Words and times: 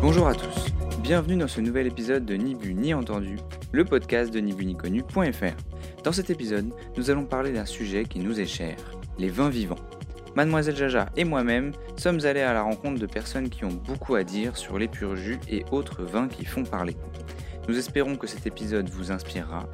Bonjour 0.00 0.26
à 0.26 0.34
tous, 0.34 0.72
bienvenue 1.02 1.36
dans 1.36 1.48
ce 1.48 1.60
nouvel 1.60 1.86
épisode 1.86 2.24
de 2.24 2.34
Ni 2.34 2.54
Bu 2.54 2.74
ni 2.74 2.94
entendu, 2.94 3.38
le 3.72 3.84
podcast 3.84 4.32
de 4.32 4.40
ni 4.40 4.52
bu 4.52 4.66
ni 4.66 4.76
connu.fr. 4.76 6.02
Dans 6.04 6.12
cet 6.12 6.30
épisode, 6.30 6.70
nous 6.96 7.10
allons 7.10 7.24
parler 7.24 7.52
d'un 7.52 7.66
sujet 7.66 8.04
qui 8.04 8.18
nous 8.18 8.40
est 8.40 8.46
cher, 8.46 8.76
les 9.18 9.28
vins 9.28 9.50
vivants. 9.50 9.78
Mademoiselle 10.34 10.76
Jaja 10.76 11.06
et 11.16 11.24
moi-même 11.24 11.72
sommes 11.96 12.24
allés 12.24 12.40
à 12.42 12.52
la 12.52 12.62
rencontre 12.62 13.00
de 13.00 13.06
personnes 13.06 13.48
qui 13.48 13.64
ont 13.64 13.80
beaucoup 13.86 14.14
à 14.14 14.24
dire 14.24 14.56
sur 14.56 14.78
les 14.78 14.88
purs 14.88 15.16
jus 15.16 15.40
et 15.48 15.64
autres 15.70 16.02
vins 16.02 16.28
qui 16.28 16.44
font 16.44 16.64
parler. 16.64 16.96
Nous 17.68 17.78
espérons 17.78 18.16
que 18.16 18.26
cet 18.26 18.46
épisode 18.46 18.88
vous 18.88 19.12
inspirera. 19.12 19.68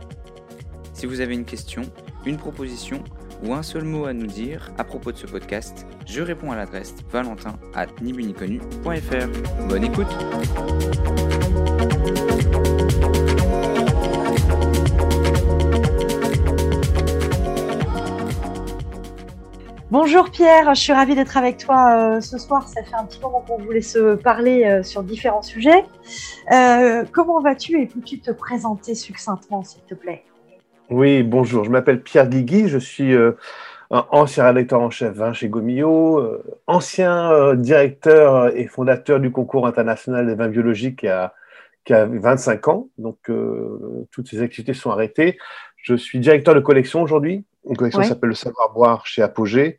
Si 0.93 1.07
vous 1.07 1.21
avez 1.21 1.35
une 1.35 1.45
question, 1.45 1.83
une 2.25 2.37
proposition 2.37 3.03
ou 3.43 3.55
un 3.55 3.63
seul 3.63 3.85
mot 3.85 4.07
à 4.07 4.13
nous 4.13 4.27
dire 4.27 4.71
à 4.79 4.85
propos 4.85 5.13
de 5.13 5.17
ce 5.17 5.27
podcast, 5.27 5.87
je 6.07 6.23
réponds 6.23 6.53
à 6.53 6.57
l'adresse 6.57 6.95
valentin 7.11 7.57
at 7.75 7.89
nibuniconu.fr. 8.01 9.69
Bonne 9.69 9.85
écoute 9.85 10.09
Bonjour 19.95 20.29
Pierre, 20.29 20.75
je 20.75 20.81
suis 20.81 20.93
ravie 20.93 21.15
d'être 21.15 21.37
avec 21.37 21.57
toi 21.57 22.17
euh, 22.17 22.21
ce 22.21 22.37
soir. 22.37 22.67
Ça 22.67 22.83
fait 22.83 22.97
un 22.97 23.05
petit 23.05 23.21
moment 23.21 23.45
qu'on 23.47 23.59
voulait 23.59 23.81
se 23.81 24.17
parler 24.17 24.65
euh, 24.65 24.83
sur 24.83 25.05
différents 25.05 25.41
sujets. 25.41 25.85
Euh, 26.51 27.05
comment 27.13 27.41
vas-tu 27.41 27.81
et 27.81 27.87
peux-tu 27.87 28.19
te 28.19 28.33
présenter 28.33 28.97
succinctement, 28.97 29.63
s'il 29.63 29.83
te 29.83 29.95
plaît? 29.95 30.25
Oui, 30.91 31.23
bonjour. 31.23 31.65
Je 31.65 31.71
m'appelle 31.71 32.03
Pierre 32.03 32.29
Guigui. 32.29 32.69
Je 32.69 32.79
suis 32.79 33.15
un 33.15 33.35
ancien 33.91 34.45
rédacteur 34.47 34.81
en 34.81 34.91
chef 34.91 35.15
vin 35.15 35.33
chez 35.33 35.49
Gomillot, 35.49 36.43
ancien 36.67 37.55
directeur 37.55 38.55
et 38.57 38.67
fondateur 38.67 39.21
du 39.21 39.31
concours 39.31 39.67
international 39.67 40.27
des 40.27 40.35
vins 40.35 40.49
biologiques 40.49 41.01
qui 41.01 41.09
a, 41.09 41.35
qui 41.85 41.95
a 41.95 42.07
25 42.07 42.69
ans. 42.69 42.89
Donc, 42.99 43.19
toutes 44.11 44.29
ces 44.29 44.43
activités 44.43 44.75
sont 44.75 44.91
arrêtées. 44.91 45.39
Je 45.77 45.95
suis 45.95 46.19
directeur 46.19 46.55
de 46.55 46.61
collection 46.61 47.03
aujourd'hui 47.03 47.45
une 47.69 47.77
collection 47.77 48.03
s'appelle 48.03 48.31
Le 48.31 48.35
Savoir-Boire 48.35 49.07
chez 49.07 49.23
Apogée, 49.23 49.79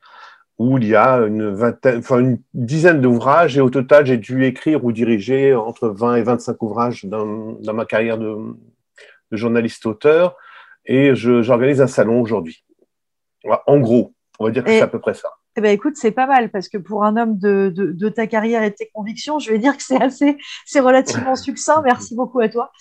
où 0.57 0.77
il 0.77 0.87
y 0.87 0.95
a 0.95 1.17
une, 1.17 1.49
vingtaine, 1.49 1.99
enfin 1.99 2.19
une 2.19 2.39
dizaine 2.53 3.01
d'ouvrages. 3.01 3.57
Et 3.57 3.61
au 3.61 3.69
total, 3.69 4.05
j'ai 4.05 4.17
dû 4.17 4.45
écrire 4.45 4.83
ou 4.85 4.91
diriger 4.91 5.53
entre 5.53 5.89
20 5.89 6.15
et 6.15 6.23
25 6.23 6.61
ouvrages 6.61 7.05
dans, 7.05 7.53
dans 7.61 7.73
ma 7.73 7.85
carrière 7.85 8.17
de, 8.17 8.35
de 9.31 9.37
journaliste-auteur. 9.37 10.35
Et 10.85 11.15
j'organise 11.15 11.81
un 11.81 11.87
salon 11.87 12.21
aujourd'hui. 12.21 12.63
En 13.67 13.79
gros, 13.79 14.13
on 14.39 14.45
va 14.45 14.51
dire 14.51 14.63
que 14.63 14.69
c'est 14.69 14.81
à 14.81 14.87
peu 14.87 14.99
près 14.99 15.13
ça. 15.13 15.29
Eh 15.57 15.61
ben, 15.61 15.71
écoute, 15.71 15.93
c'est 15.95 16.11
pas 16.11 16.27
mal 16.27 16.51
parce 16.51 16.67
que 16.67 16.77
pour 16.77 17.05
un 17.05 17.15
homme 17.15 17.37
de, 17.37 17.71
de, 17.73 18.09
ta 18.09 18.27
carrière 18.27 18.61
et 18.61 18.71
de 18.71 18.75
tes 18.75 18.89
convictions, 18.93 19.39
je 19.39 19.51
vais 19.51 19.57
dire 19.57 19.77
que 19.77 19.83
c'est 19.83 20.01
assez, 20.01 20.37
c'est 20.65 20.81
relativement 20.81 21.35
succinct. 21.37 21.81
Merci 21.81 22.13
beaucoup 22.13 22.41
à 22.41 22.49
toi. 22.49 22.71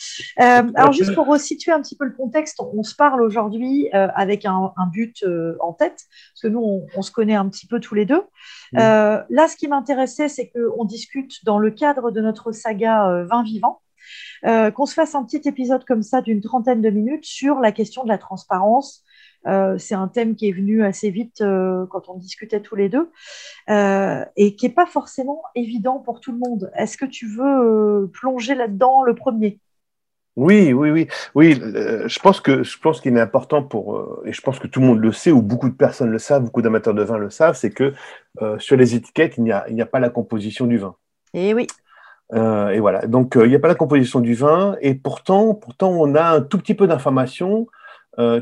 Euh, 0.40 0.64
alors, 0.74 0.90
juste 0.90 1.14
pour 1.14 1.28
resituer 1.28 1.70
un 1.70 1.80
petit 1.80 1.96
peu 1.96 2.04
le 2.04 2.12
contexte, 2.12 2.60
on, 2.60 2.82
se 2.82 2.96
parle 2.96 3.22
aujourd'hui 3.22 3.88
euh, 3.94 4.08
avec 4.16 4.44
un, 4.44 4.72
un 4.76 4.86
but 4.88 5.22
euh, 5.22 5.56
en 5.60 5.72
tête 5.72 6.02
parce 6.32 6.42
que 6.42 6.48
nous, 6.48 6.60
on, 6.60 6.86
on, 6.96 7.02
se 7.02 7.12
connaît 7.12 7.36
un 7.36 7.48
petit 7.48 7.68
peu 7.68 7.78
tous 7.78 7.94
les 7.94 8.06
deux. 8.06 8.22
Là, 8.72 9.48
ce 9.48 9.56
qui 9.56 9.68
m'intéressait, 9.68 10.28
c'est 10.28 10.50
qu'on 10.50 10.84
discute 10.84 11.44
dans 11.44 11.60
le 11.60 11.70
cadre 11.70 12.10
de 12.10 12.20
notre 12.20 12.50
saga 12.50 13.24
Vin 13.30 13.44
vivant. 13.44 13.82
Qu'on 14.42 14.86
se 14.86 14.94
fasse 14.94 15.14
un 15.14 15.24
petit 15.24 15.48
épisode 15.48 15.84
comme 15.84 16.02
ça 16.02 16.20
d'une 16.20 16.40
trentaine 16.40 16.82
de 16.82 16.90
minutes 16.90 17.24
sur 17.24 17.60
la 17.60 17.72
question 17.72 18.04
de 18.04 18.08
la 18.08 18.18
transparence, 18.18 19.04
euh, 19.46 19.76
c'est 19.78 19.94
un 19.94 20.08
thème 20.08 20.36
qui 20.36 20.48
est 20.48 20.52
venu 20.52 20.84
assez 20.84 21.10
vite 21.10 21.40
euh, 21.40 21.86
quand 21.90 22.08
on 22.08 22.16
discutait 22.16 22.60
tous 22.60 22.76
les 22.76 22.88
deux 22.88 23.10
euh, 23.68 24.24
et 24.36 24.56
qui 24.56 24.66
n'est 24.66 24.72
pas 24.72 24.86
forcément 24.86 25.42
évident 25.54 25.98
pour 25.98 26.20
tout 26.20 26.32
le 26.32 26.38
monde. 26.38 26.70
Est-ce 26.76 26.96
que 26.96 27.04
tu 27.04 27.26
veux 27.26 28.10
plonger 28.12 28.54
là-dedans 28.54 29.02
le 29.02 29.14
premier? 29.14 29.60
Oui, 30.36 30.72
oui, 30.72 30.90
oui, 30.90 31.06
oui. 31.36 31.54
je 31.54 32.18
pense 32.18 32.40
que 32.40 32.64
je 32.64 32.76
pense 32.80 33.00
qu'il 33.00 33.16
est 33.16 33.20
important 33.20 33.62
pour 33.62 34.20
et 34.24 34.32
je 34.32 34.40
pense 34.40 34.58
que 34.58 34.66
tout 34.66 34.80
le 34.80 34.86
monde 34.86 34.98
le 34.98 35.12
sait 35.12 35.30
ou 35.30 35.42
beaucoup 35.42 35.68
de 35.68 35.76
personnes 35.76 36.10
le 36.10 36.18
savent, 36.18 36.42
beaucoup 36.42 36.60
d'amateurs 36.60 36.94
de 36.94 37.04
vin 37.04 37.18
le 37.18 37.30
savent, 37.30 37.54
c'est 37.54 37.70
que 37.70 37.94
sur 38.58 38.76
les 38.76 38.96
étiquettes 38.96 39.34
il 39.36 39.44
n'y 39.44 39.52
a 39.52 39.64
il 39.68 39.76
n'y 39.76 39.82
a 39.82 39.86
pas 39.86 40.00
la 40.00 40.10
composition 40.10 40.66
du 40.66 40.76
vin. 40.76 40.96
Et 41.34 41.50
eh 41.50 41.66
oui. 42.32 42.40
et 42.72 42.80
voilà. 42.80 43.06
Donc 43.06 43.34
il 43.36 43.48
n'y 43.48 43.54
a 43.54 43.60
pas 43.60 43.68
la 43.68 43.74
composition 43.74 44.20
du 44.20 44.34
vin 44.34 44.76
et 44.80 44.94
pourtant 44.94 45.54
pourtant 45.54 45.90
on 45.90 46.14
a 46.14 46.24
un 46.24 46.40
tout 46.40 46.58
petit 46.58 46.74
peu 46.74 46.86
d'informations 46.86 47.66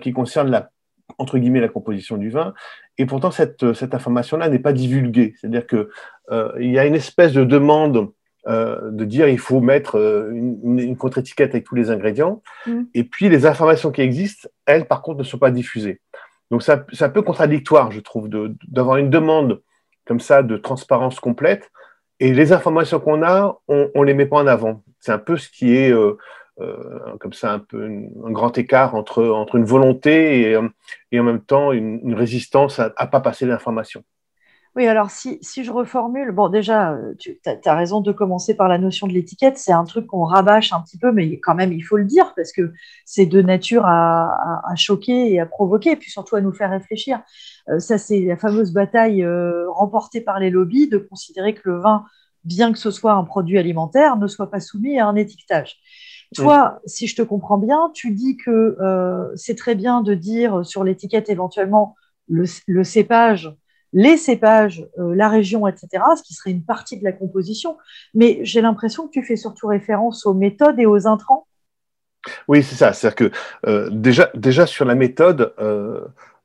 qui 0.01 0.13
concernent 0.13 0.51
la 0.51 0.71
entre 1.19 1.39
guillemets 1.39 1.61
la 1.61 1.69
composition 1.69 2.17
du 2.17 2.31
vin. 2.31 2.55
Et 2.99 3.07
pourtant, 3.07 3.31
cette, 3.31 3.73
cette 3.73 3.95
information-là 3.95 4.49
n'est 4.49 4.59
pas 4.59 4.73
divulguée. 4.73 5.35
C'est-à-dire 5.41 5.67
qu'il 5.67 5.89
euh, 6.31 6.53
y 6.59 6.79
a 6.79 6.87
une 6.87 6.95
espèce 6.95 7.33
de 7.33 7.45
demande 7.45 8.11
euh, 8.49 8.91
de 8.91 9.05
dire 9.05 9.29
il 9.29 9.39
faut 9.39 9.61
mettre 9.61 9.99
euh, 9.99 10.31
une, 10.33 10.79
une 10.79 10.97
contre-étiquette 10.97 11.51
avec 11.51 11.65
tous 11.65 11.75
les 11.75 11.91
ingrédients. 11.91 12.43
Mm. 12.67 12.83
Et 12.95 13.05
puis, 13.05 13.29
les 13.29 13.47
informations 13.47 13.91
qui 13.91 14.03
existent, 14.03 14.49
elles, 14.67 14.87
par 14.87 15.03
contre, 15.03 15.19
ne 15.19 15.25
sont 15.25 15.39
pas 15.39 15.51
diffusées. 15.51 16.01
Donc, 16.51 16.63
c'est 16.63 17.03
un 17.03 17.09
peu 17.09 17.23
contradictoire, 17.23 17.93
je 17.93 18.01
trouve, 18.01 18.29
d'avoir 18.29 18.99
une 18.99 19.09
demande 19.09 19.63
comme 20.05 20.21
ça 20.21 20.43
de 20.43 20.57
transparence 20.59 21.19
complète. 21.19 21.71
Et 22.23 22.33
les 22.33 22.53
informations 22.53 23.01
qu'on 23.01 23.25
a, 23.25 23.59
on 23.67 23.91
ne 23.97 24.05
les 24.05 24.15
met 24.15 24.27
pas 24.27 24.37
en 24.37 24.47
avant. 24.47 24.85
C'est 25.01 25.11
un 25.11 25.19
peu 25.19 25.37
ce 25.37 25.51
qui 25.51 25.77
est 25.77 25.91
euh, 25.91 26.17
euh, 26.61 27.17
comme 27.19 27.33
ça 27.33 27.53
un 27.53 27.59
peu 27.59 27.85
un 27.85 28.31
grand 28.31 28.57
écart 28.57 28.95
entre, 28.95 29.51
une 29.55 29.65
volonté 29.65 30.43
et, 30.43 30.55
euh, 30.55 30.69
et 31.11 31.19
en 31.19 31.25
même 31.25 31.43
temps 31.43 31.73
une, 31.73 32.15
résistance 32.15 32.79
à 32.79 32.95
ne 33.01 33.07
pas 33.09 33.19
passer 33.19 33.45
l'information. 33.45 34.05
Oui, 34.75 34.87
alors 34.87 35.11
si, 35.11 35.39
si, 35.43 35.65
je 35.65 35.71
reformule, 35.71 36.33
bon 36.33 36.49
déjà, 36.49 36.97
tu 37.19 37.39
as, 37.45 37.75
raison 37.75 38.01
de 38.01 38.11
commencer 38.11 38.55
par 38.57 38.69
la 38.69 38.79
notion 38.79 39.07
de 39.07 39.13
l'étiquette, 39.13 39.59
c'est 39.59 39.73
un 39.73 39.85
truc 39.85 40.07
qu'on 40.07 40.25
rabâche 40.25 40.73
un 40.73 40.81
petit 40.81 40.97
peu, 40.97 41.13
mais 41.13 41.39
quand 41.41 41.55
même, 41.55 41.75
il 41.75 41.83
faut 41.83 41.99
le 41.99 42.07
dire, 42.07 42.33
parce 42.35 42.53
que 42.53 42.73
c'est 43.05 43.27
de 43.27 43.43
nature 43.43 43.85
à, 43.85 44.31
à, 44.67 44.75
choquer 44.77 45.31
et 45.31 45.41
à 45.41 45.47
provoquer, 45.47 45.91
et 45.91 45.97
puis 45.97 46.11
surtout 46.11 46.37
à 46.37 46.41
nous 46.41 46.53
faire 46.53 46.71
réfléchir. 46.71 47.21
Euh, 47.69 47.81
ça, 47.81 47.99
c'est 47.99 48.21
la 48.21 48.39
fameuse 48.39 48.73
bataille 48.73 49.27
remportée 49.69 50.23
par 50.23 50.41
les 50.41 50.49
lobbies 50.49 50.89
de 50.89 50.97
considérer 50.97 51.55
que 51.55 51.69
le 51.69 51.79
vin, 51.79 52.07
bien 52.45 52.73
que 52.73 52.79
ce 52.79 52.91
soit 52.91 53.13
un 53.13 53.25
produit 53.25 53.59
alimentaire, 53.59 54.17
ne 54.17 54.27
soit 54.27 54.51
pas 54.51 54.61
soumis 54.61 54.99
à 54.99 55.07
un 55.07 55.17
étiquetage. 55.17 55.77
Toi, 56.35 56.81
si 56.87 57.07
je 57.07 57.17
te 57.17 57.23
comprends 57.23 57.59
bien, 57.59 57.91
tu 57.95 58.11
dis 58.11 58.37
que 58.37 58.77
euh, 58.81 59.31
c'est 59.37 59.55
très 59.57 59.75
bien 59.75 60.01
de 60.03 60.15
dire 60.15 60.65
sur 60.65 60.83
l'étiquette 60.85 61.29
éventuellement 61.29 61.95
le, 62.29 62.85
cépage, 62.85 63.55
les 63.93 64.17
cépages, 64.17 64.87
euh, 64.99 65.15
la 65.15 65.29
région, 65.29 65.67
etc., 65.67 66.03
ce 66.17 66.23
qui 66.23 66.35
serait 66.35 66.51
une 66.51 66.65
partie 66.65 66.99
de 66.99 67.05
la 67.05 67.13
composition. 67.13 67.77
Mais 68.15 68.41
j'ai 68.43 68.61
l'impression 68.61 69.07
que 69.07 69.13
tu 69.13 69.23
fais 69.23 69.37
surtout 69.37 69.67
référence 69.67 70.27
aux 70.27 70.35
méthodes 70.35 70.79
et 70.79 70.87
aux 70.87 71.07
intrants. 71.07 71.47
Oui, 72.49 72.63
c'est 72.63 72.77
ça. 72.77 72.93
C'est-à-dire 72.93 73.17
que 73.17 73.37
euh, 73.67 73.91
déjà, 73.91 74.31
déjà 74.35 74.67
sur 74.67 74.85
la 74.85 74.95
méthode, 74.95 75.55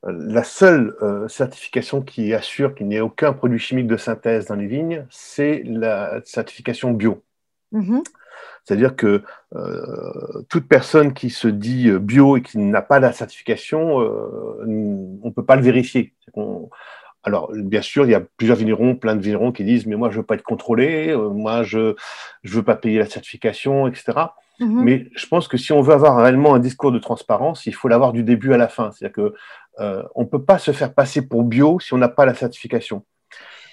la 0.04 0.44
seule 0.44 0.96
certification 1.28 2.02
qui 2.02 2.32
assure 2.32 2.74
qu'il 2.74 2.86
n'y 2.88 2.96
ait 2.96 3.00
aucun 3.00 3.32
produit 3.32 3.58
chimique 3.58 3.88
de 3.88 3.96
synthèse 3.96 4.46
dans 4.46 4.54
les 4.54 4.66
vignes, 4.66 5.06
c'est 5.10 5.62
la 5.64 6.20
certification 6.24 6.92
bio. 6.92 7.22
Mm-hmm. 7.72 8.02
C'est-à-dire 8.68 8.96
que 8.96 9.22
euh, 9.56 10.42
toute 10.50 10.68
personne 10.68 11.14
qui 11.14 11.30
se 11.30 11.48
dit 11.48 11.88
euh, 11.88 11.98
bio 11.98 12.36
et 12.36 12.42
qui 12.42 12.58
n'a 12.58 12.82
pas 12.82 13.00
la 13.00 13.12
certification, 13.12 14.00
euh, 14.00 14.62
on 14.66 15.26
ne 15.26 15.30
peut 15.30 15.44
pas 15.44 15.56
le 15.56 15.62
vérifier. 15.62 16.12
Alors, 17.24 17.50
bien 17.54 17.82
sûr, 17.82 18.04
il 18.06 18.10
y 18.10 18.14
a 18.14 18.22
plusieurs 18.36 18.56
vignerons, 18.56 18.94
plein 18.94 19.16
de 19.16 19.22
vignerons 19.22 19.52
qui 19.52 19.64
disent 19.64 19.86
Mais 19.86 19.96
moi, 19.96 20.10
je 20.10 20.16
ne 20.16 20.20
veux 20.20 20.26
pas 20.26 20.34
être 20.34 20.42
contrôlé, 20.42 21.14
moi, 21.16 21.62
je 21.62 21.78
ne 21.78 21.94
veux 22.44 22.62
pas 22.62 22.76
payer 22.76 22.98
la 22.98 23.06
certification, 23.06 23.86
etc. 23.86 24.04
Mm-hmm. 24.60 24.82
Mais 24.82 25.06
je 25.14 25.26
pense 25.26 25.48
que 25.48 25.56
si 25.56 25.72
on 25.72 25.82
veut 25.82 25.94
avoir 25.94 26.16
réellement 26.16 26.54
un 26.54 26.58
discours 26.58 26.92
de 26.92 26.98
transparence, 26.98 27.66
il 27.66 27.74
faut 27.74 27.88
l'avoir 27.88 28.12
du 28.12 28.22
début 28.22 28.52
à 28.52 28.56
la 28.56 28.68
fin. 28.68 28.90
C'est-à-dire 28.92 29.14
qu'on 29.14 30.04
on 30.14 30.22
ne 30.22 30.28
peut 30.28 30.42
pas 30.42 30.58
se 30.58 30.72
faire 30.72 30.94
passer 30.94 31.26
pour 31.26 31.44
bio 31.44 31.80
si 31.80 31.92
on 31.94 31.98
n'a 31.98 32.08
pas 32.08 32.26
la 32.26 32.34
certification. 32.34 33.04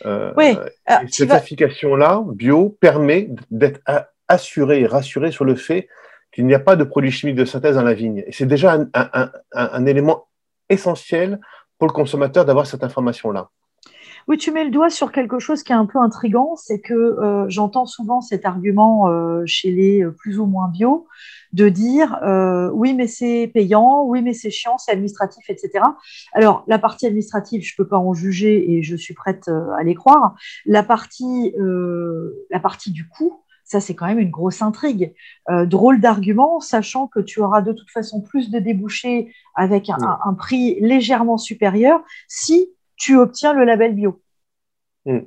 oui. 0.03 0.57
cette 1.09 1.29
certification-là, 1.29 2.23
bio, 2.33 2.77
permet 2.79 3.29
d'être 3.51 3.81
assurer 4.27 4.81
et 4.81 4.87
rassurer 4.87 5.31
sur 5.31 5.45
le 5.45 5.55
fait 5.55 5.87
qu'il 6.31 6.45
n'y 6.45 6.53
a 6.53 6.59
pas 6.59 6.75
de 6.75 6.83
produits 6.83 7.11
chimiques 7.11 7.35
de 7.35 7.45
synthèse 7.45 7.75
dans 7.75 7.83
la 7.83 7.93
vigne. 7.93 8.23
Et 8.27 8.31
c'est 8.31 8.45
déjà 8.45 8.77
un, 9.53 9.85
élément 9.85 10.27
essentiel 10.69 11.39
pour 11.77 11.87
le 11.87 11.93
consommateur 11.93 12.45
d'avoir 12.45 12.67
cette 12.67 12.83
information-là. 12.83 13.49
Oui, 14.27 14.39
tu 14.39 14.51
mets 14.51 14.63
le 14.63 14.71
doigt 14.71 14.89
sur 14.89 15.11
quelque 15.11 15.37
chose 15.37 15.61
qui 15.61 15.71
est 15.71 15.75
un 15.75 15.85
peu 15.85 15.99
intrigant, 15.99 16.55
c'est 16.55 16.79
que 16.79 16.93
euh, 16.93 17.45
j'entends 17.47 17.85
souvent 17.85 18.21
cet 18.21 18.43
argument 18.43 19.07
euh, 19.07 19.43
chez 19.45 19.69
les 19.69 20.03
euh, 20.03 20.09
plus 20.11 20.39
ou 20.39 20.47
moins 20.47 20.67
bio 20.67 21.05
de 21.53 21.69
dire 21.69 22.19
oui, 22.73 22.93
mais 22.93 23.07
c'est 23.07 23.49
payant, 23.53 24.03
oui, 24.03 24.21
mais 24.21 24.33
c'est 24.33 24.49
chiant, 24.49 24.77
c'est 24.77 24.91
administratif, 24.91 25.45
etc. 25.47 25.85
Alors, 26.33 26.65
la 26.67 26.79
partie 26.79 27.05
administrative, 27.05 27.61
je 27.63 27.73
ne 27.73 27.83
peux 27.83 27.87
pas 27.87 27.97
en 27.97 28.13
juger 28.13 28.73
et 28.73 28.83
je 28.83 28.95
suis 28.97 29.13
prête 29.13 29.47
à 29.47 29.83
les 29.83 29.95
croire. 29.95 30.35
La 30.65 30.83
partie, 30.83 31.53
la 31.55 32.59
partie 32.59 32.91
du 32.91 33.07
coût, 33.07 33.44
ça, 33.65 33.81
c'est 33.81 33.95
quand 33.95 34.05
même 34.05 34.19
une 34.19 34.29
grosse 34.29 34.61
intrigue. 34.61 35.13
Euh, 35.49 35.65
drôle 35.65 35.99
d'argument, 35.99 36.59
sachant 36.59 37.07
que 37.07 37.19
tu 37.19 37.41
auras 37.41 37.61
de 37.61 37.73
toute 37.73 37.89
façon 37.89 38.21
plus 38.21 38.51
de 38.51 38.59
débouchés 38.59 39.33
avec 39.55 39.89
un, 39.89 40.33
prix 40.35 40.79
légèrement 40.79 41.37
supérieur 41.37 42.01
si 42.27 42.69
tu 42.95 43.17
obtiens 43.17 43.53
le 43.53 43.65
label 43.65 43.95
bio. 43.95 44.21
Hmm. 45.05 45.21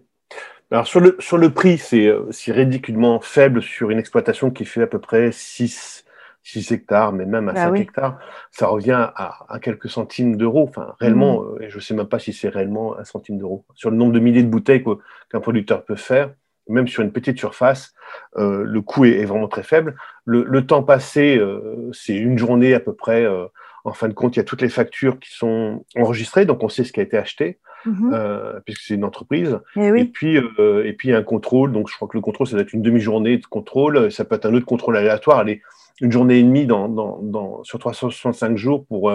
Alors 0.71 0.87
sur 0.87 1.01
le, 1.01 1.17
sur 1.19 1.37
le 1.37 1.53
prix, 1.53 1.79
c'est 1.79 2.13
ridiculement 2.53 3.21
faible 3.21 3.61
sur 3.61 3.91
une 3.91 3.99
exploitation 3.99 4.51
qui 4.51 4.65
fait 4.65 4.83
à 4.83 4.87
peu 4.87 5.01
près 5.01 5.33
6, 5.33 6.05
6 6.45 6.71
hectares, 6.71 7.13
mais 7.13 7.27
même 7.27 7.49
à 7.49 7.57
5 7.57 7.71
bah 7.73 7.79
hectares, 7.79 8.19
ça 8.53 8.69
revient 8.69 9.11
à, 9.17 9.59
quelques 9.61 9.89
centimes 9.89 10.37
d'euros. 10.37 10.67
Enfin, 10.69 10.95
réellement, 11.01 11.43
mmh. 11.43 11.63
et 11.63 11.71
je 11.71 11.77
ne 11.77 11.81
sais 11.81 11.95
même 11.95 12.07
pas 12.07 12.21
si 12.21 12.33
c'est 12.33 12.51
réellement 12.51 12.97
un 12.97 13.05
centime 13.05 13.39
d'euros. 13.39 13.65
Sur 13.75 13.91
le 13.91 13.97
nombre 13.97 14.13
de 14.13 14.21
milliers 14.21 14.45
de 14.45 14.49
bouteilles 14.49 14.85
qu'un 15.29 15.41
producteur 15.41 15.85
peut 15.85 15.97
faire, 15.97 16.31
même 16.69 16.89
sur 16.89 17.03
une 17.03 17.13
petite 17.13 17.39
surface, 17.39 17.95
euh, 18.37 18.63
le 18.65 18.81
coût 18.81 19.05
est, 19.05 19.25
vraiment 19.25 19.49
très 19.49 19.63
faible. 19.63 19.97
Le, 20.25 20.67
temps 20.67 20.83
passé, 20.83 21.39
euh, 21.39 21.91
c'est 21.93 22.15
une 22.15 22.39
journée 22.39 22.75
à 22.75 22.81
peu 22.81 22.95
près. 22.95 23.25
Euh, 23.25 23.47
en 23.85 23.93
fin 23.93 24.09
de 24.09 24.13
compte, 24.13 24.37
il 24.37 24.39
y 24.39 24.41
a 24.41 24.45
toutes 24.45 24.61
les 24.61 24.69
factures 24.69 25.19
qui 25.19 25.35
sont 25.35 25.85
enregistrées, 25.97 26.45
donc 26.45 26.63
on 26.63 26.69
sait 26.69 26.85
ce 26.85 26.93
qui 26.93 27.01
a 27.01 27.03
été 27.03 27.17
acheté. 27.17 27.59
Mhm. 27.87 28.61
Puisque 28.67 28.83
c'est 28.83 28.95
une 28.95 29.05
entreprise. 29.05 29.61
Eh 29.77 30.01
et, 30.01 30.05
puis, 30.05 30.37
et 30.37 30.93
puis, 30.93 31.09
il 31.09 31.11
y 31.13 31.15
a 31.15 31.19
un 31.19 31.23
contrôle. 31.23 31.71
Donc, 31.71 31.89
je 31.89 31.95
crois 31.95 32.09
que 32.09 32.17
le 32.17 32.21
contrôle, 32.21 32.49
ça 32.49 32.55
doit 32.55 32.63
être 32.63 32.73
une 32.73 32.83
demi-journée 32.83 33.39
de 33.39 33.47
contrôle. 33.47 34.11
Ça 34.11 34.25
peut 34.25 34.35
être 34.35 34.47
un 34.47 34.55
autre 34.55 34.67
contrôle 34.67 34.97
aléatoire. 34.97 35.39
Allez, 35.39 35.63
une 36.01 36.11
journée 36.11 36.39
et 36.39 36.43
demie 36.43 36.67
dans, 36.67 36.89
dans, 36.89 37.21
dans, 37.23 37.63
sur 37.63 37.79
365 37.79 38.57
jours 38.57 38.85
pour, 38.87 39.13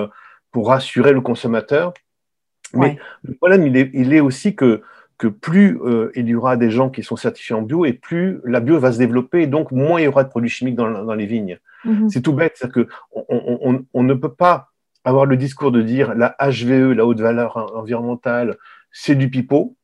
pour 0.51 0.69
rassurer 0.69 1.11
le 1.11 1.19
consommateur. 1.19 1.93
Mais 2.73 2.97
le 3.21 3.35
problème, 3.35 3.67
il 3.67 3.77
est, 3.77 3.91
il 3.93 4.13
est 4.13 4.21
aussi 4.21 4.55
que, 4.55 4.81
que 5.17 5.27
plus 5.27 5.79
il 6.15 6.27
y 6.27 6.35
aura 6.35 6.57
des 6.57 6.69
gens 6.69 6.89
qui 6.89 7.03
sont 7.03 7.15
certifiés 7.15 7.55
en 7.55 7.61
bio 7.61 7.85
et 7.85 7.93
plus 7.93 8.39
la 8.43 8.59
bio 8.59 8.79
va 8.79 8.91
se 8.91 8.97
développer 8.97 9.43
et 9.43 9.47
donc 9.47 9.71
moins 9.71 9.99
il 9.99 10.05
y 10.05 10.07
aura 10.07 10.23
de 10.23 10.29
produits 10.29 10.49
chimiques 10.49 10.75
dans, 10.75 10.89
dans 10.89 11.13
les 11.13 11.25
vignes. 11.25 11.59
Mhm. 11.85 12.09
C'est 12.09 12.21
tout 12.21 12.33
bête. 12.33 12.53
C'est-à-dire 12.55 12.87
qu'on 13.13 13.25
on, 13.29 13.59
on, 13.61 13.85
on 13.93 14.03
ne 14.03 14.13
peut 14.13 14.33
pas 14.33 14.69
avoir 15.03 15.25
le 15.25 15.37
discours 15.37 15.71
de 15.71 15.81
dire 15.81 16.13
la 16.15 16.35
HVE, 16.39 16.93
la 16.93 17.05
haute 17.05 17.19
valeur 17.19 17.75
environnementale, 17.75 18.57
c'est 18.91 19.15
du 19.15 19.29
pipeau, 19.29 19.75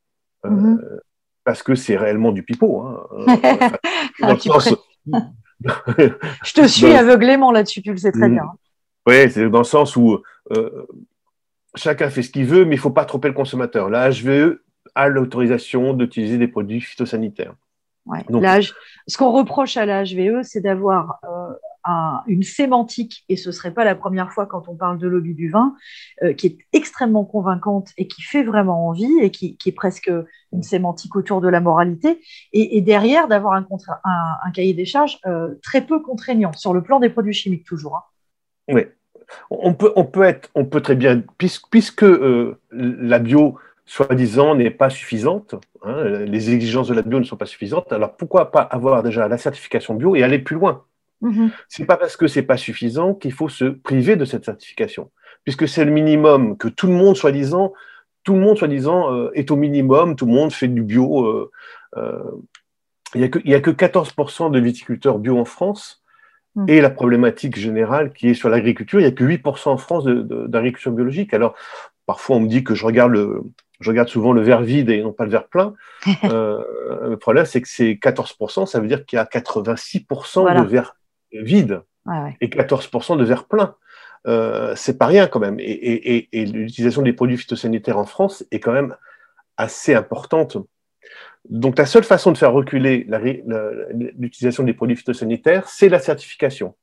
euh, 0.46 0.50
mhm. 0.50 1.00
parce 1.44 1.64
que 1.64 1.76
c'est 1.76 1.98
réellement 1.98 2.32
du 2.32 2.44
pipeau. 2.44 2.82
Hein, 2.82 3.08
euh, 4.24 4.36
Je 6.46 6.54
te 6.54 6.68
suis 6.68 6.94
aveuglément 6.94 7.52
là-dessus, 7.52 7.82
tu 7.82 7.92
le 7.92 7.98
sais 7.98 8.12
très 8.12 8.30
mm. 8.30 8.34
bien. 8.34 8.46
Oui, 9.08 9.30
c'est 9.30 9.50
dans 9.50 9.60
le 9.60 9.64
sens 9.66 9.96
où 9.96 10.20
euh, 10.56 10.88
chacun 11.76 12.10
fait 12.10 12.22
ce 12.22 12.30
qu'il 12.30 12.46
veut, 12.46 12.64
mais 12.64 12.76
il 12.76 12.78
ne 12.78 12.82
faut 12.82 12.92
pas 12.92 13.06
tromper 13.06 13.28
le 13.28 13.34
consommateur. 13.34 13.90
La 13.90 14.10
HVE 14.10 14.62
l'autorisation 15.08 15.94
d'utiliser 15.94 16.38
des 16.38 16.48
produits 16.48 16.82
phytosanitaires. 16.82 17.54
Ouais. 18.06 18.24
ce 19.08 19.18
qu'on 19.18 19.32
reproche 19.32 19.78
à 19.78 19.86
la 19.86 20.04
HVE, 20.04 20.42
c'est 20.44 20.62
d'avoir 20.62 21.20
une 22.28 22.44
sémantique, 22.44 23.24
et 23.30 23.36
ce 23.36 23.50
ne 23.50 23.54
serait 23.54 23.74
pas 23.74 23.84
la 23.84 23.96
première 23.96 24.32
fois 24.32 24.46
quand 24.46 24.68
on 24.68 24.76
parle 24.76 24.98
de 24.98 25.08
lobby 25.08 25.34
du 25.34 25.50
vin, 25.50 25.76
euh, 26.24 26.34
qui 26.34 26.48
est 26.48 26.58
extrêmement 26.74 27.26
convaincante 27.26 27.90
et 27.98 28.08
qui 28.08 28.22
fait 28.22 28.44
vraiment 28.44 28.88
envie 28.88 29.20
et 29.22 29.32
qui, 29.32 29.58
est 29.66 29.72
presque 29.72 30.12
une 30.52 30.64
sémantique 30.64 31.16
autour 31.16 31.42
de 31.42 31.48
la 31.48 31.62
moralité, 31.62 32.22
et, 32.54 32.82
derrière 32.82 33.28
d'avoir 33.28 33.54
un, 33.54 33.66
un, 34.04 34.52
cahier 34.52 34.74
des 34.74 34.86
charges 34.86 35.20
euh, 35.26 35.56
très 35.64 35.82
peu 35.82 36.00
contraignant, 36.00 36.54
sur 36.54 36.74
le 36.74 36.82
plan 36.82 37.00
des 37.00 37.10
produits 37.10 37.34
chimiques 37.34 37.66
toujours. 37.66 37.96
Hein. 37.96 38.04
Oui, 38.74 38.84
on 39.50 39.74
peut, 39.74 39.92
on, 39.96 40.06
peut 40.06 40.24
être, 40.24 40.50
on 40.56 40.66
peut 40.66 40.82
très 40.82 40.96
bien, 40.96 41.24
puisque, 41.38 41.70
puisque 41.70 42.04
euh, 42.04 42.60
la 42.72 43.20
bio, 43.20 43.58
soi-disant, 43.90 44.54
n'est 44.54 44.70
pas 44.70 44.92
suffisante, 44.92 45.56
hein, 45.82 46.04
les 46.04 46.52
exigences 46.52 46.90
de 46.90 46.94
la 46.94 47.02
bio 47.02 47.18
ne 47.18 47.24
sont 47.24 47.38
pas 47.38 47.48
suffisantes, 47.48 47.92
alors 47.92 48.16
pourquoi 48.16 48.52
pas 48.52 48.62
avoir 48.62 49.02
déjà 49.02 49.28
la 49.28 49.40
certification 49.40 49.96
bio 49.96 50.16
et 50.16 50.22
aller 50.22 50.38
plus 50.38 50.56
loin? 50.56 50.84
Mhm. 51.22 51.50
C'est 51.68 51.86
pas 51.86 51.98
parce 51.98 52.16
que 52.16 52.28
c'est 52.28 52.44
pas 52.44 52.56
suffisant 52.56 53.16
qu'il 53.16 53.34
faut 53.34 53.50
se 53.50 53.66
priver 53.66 54.16
de 54.16 54.26
cette 54.26 54.46
certification, 54.46 55.10
puisque 55.44 55.68
c'est 55.68 55.86
le 55.86 55.92
minimum 55.92 56.56
que 56.56 56.68
tout 56.68 56.86
le 56.86 56.94
monde, 56.94 57.18
soi-disant, 57.18 57.74
tout 58.24 58.34
le 58.34 58.40
monde, 58.40 58.60
soi-disant, 58.60 59.12
euh, 59.12 59.32
est 59.34 59.50
au 59.50 59.56
minimum, 59.56 60.16
tout 60.16 60.28
le 60.28 60.34
monde 60.34 60.54
fait 60.54 60.68
du 60.68 60.84
bio. 60.84 61.26
Euh, 61.26 61.52
euh, 61.98 62.22
il 63.16 63.22
n'y 63.22 63.26
a, 63.26 63.30
que, 63.30 63.40
a 63.40 63.60
que 63.60 63.72
14% 63.72 64.52
de 64.52 64.60
viticulteurs 64.60 65.18
bio 65.18 65.40
en 65.40 65.46
France, 65.46 66.04
mhm. 66.54 66.70
et 66.70 66.80
la 66.80 66.92
problématique 66.92 67.58
générale 67.58 68.14
qui 68.14 68.30
est 68.30 68.36
sur 68.36 68.50
l'agriculture, 68.50 69.00
il 69.00 69.04
n'y 69.04 69.10
a 69.10 69.14
que 69.14 69.24
8% 69.24 69.70
en 69.70 69.78
France 69.78 70.06
d'agriculture 70.06 70.92
biologique. 70.92 71.34
Alors, 71.34 71.56
parfois, 72.06 72.36
on 72.36 72.42
me 72.42 72.48
dit 72.48 72.64
que 72.64 72.76
je 72.76 72.86
regarde 72.86 73.14
le, 73.14 73.42
je 73.80 73.90
regarde 73.90 74.10
souvent 74.10 74.34
le 74.34 74.42
verre 74.42 74.62
vide 74.62 74.90
et 74.90 75.02
non 75.02 75.14
pas 75.14 75.26
le 75.26 75.32
verre 75.32 75.48
plein. 75.48 75.74
le 76.24 77.16
problème, 77.16 77.46
c'est 77.46 77.62
que 77.62 77.68
c'est 77.68 77.94
14%, 77.94 78.66
ça 78.66 78.80
veut 78.80 78.88
dire 78.88 79.06
qu'il 79.06 79.18
y 79.18 79.20
a 79.20 79.26
86% 79.26 80.62
de 80.62 80.68
verre 80.68 80.96
vide 81.32 81.82
et 82.42 82.48
14% 82.48 83.18
de 83.18 83.24
verre 83.24 83.46
plein. 83.46 83.76
Euh, 84.28 84.74
c'est 84.76 84.98
pas 84.98 85.06
rien 85.06 85.28
quand 85.28 85.40
même. 85.40 85.58
Et, 85.60 86.28
l'utilisation 86.34 87.02
des 87.02 87.14
produits 87.14 87.38
phytosanitaires 87.38 87.98
en 87.98 88.06
France 88.06 88.46
est 88.52 88.60
quand 88.60 88.74
même 88.74 88.96
assez 89.58 89.94
importante. 89.94 90.58
Donc 91.50 91.78
la 91.78 91.86
seule 91.86 92.04
façon 92.04 92.32
de 92.32 92.38
faire 92.38 92.52
reculer 92.52 93.08
l'utilisation 94.18 94.64
des 94.64 94.74
produits 94.74 94.96
phytosanitaires, 94.96 95.68
c'est 95.70 95.90
la 95.90 96.00
certification. 96.00 96.76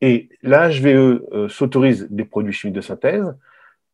Et 0.00 0.30
la 0.42 0.70
HVE 0.70 0.86
euh, 1.32 1.48
s'autorise 1.50 2.06
des 2.10 2.24
produits 2.24 2.54
chimiques 2.54 2.76
de 2.76 2.80
synthèse, 2.80 3.36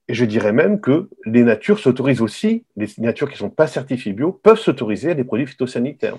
et 0.08 0.14
je 0.14 0.24
dirais 0.24 0.52
même 0.52 0.80
que 0.80 1.08
les 1.24 1.42
natures 1.42 1.78
s'autorisent 1.78 2.22
aussi, 2.22 2.64
les 2.76 2.88
natures 2.98 3.28
qui 3.28 3.34
ne 3.34 3.38
sont 3.38 3.50
pas 3.50 3.66
certifiées 3.66 4.12
bio, 4.12 4.32
peuvent 4.32 4.58
s'autoriser 4.58 5.10
à 5.10 5.14
des 5.14 5.24
produits 5.24 5.46
phytosanitaires. 5.46 6.16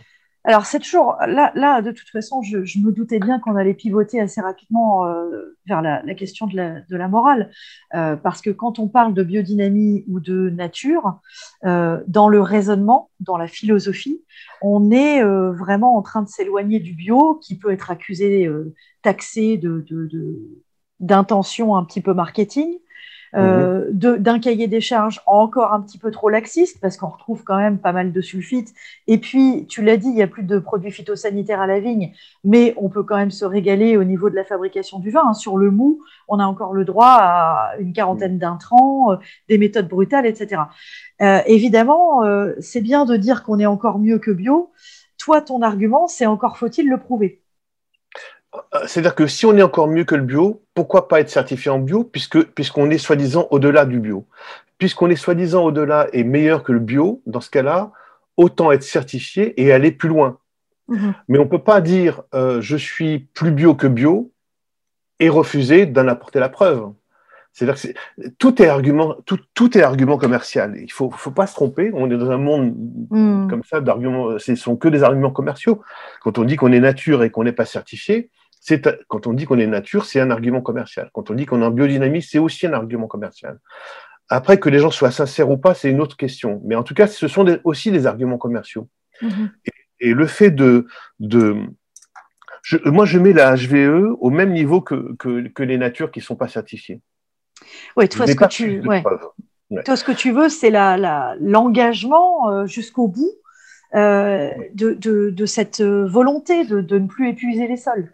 Alors, 0.48 0.66
c'est 0.66 0.80
toujours 0.80 1.18
là, 1.28 1.51
là, 1.56 1.81
de 1.81 1.92
toute 1.92 2.07
façon, 2.07 2.42
je, 2.42 2.57
me 2.80 2.92
doutais 2.92 3.19
bien 3.19 3.38
qu'on 3.38 3.57
allait 3.57 3.74
pivoter 3.74 4.22
assez 4.22 4.39
rapidement 4.39 5.06
euh, 5.06 5.57
vers 5.66 5.81
la, 5.81 6.01
question 6.16 6.48
de 6.48 6.56
la, 6.56 7.07
morale, 7.10 7.51
euh, 7.95 8.16
parce 8.16 8.42
que 8.42 8.50
quand 8.50 8.80
on 8.80 8.88
parle 8.88 9.13
de 9.13 9.24
biodynamie 9.24 10.06
ou 10.07 10.22
de 10.22 10.50
nature, 10.50 11.19
euh, 11.66 12.01
dans 12.07 12.30
le 12.30 12.40
raisonnement, 12.42 13.10
dans 13.19 13.36
la 13.36 13.48
philosophie, 13.48 14.22
on 14.62 14.90
est 14.90 15.22
vraiment 15.22 15.98
en 15.98 16.01
train 16.01 16.22
de 16.22 16.30
s'éloigner 16.30 16.80
du 16.80 16.94
bio, 16.94 17.36
qui 17.44 17.60
peut 17.60 17.72
être 17.72 17.92
accusé, 17.92 18.50
taxé 19.01 19.60
d'intention 21.01 21.75
de, 21.75 21.78
un 21.78 21.83
petit 21.83 22.00
peu 22.00 22.13
marketing. 22.13 22.78
Euh, 23.36 23.92
mhm. 23.92 24.18
d'un 24.18 24.40
cahier 24.40 24.68
des 24.68 24.82
charges 24.82 25.22
encore 25.26 25.74
un 25.74 25.82
petit 25.82 25.98
peu 25.98 26.12
trop 26.12 26.30
laxiste, 26.30 26.80
parce 26.80 26.98
qu'on 26.98 27.08
retrouve 27.08 27.44
quand 27.44 27.58
même 27.58 27.78
pas 27.78 27.92
mal 27.92 28.12
de 28.12 28.22
sulfites. 28.22 28.74
Et 29.08 29.18
puis, 29.18 29.66
tu 29.68 29.84
l'as 29.84 29.98
dit, 29.98 30.08
il 30.08 30.14
n'y 30.14 30.22
a 30.22 30.28
plus 30.28 30.44
de 30.44 30.60
produits 30.60 30.92
phytosanitaires 30.92 31.60
à 31.60 31.68
la 31.68 31.80
vigne, 31.80 32.14
mais 32.44 32.74
on 32.78 32.90
peut 32.90 33.04
quand 33.04 33.18
même 33.18 33.32
se 33.32 33.46
régaler 33.46 33.98
au 33.98 34.04
niveau 34.04 34.30
de 34.30 34.36
la 34.36 34.44
fabrication 34.44 35.00
du 35.00 35.12
vin. 35.12 35.24
Hein. 35.28 35.34
Sur 35.34 35.58
le 35.58 35.72
mou, 35.72 36.02
on 36.28 36.40
a 36.40 36.46
encore 36.46 36.74
le 36.74 36.86
droit 36.86 37.18
à 37.20 37.72
une 37.80 37.94
quarantaine 37.94 38.34
mhm. 38.34 38.40
d'intrants, 38.40 39.12
euh, 39.12 39.16
des 39.50 39.58
méthodes 39.58 39.88
brutales, 39.88 40.26
etc. 40.26 40.62
Euh, 41.22 41.40
évidemment, 41.48 42.22
c'est 42.60 42.82
bien 42.82 43.06
de 43.06 43.18
dire 43.18 43.44
qu'on 43.44 43.60
est 43.60 43.66
encore 43.66 44.00
mieux 44.00 44.19
que 44.19 44.31
bio. 44.31 44.72
Toi, 45.18 45.42
ton 45.42 45.62
argument, 45.62 46.07
c'est 46.07 46.26
encore 46.26 46.57
faut-il 46.57 46.88
le 46.88 46.98
prouver? 46.98 47.42
euh, 47.42 47.46
c'est-à-dire 48.85 49.16
que 49.16 49.28
si 49.28 49.45
on 49.45 49.56
est 49.57 49.64
encore 49.64 49.87
mieux 49.87 50.04
que 50.04 50.16
le 50.16 50.23
bio, 50.23 50.64
pourquoi 50.73 51.07
pas 51.07 51.19
être 51.19 51.30
certifié 51.30 51.71
en 51.71 51.80
bio 51.80 52.04
puisque 52.04 52.44
puisqu'on 52.52 52.90
est 52.90 52.97
soi-disant 52.97 53.47
au-delà 53.52 53.85
du 53.85 53.99
bio 53.99 54.26
Puisqu'on 54.78 55.09
est 55.09 55.16
soi-disant 55.16 55.64
au-delà 55.64 56.07
et 56.14 56.23
meilleur 56.23 56.64
que 56.64 56.71
le 56.71 56.80
bio, 56.80 57.21
dans 57.26 57.42
ce 57.42 57.49
cas-là, 57.49 57.92
autant 58.37 58.71
être 58.71 58.83
certifié 58.83 59.59
et 59.61 59.71
aller 59.71 59.92
plus 59.92 60.09
loin. 60.09 60.37
Mhm. 60.87 61.14
Mais 61.28 61.40
on 61.40 61.45
ne 61.45 61.49
peut 61.49 61.64
pas 61.64 61.81
dire 61.81 62.21
euh, 62.35 62.61
je 62.61 62.78
suis 62.78 63.19
plus 63.33 63.52
bio 63.52 63.76
que 63.76 63.87
bio 63.87 64.31
et 65.19 65.30
refuser 65.30 65.85
d'en 65.85 66.07
apporter 66.07 66.40
la 66.40 66.49
preuve. 66.49 66.92
C'est-à-dire 67.52 67.81
que 67.81 68.28
tout 68.37 68.61
est 68.61 68.68
argument, 68.68 69.16
tout, 69.26 69.40
tout, 69.56 69.76
est 69.80 69.81
argument 69.81 70.19
commercial. 70.19 70.76
Il 70.80 70.92
faut, 70.92 71.09
faut 71.09 71.31
pas 71.31 71.47
se 71.47 71.56
tromper. 71.56 71.90
On 71.92 72.11
est 72.11 72.18
dans 72.18 72.30
un 72.30 72.37
monde 72.37 72.76
mhm. 73.09 73.47
comme 73.49 73.64
ça 73.64 73.81
d'arguments. 73.81 74.37
Ce 74.37 74.56
sont 74.56 74.76
que 74.76 74.87
des 74.87 75.02
arguments 75.02 75.31
commerciaux. 75.31 75.81
Quand 76.21 76.37
on 76.37 76.44
dit 76.44 76.56
qu'on 76.56 76.71
est 76.71 76.80
nature 76.80 77.23
et 77.23 77.31
qu'on 77.31 77.44
n'est 77.44 77.52
pas 77.52 77.66
certifié, 77.66 78.30
quand 79.07 79.28
on 79.28 79.33
dit 79.33 79.45
qu'on 79.45 79.59
est 79.59 79.68
nature, 79.68 80.06
c'est 80.06 80.19
un 80.19 80.31
argument 80.31 80.61
commercial. 80.61 81.09
Quand 81.14 81.30
on 81.30 81.33
dit 81.33 81.45
qu'on 81.45 81.61
est 81.61 81.66
en 81.66 81.71
biodynamie, 81.71 82.21
c'est 82.21 82.40
aussi 82.40 82.68
un 82.68 82.73
argument 82.73 83.07
commercial. 83.07 83.59
Après, 84.30 84.59
que 84.59 84.69
les 84.69 84.80
gens 84.80 84.92
soient 84.92 85.11
sincères 85.11 85.49
ou 85.49 85.57
pas, 85.57 85.73
c'est 85.73 85.90
une 85.90 86.02
autre 86.02 86.18
question. 86.18 86.61
Mais 86.66 86.76
en 86.76 86.83
tout 86.83 86.94
cas, 86.94 87.07
ce 87.07 87.28
sont 87.28 87.59
aussi 87.64 87.92
des 87.92 88.06
arguments 88.06 88.37
commerciaux. 88.37 88.90
Mm-hmm. 89.21 89.49
Et, 90.02 90.14
le 90.14 90.28
fait 90.28 90.52
de... 90.52 90.87
de 91.19 91.56
moi, 92.85 93.06
je 93.06 93.18
mets 93.18 93.31
la 93.31 93.56
HVE 93.56 94.18
au 94.19 94.30
même 94.30 94.52
niveau 94.52 94.81
que, 94.81 95.16
que, 95.16 95.64
les 95.64 95.78
natures 95.78 96.11
qui 96.11 96.19
ne 96.19 96.26
sont 96.26 96.35
pas 96.35 96.49
certifiées. 96.49 97.02
Oui, 97.95 98.09
toi, 98.09 98.28
ce 98.28 98.35
que 98.35 98.45
tu, 98.45 98.81
toi, 99.85 99.95
ce 99.95 100.04
que 100.04 100.11
tu 100.11 100.31
veux, 100.31 100.49
c'est 100.49 100.69
l'engagement 100.69 102.49
la, 102.49 102.56
euh, 102.56 102.68
jusqu'au 102.68 103.07
bout 103.07 103.31
euh, 103.95 104.52
de, 104.73 104.94
de, 104.94 105.30
de, 105.30 105.45
cette 105.45 105.81
volonté 105.81 106.66
de, 106.66 106.81
de, 106.81 106.99
ne 106.99 107.07
plus 107.07 107.30
épuiser 107.30 107.68
les 107.68 107.78
sols. 107.78 108.11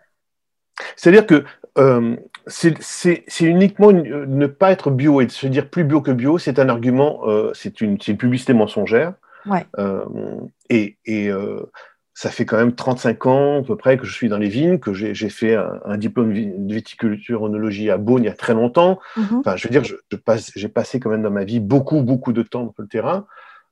C'est-à-dire 0.96 1.26
que 1.26 1.44
euh, 1.78 2.16
c'est 2.48 3.24
uniquement 3.42 3.92
ne 3.92 4.48
pas 4.48 4.72
être 4.72 4.92
bio 4.92 5.22
et 5.22 5.26
de 5.26 5.32
se 5.32 5.48
dire 5.48 5.70
plus 5.70 5.84
bio 5.84 6.02
que 6.02 6.12
bio, 6.12 6.38
c'est 6.38 6.60
un 6.60 6.70
argument, 6.70 7.22
euh, 7.28 7.52
c'est 7.54 7.82
une, 7.82 7.98
une, 8.08 8.18
publicité 8.18 8.54
mensongère. 8.54 9.14
Euh, 9.78 10.06
et, 10.70 10.98
et 11.06 11.30
ça 12.14 12.30
fait 12.30 12.46
quand 12.46 12.58
même 12.58 12.76
35 12.76 13.26
ans 13.26 13.60
à 13.60 13.64
peu 13.64 13.76
près 13.76 13.98
que 13.98 14.06
je 14.06 14.14
suis 14.14 14.30
dans 14.30 14.38
les 14.38 14.50
vignes, 14.50 14.78
que 14.78 14.94
j'ai 14.94 15.30
fait 15.30 15.56
un, 15.56 15.98
diplôme 15.98 16.34
de 16.34 16.74
viticulture 16.74 17.42
onologie 17.42 17.90
à 17.90 17.98
Beaune 17.98 18.24
il 18.24 18.28
y 18.28 18.30
a 18.30 18.34
très 18.34 18.54
longtemps. 18.54 19.00
Mm-hmm. 19.18 19.40
Enfin, 19.40 19.56
je 19.56 19.68
veux 19.68 19.72
dire, 19.72 19.84
j'ai 19.84 19.96
je, 20.56 20.68
passé 20.68 21.00
quand 21.00 21.10
même 21.10 21.24
dans 21.24 21.32
ma 21.32 21.44
vie 21.44 21.60
beaucoup, 21.60 22.02
beaucoup 22.02 22.34
de 22.34 22.44
temps 22.44 22.64
dans 22.64 22.74
le 22.78 22.88
terrain. 22.88 23.26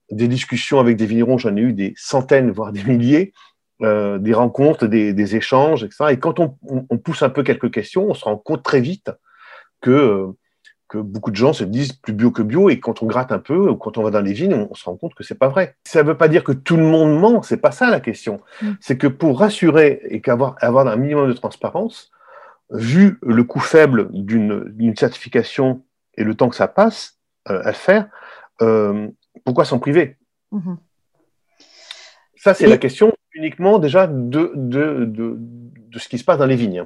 des 0.09 0.27
discussions 0.27 0.79
avec 0.79 0.97
des 0.97 1.05
vignerons, 1.05 1.37
j'en 1.37 1.55
ai 1.55 1.61
eu 1.61 1.73
des 1.73 1.93
centaines, 1.95 2.51
voire 2.51 2.71
des 2.71 2.83
milliers, 2.83 3.31
euh, 3.83 4.19
des 4.19 4.33
rencontres, 4.33 4.85
des, 4.85 5.35
échanges, 5.35 5.83
etc. 5.83 6.05
Et 6.11 6.19
quand 6.19 6.39
on, 6.39 6.49
pousse 6.97 7.23
un 7.23 7.29
peu 7.29 7.43
quelques 7.43 7.71
questions, 7.71 8.09
on 8.09 8.13
se 8.13 8.25
rend 8.25 8.37
compte 8.37 8.63
très 8.63 8.81
vite 8.81 9.11
que, 9.81 10.27
que 10.87 10.97
beaucoup 10.99 11.31
de 11.31 11.35
gens 11.35 11.53
se 11.53 11.63
disent 11.63 11.93
plus 11.93 12.13
bio 12.13 12.31
que 12.31 12.43
bio, 12.43 12.69
et 12.69 12.79
quand 12.79 13.01
on 13.01 13.07
gratte 13.07 13.31
un 13.31 13.39
peu, 13.39 13.69
ou 13.69 13.75
quand 13.75 13.97
on 13.97 14.03
va 14.03 14.11
dans 14.11 14.21
les 14.21 14.33
vignes, 14.33 14.53
on, 14.53 14.75
se 14.75 14.85
rend 14.85 14.97
compte 14.97 15.15
que 15.15 15.23
c'est 15.23 15.37
pas 15.37 15.47
vrai. 15.47 15.75
Ça 15.85 16.03
ne 16.03 16.07
veut 16.07 16.17
pas 16.17 16.27
dire 16.27 16.43
que 16.43 16.51
tout 16.51 16.77
le 16.77 16.83
monde 16.83 17.19
ment, 17.19 17.41
c'est 17.41 17.57
pas 17.57 17.71
ça 17.71 17.89
la 17.89 17.99
question. 17.99 18.41
Mm. 18.61 18.71
C'est 18.79 18.97
que 18.97 19.07
pour 19.07 19.39
rassurer 19.39 20.01
et 20.09 20.21
qu'avoir 20.21 20.55
avoir 20.59 20.87
un 20.87 20.95
minimum 20.95 21.27
de 21.27 21.33
transparence, 21.33 22.11
vu 22.69 23.19
le 23.21 23.43
coût 23.43 23.59
faible 23.59 24.09
d'une 24.11 24.95
certification 24.95 25.83
et 26.15 26.23
le 26.23 26.35
temps 26.35 26.49
que 26.49 26.55
ça 26.55 26.67
passe 26.67 27.17
euh, 27.49 27.61
à 27.63 27.73
faire, 27.73 28.07
euh, 28.61 29.07
pourquoi 29.43 29.65
s'en 29.65 29.79
priver? 29.79 30.17
Mhm. 30.51 30.77
Ça, 32.35 32.53
c'est 32.53 32.67
la 32.67 32.77
question 32.77 33.13
uniquement 33.33 33.79
déjà 33.79 34.07
de, 34.07 34.53
ce 35.95 36.09
qui 36.09 36.17
se 36.17 36.23
passe 36.23 36.37
dans 36.37 36.45
les 36.45 36.55
vignes. 36.55 36.85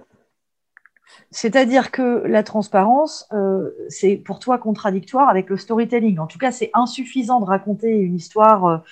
C'est-à-dire 1.32 1.92
que 1.92 2.26
la 2.26 2.44
transparence, 2.44 3.28
euh, 3.34 3.72
c'est 3.90 4.16
pour 4.16 4.40
toi 4.40 4.58
contradictoire 4.58 5.28
avec 5.30 5.50
le 5.50 5.58
storytelling. 5.58 6.20
En 6.20 6.28
tout 6.28 6.38
cas, 6.38 6.52
c'est 6.52 6.72
insuffisant 6.74 7.40
de 7.40 7.46
raconter 7.46 7.90
une 7.90 8.16
histoire, 8.16 8.84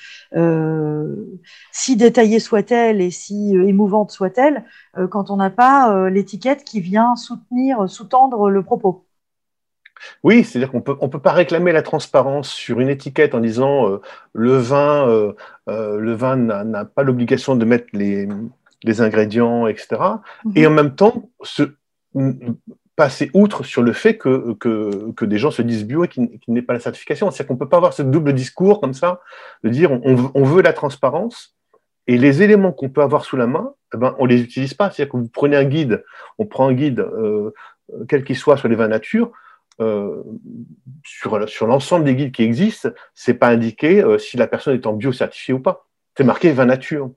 si 1.72 1.96
détaillée 1.96 2.40
soit-elle 2.40 3.02
et 3.02 3.12
si 3.12 3.56
émouvante 3.56 4.12
soit-elle, 4.12 4.66
quand 5.10 5.30
on 5.30 5.38
n'a 5.38 5.50
pas 5.50 6.10
l'étiquette 6.10 6.64
qui 6.64 6.82
vient 6.82 7.16
soutenir, 7.16 7.90
sous-tendre 7.90 8.50
le 8.50 8.64
propos. 8.64 9.06
Oui, 10.24 10.46
c'est-à-dire 10.46 10.72
qu'on 10.72 10.82
peut, 10.82 10.96
on 11.02 11.10
peut 11.10 11.20
pas 11.20 11.34
réclamer 11.34 11.74
la 11.74 11.82
transparence 11.82 12.50
sur 12.50 12.80
une 12.80 12.88
étiquette 12.88 13.36
en 13.36 13.42
disant 13.42 13.90
euh, 13.90 14.02
le 14.32 14.56
vin, 14.56 15.08
euh, 15.10 15.34
euh, 15.70 15.98
le 15.98 16.14
vin 16.14 16.38
n'a 16.38 16.86
pas 16.86 17.04
l'obligation 17.04 17.56
de 17.58 17.66
mettre 17.66 17.88
les, 17.92 18.28
les 18.84 19.02
ingrédients, 19.02 19.68
etc. 19.68 20.02
Mhm. 20.46 20.54
Et 20.56 20.66
en 20.66 20.72
même 20.72 20.96
temps, 20.96 21.30
se, 21.42 21.64
passer 22.96 23.32
outre 23.34 23.64
sur 23.64 23.82
le 23.82 23.92
fait 23.92 24.18
que, 24.18 24.54
que, 24.54 25.12
que 25.14 25.26
des 25.26 25.40
gens 25.40 25.52
se 25.52 25.62
disent 25.62 25.84
bio 25.84 26.06
et 26.06 26.08
qu'il 26.08 26.58
ait 26.58 26.62
pas 26.62 26.74
la 26.74 26.80
certification. 26.80 27.30
C'est-à-dire 27.32 27.48
qu'on 27.48 27.56
ne 27.56 27.60
peut 27.60 27.70
pas 27.70 27.78
avoir 27.78 27.94
ce 27.94 28.04
double 28.04 28.34
discours 28.34 28.80
comme 28.80 28.94
ça, 28.94 29.20
de 29.64 29.70
dire 29.70 29.92
on, 29.92 30.32
on 30.34 30.44
veut 30.44 30.62
la 30.62 30.74
transparence, 30.74 31.56
et 32.06 32.18
les 32.18 32.44
éléments 32.44 32.72
qu'on 32.72 32.90
peut 32.90 33.02
avoir 33.02 33.26
sous 33.26 33.36
la 33.36 33.48
main, 33.48 33.74
eh 33.94 33.98
ben, 33.98 34.16
on 34.20 34.26
ne 34.26 34.30
les 34.30 34.42
utilise 34.42 34.74
pas. 34.74 34.92
C'est-à-dire 34.92 35.12
que 35.12 35.18
vous 35.18 35.28
prenez 35.28 35.58
un 35.58 35.64
guide, 35.64 36.04
on 36.38 36.46
prend 36.46 36.68
un 36.68 36.74
guide, 36.74 37.06
quel 38.08 38.24
qu'il 38.24 38.36
soit, 38.36 38.58
sur 38.58 38.68
les 38.68 38.76
vins 38.76 38.90
nature, 38.90 39.32
euh, 39.80 40.24
sur, 41.04 41.68
l'ensemble 41.68 42.06
des 42.06 42.16
guides 42.16 42.32
qui 42.32 42.44
existent, 42.44 42.90
c'est 43.14 43.34
pas 43.34 43.50
indiqué 43.50 44.02
euh, 44.02 44.18
si 44.18 44.38
la 44.38 44.48
personne 44.48 44.76
est 44.76 44.86
en 44.86 44.94
bio 44.94 45.12
certifié 45.12 45.54
ou 45.54 45.60
pas. 45.60 45.88
C'est 46.18 46.24
marqué 46.24 46.52
vin 46.52 46.66
nature. 46.66 47.12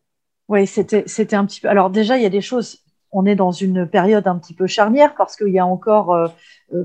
Oui, 0.49 0.67
c'était 0.67 1.35
un 1.35 1.45
petit 1.45 1.61
peu. 1.61 1.69
Alors 1.69 1.91
déjà, 1.91 2.17
il 2.17 2.23
y 2.23 2.27
a 2.27 2.31
des 2.31 2.41
choses. 2.41 2.83
On 3.13 3.27
est 3.27 3.35
dans 3.35 3.53
une 3.53 3.87
période 3.87 4.27
un 4.27 4.39
petit 4.39 4.55
peu 4.55 4.67
charnière 4.67 5.15
parce 5.17 5.37
qu'il 5.37 5.49
y 5.49 5.59
a 5.59 5.67
encore 5.67 6.13
euh, 6.13 6.29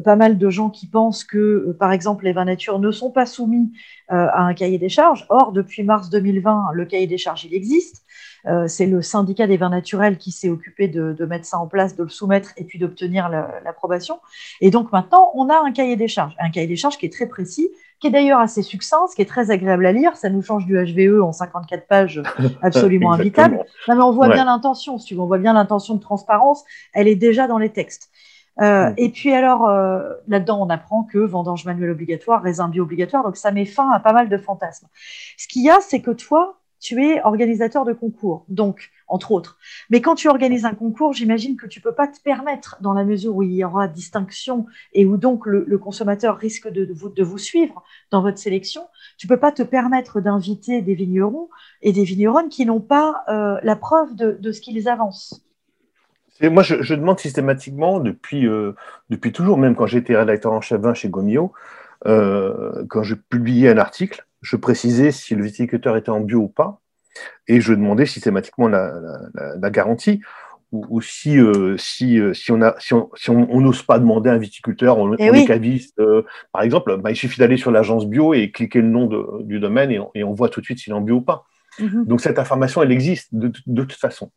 pas 0.04 0.16
mal 0.16 0.38
de 0.38 0.50
gens 0.50 0.70
qui 0.70 0.88
pensent 0.88 1.24
que, 1.24 1.76
par 1.80 1.92
exemple, 1.92 2.26
les 2.26 2.34
vins 2.34 2.46
nature 2.46 2.80
ne 2.80 2.92
sont 2.92 3.12
pas 3.12 3.26
soumis 3.26 3.72
à 4.08 4.44
un 4.44 4.54
cahier 4.54 4.78
des 4.78 4.90
charges. 4.90 5.26
Or, 5.30 5.52
depuis 5.52 5.84
mars 5.84 6.10
2020, 6.10 6.72
le 6.74 6.86
cahier 6.86 7.08
des 7.08 7.18
charges, 7.18 7.46
il 7.46 7.54
existe. 7.54 8.01
Euh, 8.48 8.68
c'est 8.68 8.86
le 8.86 9.02
syndicat 9.02 9.48
des 9.48 9.58
vins 9.58 9.70
naturels 9.70 10.18
qui 10.18 10.32
s'est 10.32 10.50
occupé 10.50 10.88
de, 10.88 11.26
mettre 11.26 11.46
ça 11.46 11.60
en 11.60 11.68
place, 11.68 11.96
de 11.96 12.04
le 12.04 12.10
soumettre 12.10 12.52
et 12.58 12.64
puis 12.64 12.80
d'obtenir 12.80 13.30
l'approbation. 13.30 14.20
Et 14.60 14.72
donc 14.72 14.92
maintenant, 14.92 15.32
on 15.36 15.50
a 15.50 15.58
un 15.64 15.72
cahier 15.72 15.96
des 15.96 16.08
charges, 16.08 16.36
un 16.40 16.50
cahier 16.50 16.68
des 16.68 16.76
charges 16.76 16.98
qui 16.98 17.06
est 17.06 17.14
très 17.14 17.28
précis, 17.28 17.70
qui 18.00 18.08
est 18.08 18.12
d'ailleurs 18.12 18.40
assez 18.40 18.64
succinct, 18.64 19.08
ce 19.10 19.16
qui 19.16 19.22
est 19.22 19.26
très 19.26 19.52
agréable 19.52 19.86
à 19.86 19.92
lire. 19.92 20.16
Ça 20.18 20.30
nous 20.30 20.42
change 20.42 20.66
du 20.66 20.76
HVE 20.76 21.22
en 21.22 21.32
54 21.32 21.88
pages, 21.88 22.22
absolument 22.62 23.14
invitable. 23.14 23.64
mais 23.88 23.94
on 23.96 24.12
voit 24.12 24.30
bien 24.30 24.46
l'intention, 24.46 24.98
si 24.98 25.08
tu 25.08 25.16
veux, 25.16 25.22
on 25.22 25.28
voit 25.28 25.38
bien 25.38 25.54
l'intention 25.54 25.96
de 25.96 26.02
transparence, 26.02 26.64
elle 26.94 27.08
est 27.08 27.16
déjà 27.16 27.48
dans 27.48 27.60
les 27.60 27.70
textes. 27.70 28.10
Euh, 28.60 28.90
mm. 28.90 28.94
Et 28.98 29.10
puis 29.10 29.34
alors, 29.34 29.68
euh, 29.70 30.14
là-dedans, 30.28 30.62
on 30.62 30.70
apprend 30.70 31.04
que 31.04 31.20
vendange 31.20 31.66
manuelle 31.66 31.92
obligatoire, 31.92 32.42
raisin 32.42 32.68
bio 32.68 32.84
obligatoire, 32.84 33.24
donc 33.24 33.38
ça 33.38 33.52
met 33.52 33.66
fin 33.66 33.90
à 33.92 34.00
pas 34.00 34.14
mal 34.14 34.30
de 34.30 34.38
fantasmes. 34.38 34.88
Ce 35.38 35.48
qu'il 35.48 35.64
y 35.64 35.70
a, 35.70 35.80
c'est 35.82 36.02
que 36.02 36.12
toi, 36.12 36.61
tu 36.82 37.06
es 37.06 37.22
organisateur 37.22 37.86
de 37.86 37.94
concours, 37.94 38.44
donc, 38.50 38.90
entre 39.08 39.32
autres. 39.32 39.58
Mais 39.92 40.02
quand 40.02 40.16
tu 40.16 40.28
organises 40.28 40.66
un 40.66 40.74
concours, 40.74 41.14
j'imagine 41.14 41.56
que 41.56 41.68
tu 41.68 41.80
ne 41.80 41.84
peux 41.84 41.94
pas 41.94 42.08
te 42.08 42.20
permettre, 42.20 42.78
dans 42.82 42.94
la 42.94 43.06
mesure 43.06 43.36
où 43.36 43.44
il 43.44 43.54
y 43.54 43.64
aura 43.64 43.88
distinction 43.88 44.66
et 44.94 45.06
où 45.06 45.16
donc 45.16 45.46
le, 45.46 45.78
consommateur 45.78 46.38
risque 46.38 46.68
de, 46.68 46.92
vous, 46.92 47.10
de 47.10 47.24
vous 47.24 47.38
suivre 47.38 47.84
dans 48.10 48.24
votre 48.24 48.40
sélection, 48.40 48.82
tu 49.18 49.28
ne 49.28 49.30
peux 49.30 49.40
pas 49.40 49.52
te 49.52 49.62
permettre 49.62 50.22
d'inviter 50.22 50.82
des 50.82 50.96
vignerons 50.96 51.50
et 51.84 51.94
des 51.94 52.04
vigneronnes 52.04 52.50
qui 52.50 52.66
n'ont 52.66 52.82
pas 52.82 53.24
euh, 53.30 53.60
la 53.62 53.76
preuve 53.76 54.16
de, 54.16 54.52
ce 54.52 54.60
qu'ils 54.60 54.90
avancent. 54.90 55.46
Moi, 56.42 56.64
je, 56.64 56.96
demande 56.96 57.20
systématiquement, 57.20 58.00
depuis, 58.00 58.48
euh, 58.48 58.74
depuis 59.12 59.32
toujours, 59.32 59.60
même 59.60 59.76
quand 59.76 59.86
j'étais 59.86 60.16
rédacteur 60.16 60.52
en 60.52 60.62
chef 60.62 60.82
chez 60.96 61.10
Gomio, 61.10 61.54
euh, 62.08 62.84
quand 62.90 63.04
je 63.04 63.14
publiais 63.14 63.70
un 63.70 63.78
article, 63.78 64.26
je 64.42 64.56
précisais 64.56 65.12
si 65.12 65.36
le 65.36 65.44
viticulteur 65.44 65.96
était 65.98 66.10
en 66.10 66.20
bio 66.20 66.40
ou 66.40 66.48
pas, 66.48 66.82
et 67.48 67.62
je 67.62 67.74
demandais 67.74 68.06
systématiquement 68.06 68.68
la, 68.68 69.70
garantie. 69.70 70.22
Ou, 70.72 71.02
si, 71.02 71.38
euh, 71.38 71.76
si, 71.78 72.18
euh, 72.18 72.34
si, 72.34 72.50
on 72.54 72.62
a, 72.62 72.76
si 72.80 72.94
on 72.94 73.60
n'ose 73.60 73.84
pas 73.84 74.00
demander 74.00 74.30
à 74.30 74.34
un 74.34 74.38
viticulteur, 74.38 74.98
on, 74.98 75.14
eh 75.18 75.26
est 75.26 75.46
caviste, 75.46 76.00
euh, 76.00 76.24
par 76.54 76.62
exemple, 76.62 76.96
bah, 76.96 77.12
il 77.12 77.16
suffit 77.18 77.42
d'aller 77.42 77.58
sur 77.58 77.72
l'agence 77.72 78.08
bio 78.08 78.34
et 78.34 78.52
cliquer 78.52 78.80
le 78.80 78.88
nom 78.88 79.10
du 79.42 79.60
domaine 79.60 79.92
et 80.16 80.24
on, 80.24 80.34
voit 80.34 80.48
tout 80.48 80.62
de 80.62 80.66
suite 80.66 80.80
s'il 80.80 80.94
est 80.94 80.96
en 80.96 81.02
bio 81.02 81.16
ou 81.16 81.22
pas. 81.22 81.44
Mhm. 81.78 82.06
Donc 82.06 82.22
cette 82.22 82.40
information, 82.40 82.82
elle 82.82 82.92
existe 82.94 83.28
de, 83.34 83.50
toute 83.50 83.92
façon. 83.92 84.32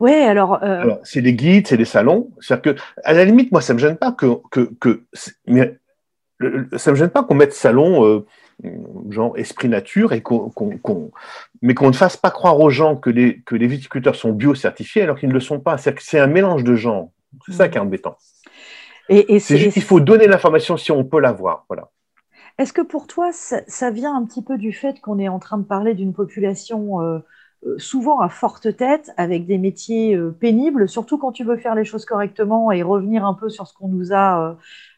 Oui, 0.00 0.12
alors. 0.12 0.60
c'est 1.04 1.20
les 1.20 1.34
guides, 1.34 1.68
c'est 1.68 1.76
les 1.76 1.84
salons. 1.84 2.32
C'est-à-dire 2.40 2.74
que, 2.74 2.80
à 3.04 3.12
la 3.12 3.24
limite, 3.24 3.52
moi, 3.52 3.60
ça 3.60 3.72
ne 3.72 3.76
me 3.76 3.80
gêne 3.80 3.96
pas 3.96 4.10
que. 4.10 4.26
que, 4.50 4.68
que 4.80 5.04
mais, 5.46 5.78
ça 6.76 6.90
me 6.90 6.96
gêne 6.96 7.10
pas 7.10 7.22
qu'on 7.22 7.36
mette 7.36 7.52
salon 7.52 8.24
genre 9.10 9.36
esprit 9.36 9.68
nature, 9.68 10.12
et 10.12 10.22
qu'on, 10.22 10.50
mais 11.62 11.74
qu'on 11.74 11.88
ne 11.88 11.94
fasse 11.94 12.16
pas 12.16 12.30
croire 12.30 12.58
aux 12.58 12.70
gens 12.70 12.96
que 12.96 13.10
les, 13.10 13.40
que 13.42 13.54
les 13.54 13.66
viticulteurs 13.66 14.16
sont 14.16 14.32
bio-certifiés 14.32 15.02
alors 15.02 15.18
qu'ils 15.18 15.28
ne 15.28 15.34
le 15.34 15.40
sont 15.40 15.60
pas. 15.60 15.78
C'est, 15.78 15.98
c'est 16.00 16.18
un 16.18 16.26
mélange 16.26 16.64
de 16.64 16.74
gens. 16.74 17.12
C'est 17.46 17.52
ça 17.52 17.68
qui 17.68 17.76
est 17.76 17.80
embêtant. 17.80 18.16
Et, 19.08 19.38
c'est 19.38 19.56
juste 19.56 19.74
qu'il 19.74 19.82
faut 19.82 20.00
donner 20.00 20.26
l'information 20.26 20.76
si 20.76 20.90
on 20.90 21.04
peut 21.04 21.20
l'avoir. 21.20 21.64
Voilà. 21.68 21.90
Est-ce 22.58 22.72
que 22.72 22.82
pour 22.82 23.06
toi, 23.06 23.30
ça, 23.32 23.90
vient 23.90 24.16
un 24.16 24.24
petit 24.24 24.42
peu 24.42 24.58
du 24.58 24.72
fait 24.72 25.00
qu'on 25.00 25.18
est 25.18 25.28
en 25.28 25.38
train 25.38 25.58
de 25.58 25.64
parler 25.64 25.94
d'une 25.94 26.14
population 26.14 27.00
euh, 27.02 27.18
souvent 27.78 28.20
à 28.20 28.28
forte 28.28 28.76
tête, 28.76 29.12
avec 29.16 29.46
des 29.46 29.58
métiers 29.58 30.14
euh, 30.14 30.30
pénibles, 30.30 30.88
surtout 30.88 31.18
quand 31.18 31.32
tu 31.32 31.44
veux 31.44 31.56
faire 31.56 31.74
les 31.74 31.84
choses 31.84 32.04
correctement 32.04 32.70
et 32.70 32.82
revenir 32.82 33.24
un 33.24 33.34
peu 33.34 33.48
sur 33.48 33.66
ce 33.66 33.74
qu'on 33.74 33.88
nous 33.88 34.12
a 34.12 34.56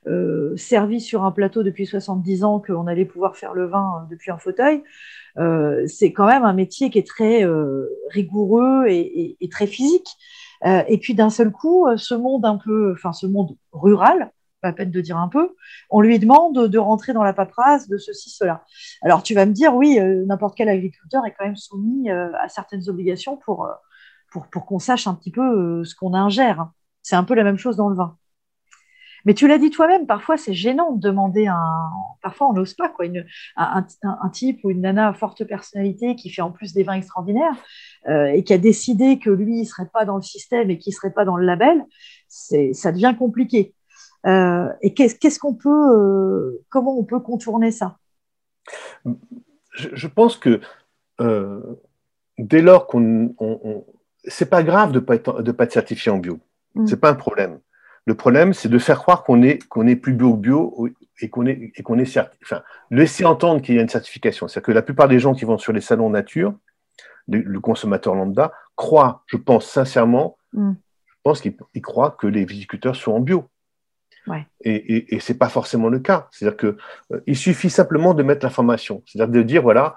euh, 0.08 0.56
servi 0.56 1.00
sur 1.00 1.24
un 1.24 1.32
plateau 1.32 1.62
depuis 1.62 1.84
70 1.84 2.44
ans 2.44 2.62
qu'on 2.64 2.86
allait 2.86 3.04
pouvoir 3.04 3.36
faire 3.36 3.52
le 3.52 3.66
vin 3.66 3.90
euh, 4.02 4.10
depuis 4.10 4.30
un 4.30 4.38
fauteuil, 4.38 4.82
euh, 5.38 5.84
c'est 5.86 6.12
quand 6.12 6.26
même 6.26 6.44
un 6.44 6.54
métier 6.54 6.88
qui 6.88 6.98
est 6.98 7.06
très 7.06 7.44
rigoureux 8.10 8.86
et, 8.88 9.36
très 9.50 9.66
physique. 9.66 10.08
et 10.64 10.98
puis 10.98 11.14
d'un 11.14 11.30
seul 11.30 11.50
coup, 11.50 11.86
ce 11.96 12.14
monde 12.14 12.44
un 12.44 12.56
peu, 12.56 12.92
enfin 12.92 13.12
ce 13.12 13.26
monde 13.26 13.56
rural, 13.72 14.30
pas 14.60 14.72
peine 14.72 14.90
de 14.90 15.00
dire 15.00 15.16
un 15.16 15.28
peu, 15.28 15.54
on 15.90 16.00
lui 16.00 16.18
demande 16.18 16.68
de 16.68 16.78
rentrer 16.78 17.12
dans 17.12 17.22
la 17.22 17.32
paperasse 17.32 17.88
de 17.88 17.96
ceci, 17.98 18.30
cela. 18.30 18.64
Alors 19.02 19.22
tu 19.22 19.34
vas 19.34 19.46
me 19.46 19.52
dire, 19.52 19.74
oui, 19.74 19.98
n'importe 20.26 20.56
quel 20.56 20.68
agriculteur 20.68 21.24
est 21.26 21.34
quand 21.38 21.44
même 21.44 21.56
soumis 21.56 22.10
à 22.10 22.48
certaines 22.48 22.88
obligations 22.88 23.36
pour, 23.36 23.68
pour, 24.30 24.48
pour 24.48 24.66
qu'on 24.66 24.78
sache 24.78 25.06
un 25.06 25.14
petit 25.14 25.30
peu 25.30 25.84
ce 25.84 25.94
qu'on 25.94 26.14
ingère. 26.14 26.68
C'est 27.02 27.16
un 27.16 27.24
peu 27.24 27.34
la 27.34 27.44
même 27.44 27.58
chose 27.58 27.76
dans 27.76 27.88
le 27.88 27.96
vin. 27.96 28.16
Mais 29.24 29.34
tu 29.34 29.48
l'as 29.48 29.58
dit 29.58 29.70
toi-même, 29.70 30.06
parfois 30.06 30.36
c'est 30.36 30.54
gênant 30.54 30.92
de 30.92 31.00
demander 31.00 31.46
un. 31.46 31.90
Parfois 32.22 32.48
on 32.48 32.52
n'ose 32.52 32.74
pas, 32.74 32.88
quoi, 32.88 33.06
un, 33.56 34.30
type 34.32 34.60
ou 34.64 34.70
une 34.70 34.80
nana 34.80 35.08
à 35.08 35.12
forte 35.12 35.44
personnalité 35.44 36.16
qui 36.16 36.30
fait 36.30 36.42
en 36.42 36.50
plus 36.50 36.72
des 36.72 36.82
vins 36.82 36.94
extraordinaires 36.94 37.56
euh, 38.08 38.26
et 38.26 38.44
qui 38.44 38.52
a 38.52 38.58
décidé 38.58 39.18
que 39.18 39.30
lui, 39.30 39.56
il 39.56 39.60
ne 39.60 39.66
serait 39.66 39.90
pas 39.92 40.04
dans 40.04 40.16
le 40.16 40.22
système 40.22 40.70
et 40.70 40.78
qu'il 40.78 40.92
ne 40.92 40.96
serait 40.96 41.12
pas 41.12 41.24
dans 41.24 41.36
le 41.36 41.44
label, 41.44 41.84
ça 42.28 42.92
devient 42.92 43.14
compliqué. 43.18 43.74
Euh, 44.26 44.68
et 44.82 44.94
qu'est-ce 44.94 45.38
qu'on 45.38 45.54
peut. 45.54 45.68
Euh, 45.68 46.64
comment 46.68 46.98
on 46.98 47.04
peut 47.04 47.20
contourner 47.20 47.70
ça? 47.70 47.98
Je, 49.72 50.06
pense 50.06 50.36
que 50.36 50.60
dès 52.38 52.62
lors 52.62 52.86
qu'on. 52.86 53.34
c'est 54.24 54.50
pas 54.50 54.62
grave 54.62 54.92
de 54.92 55.00
ne 55.00 55.04
pas, 55.04 55.14
être, 55.14 55.42
de 55.42 55.52
pas 55.52 55.64
être 55.64 55.72
certifié 55.72 56.10
en 56.10 56.18
bio. 56.18 56.38
Ce 56.74 56.80
mmh. 56.80 56.86
C'est 56.86 57.00
pas 57.00 57.10
un 57.10 57.14
problème. 57.14 57.60
Le 58.08 58.14
problème, 58.14 58.54
c'est 58.54 58.70
de 58.70 58.78
faire 58.78 59.00
croire 59.00 59.22
qu'on 59.22 59.42
est, 59.42 59.62
qu'on 59.68 59.86
est 59.86 59.94
plus 59.94 60.14
bio-bio 60.14 60.88
et 61.20 61.28
qu'on 61.28 61.44
est, 61.44 61.72
et 61.74 61.82
qu'on 61.82 61.98
est 61.98 62.18
enfin, 62.42 62.62
laisser 62.90 63.26
entendre 63.26 63.60
qu'il 63.60 63.74
y 63.74 63.78
a 63.78 63.82
une 63.82 63.88
certification. 63.90 64.48
C'est-à-dire 64.48 64.66
que 64.66 64.72
la 64.72 64.80
plupart 64.80 65.08
des 65.08 65.18
gens 65.18 65.34
qui 65.34 65.44
vont 65.44 65.58
sur 65.58 65.74
les 65.74 65.82
salons 65.82 66.08
nature, 66.08 66.54
le, 67.28 67.60
consommateur 67.60 68.14
lambda, 68.14 68.52
croient, 68.76 69.24
je 69.26 69.36
pense 69.36 69.66
sincèrement, 69.66 70.38
mm. 70.54 70.72
je 71.06 71.16
pense 71.22 71.42
qu'ils 71.42 71.82
croient 71.82 72.16
que 72.18 72.26
les 72.26 72.46
viticulteurs 72.46 72.96
sont 72.96 73.12
en 73.12 73.20
bio. 73.20 73.44
Et, 74.62 75.14
et, 75.14 75.20
ce 75.20 75.32
n'est 75.32 75.38
pas 75.38 75.48
forcément 75.48 75.88
le 75.88 75.98
cas. 75.98 76.28
C'est-à-dire 76.30 76.56
qu'il 76.56 76.76
euh, 77.12 77.34
suffit 77.34 77.70
simplement 77.70 78.14
de 78.14 78.22
mettre 78.22 78.44
l'information. 78.44 79.02
C'est-à-dire 79.06 79.32
de 79.32 79.42
dire, 79.42 79.62
voilà, 79.62 79.96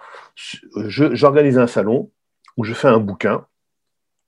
j'organise 0.87 1.57
un 1.57 1.67
salon 1.67 2.11
où 2.57 2.63
je 2.63 2.73
fais 2.73 2.87
un 2.87 2.99
bouquin, 2.99 3.45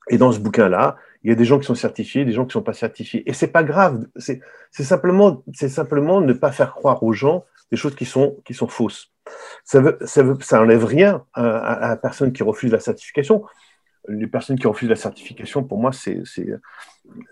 et 0.10 0.18
dans 0.18 0.32
ce 0.32 0.40
bouquin-là, 0.40 0.98
il 1.24 1.30
y 1.30 1.32
a 1.32 1.36
des 1.36 1.46
gens 1.46 1.60
qui 1.60 1.66
sont 1.66 1.76
certifiés, 1.76 2.26
des 2.26 2.34
gens 2.34 2.44
qui 2.44 2.50
ne 2.50 2.54
sont 2.54 2.64
pas 2.64 2.74
certifiés. 2.74 3.24
Et 3.30 3.34
ce 3.34 3.46
n'est 3.46 3.52
pas 3.52 3.64
grave. 3.64 4.06
C'est 4.18 4.42
simplement, 4.72 5.44
simplement 5.54 6.20
ne 6.20 6.34
pas 6.34 6.52
faire 6.52 6.74
croire 6.74 7.02
aux 7.04 7.14
gens 7.14 7.46
des 7.72 7.78
choses 7.78 7.96
qui 7.96 8.06
sont, 8.06 8.38
qui 8.46 8.54
sont 8.54 8.68
fausses. 8.68 9.12
Ça 9.64 9.80
ne 9.80 9.92
ça, 10.02 10.24
ça 10.42 10.62
enlève 10.62 10.84
rien 10.84 11.24
à, 11.34 11.88
la 11.90 11.98
personne 11.98 12.34
qui 12.34 12.44
refuse 12.44 12.72
la 12.72 12.82
certification. 12.82 13.44
Les 14.08 14.28
personnes 14.28 14.60
qui 14.60 14.68
refusent 14.68 14.90
la 14.90 14.96
certification, 14.96 15.64
pour 15.64 15.80
moi, 15.80 15.92
c'est 15.92 16.24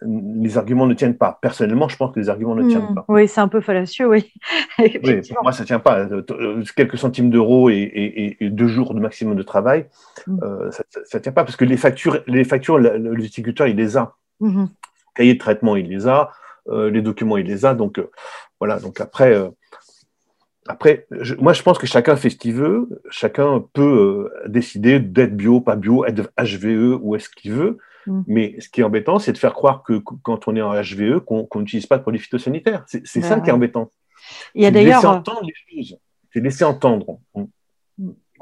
les 0.02 0.58
arguments 0.58 0.86
ne 0.86 0.94
tiennent 0.94 1.18
pas. 1.18 1.40
Personnellement, 1.42 1.88
je 1.88 1.96
pense 1.96 2.14
que 2.14 2.20
les 2.20 2.30
arguments 2.30 2.56
ne 2.56 2.68
tiennent 2.68 2.92
hmm. 2.92 2.96
pas. 2.96 3.06
Oui, 3.08 3.28
c'est 3.28 3.42
un 3.42 3.48
peu 3.48 3.62
fallacieux, 3.62 4.08
oui. 4.08 4.32
oui 4.80 5.22
pour 5.34 5.44
moi, 5.44 5.52
ça 5.52 5.64
ne 5.64 5.68
tient 5.68 5.80
pas. 5.80 6.00
Euh, 6.00 6.64
quelques 6.76 6.98
centimes 6.98 7.30
d'euros 7.30 7.70
et, 7.70 8.38
deux 8.42 8.68
jours 8.68 8.94
de 8.94 9.00
maximum 9.00 9.36
de 9.36 9.44
travail, 9.44 9.88
hmm. 10.28 10.40
euh, 10.44 10.72
ça 10.72 11.18
ne 11.18 11.24
tient 11.24 11.32
pas 11.32 11.44
parce 11.44 11.56
que 11.56 11.66
les 11.66 11.78
factures, 11.78 12.22
les 12.28 12.44
factures 12.44 12.78
le, 12.78 13.16
viticulteur, 13.16 13.68
il 13.68 13.78
les 13.78 13.98
a. 13.98 14.16
Mm 14.40 14.66
Cahier 15.14 15.34
de 15.34 15.40
traitement, 15.40 15.76
il 15.76 15.90
les 15.90 16.08
a. 16.08 16.32
Euh, 16.70 16.90
les 16.90 17.02
documents, 17.02 17.36
il 17.36 17.46
les 17.46 17.66
a. 17.66 17.74
Donc, 17.74 18.02
voilà. 18.60 18.80
Donc, 18.80 19.02
après, 19.02 19.36
après 20.72 21.06
moi, 21.40 21.54
je 21.54 21.62
pense 21.62 21.78
que 21.78 21.86
chacun 21.86 22.16
fait 22.16 22.30
ce 22.30 22.38
qu'il 22.38 22.54
veut. 22.54 22.88
Chacun 23.10 23.64
peut 23.74 24.32
décider 24.48 25.00
d'être 25.00 25.36
bio, 25.36 25.60
pas 25.60 25.76
bio, 25.76 26.06
être 26.06 26.32
HVE 26.38 26.98
ou 27.02 27.16
est-ce 27.16 27.30
qu'il 27.30 27.52
veut. 27.52 27.78
Mm. 28.08 28.22
Mais 28.28 28.56
ce 28.60 28.70
qui 28.70 28.82
est 28.82 28.84
embêtant, 28.84 29.20
c'est 29.20 29.34
de 29.34 29.38
faire 29.38 29.54
croire 29.54 29.84
que 29.84 30.00
quand 30.00 30.48
on 30.48 30.56
est 30.56 30.62
en 30.62 30.74
HVE, 30.74 31.20
qu'on 31.20 31.48
n'utilise 31.56 31.86
pas 31.86 31.98
de 31.98 32.04
produits 32.04 32.22
phytosanitaires. 32.22 32.86
C'est 32.88 33.06
ça 33.06 33.36
bah 33.36 33.42
qui 33.42 33.50
est 33.50 33.54
embêtant. 33.54 33.92
Il 34.56 34.64
y 34.64 34.66
a 34.66 34.72
d'ailleurs. 34.72 35.02
Laisser 35.02 35.08
entendre 35.08 35.42
les 35.44 35.78
choses. 35.84 35.98
C'est 36.34 36.40
laisser 36.40 36.64
entendre. 36.64 37.20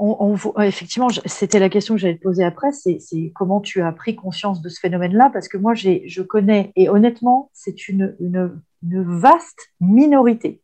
On, 0.01 0.37
effectivement, 0.61 1.09
c'était 1.25 1.59
la 1.59 1.67
question 1.67 1.95
que 1.95 1.99
j'allais 1.99 2.15
te 2.15 2.21
poser 2.21 2.45
après, 2.45 2.71
c'est 2.71 2.99
comment 3.35 3.59
tu 3.59 3.81
as 3.81 3.91
pris 3.91 4.15
conscience 4.15 4.61
de 4.61 4.69
ce 4.69 4.79
phénomène-là, 4.79 5.29
parce 5.33 5.49
que 5.49 5.57
moi, 5.57 5.73
je 5.73 6.21
connais, 6.21 6.71
et 6.77 6.87
honnêtement, 6.87 7.49
c'est 7.53 7.89
une, 7.89 8.15
une, 8.21 8.61
une 8.83 9.03
vaste 9.03 9.69
minorité. 9.79 10.61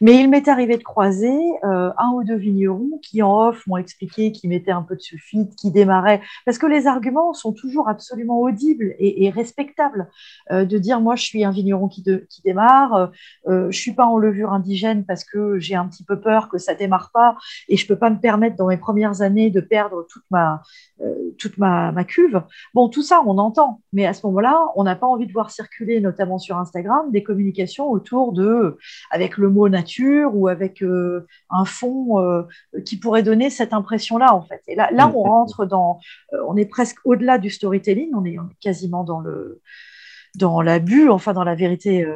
Mais 0.00 0.20
il 0.20 0.28
m'est 0.28 0.48
arrivé 0.48 0.76
de 0.76 0.82
croiser 0.82 1.36
euh, 1.64 1.90
un 1.96 2.10
ou 2.14 2.24
deux 2.24 2.36
vignerons 2.36 2.98
qui, 3.02 3.22
en 3.22 3.48
off, 3.48 3.66
m'ont 3.66 3.76
expliqué 3.76 4.32
qu'ils 4.32 4.50
mettaient 4.50 4.70
un 4.70 4.82
peu 4.82 4.96
de 4.96 5.00
sulfite, 5.00 5.56
qui 5.56 5.70
démarraient, 5.70 6.20
parce 6.44 6.58
que 6.58 6.66
les 6.66 6.86
arguments 6.86 7.32
sont 7.32 7.52
toujours 7.52 7.88
absolument 7.88 8.40
audibles 8.40 8.94
et, 8.98 9.30
respectables. 9.30 10.08
Euh, 10.50 10.64
de 10.64 10.78
dire, 10.78 11.00
moi, 11.00 11.16
je 11.16 11.24
suis 11.24 11.44
un 11.44 11.50
vigneron 11.50 11.88
qui, 11.88 12.02
qui 12.02 12.42
démarre, 12.42 13.10
euh, 13.48 13.62
je 13.62 13.66
ne 13.66 13.72
suis 13.72 13.94
pas 13.94 14.06
en 14.06 14.18
levure 14.18 14.52
indigène 14.52 15.04
parce 15.04 15.24
que 15.24 15.58
j'ai 15.58 15.74
un 15.74 15.86
petit 15.88 16.04
peu 16.04 16.20
peur 16.20 16.48
que 16.48 16.58
ça 16.58 16.74
démarre 16.74 17.10
pas 17.12 17.36
et 17.68 17.76
je 17.76 17.84
ne 17.84 17.88
peux 17.88 17.98
pas 17.98 18.10
me 18.10 18.18
permettre 18.18 18.56
dans 18.56 18.68
mes 18.68 18.76
premières 18.76 19.22
années 19.22 19.50
de 19.50 19.60
perdre 19.60 20.06
toute 20.08 20.24
ma, 20.30 20.62
toute 21.38 21.58
ma 21.58 22.04
cuve. 22.04 22.42
Bon, 22.74 22.88
tout 22.88 23.02
ça, 23.02 23.22
on 23.26 23.38
entend, 23.38 23.80
mais 23.92 24.06
à 24.06 24.12
ce 24.12 24.26
moment-là, 24.26 24.66
on 24.76 24.84
n'a 24.84 24.96
pas 24.96 25.06
envie 25.06 25.26
de 25.26 25.32
voir 25.32 25.50
circuler, 25.50 26.00
notamment 26.00 26.38
sur 26.38 26.56
Instagram, 26.56 27.10
des 27.10 27.22
communications 27.22 27.55
autour 27.78 28.32
de, 28.32 28.78
avec 29.10 29.36
le 29.36 29.48
mot 29.50 29.68
nature 29.68 30.34
ou 30.34 30.48
avec 30.48 30.82
euh, 30.82 31.26
un 31.50 31.64
fond 31.64 32.20
euh, 32.20 32.42
qui 32.84 32.98
pourrait 32.98 33.22
donner 33.22 33.50
cette 33.50 33.72
impression-là, 33.72 34.34
en 34.34 34.42
fait. 34.42 34.62
Et 34.66 34.74
là, 34.74 34.88
là 34.92 35.10
on 35.14 35.22
rentre 35.22 35.66
dans, 35.66 36.00
euh, 36.32 36.38
on 36.48 36.56
est 36.56 36.66
presque 36.66 36.98
au-delà 37.04 37.38
du 37.38 37.50
storytelling, 37.50 38.10
on 38.14 38.24
est, 38.24 38.36
quasiment 38.60 39.04
dans 39.04 39.20
le, 39.20 39.60
dans 40.34 40.60
l'abus, 40.60 41.08
enfin 41.08 41.32
dans 41.32 41.44
la 41.44 41.54
vérité 41.54 42.06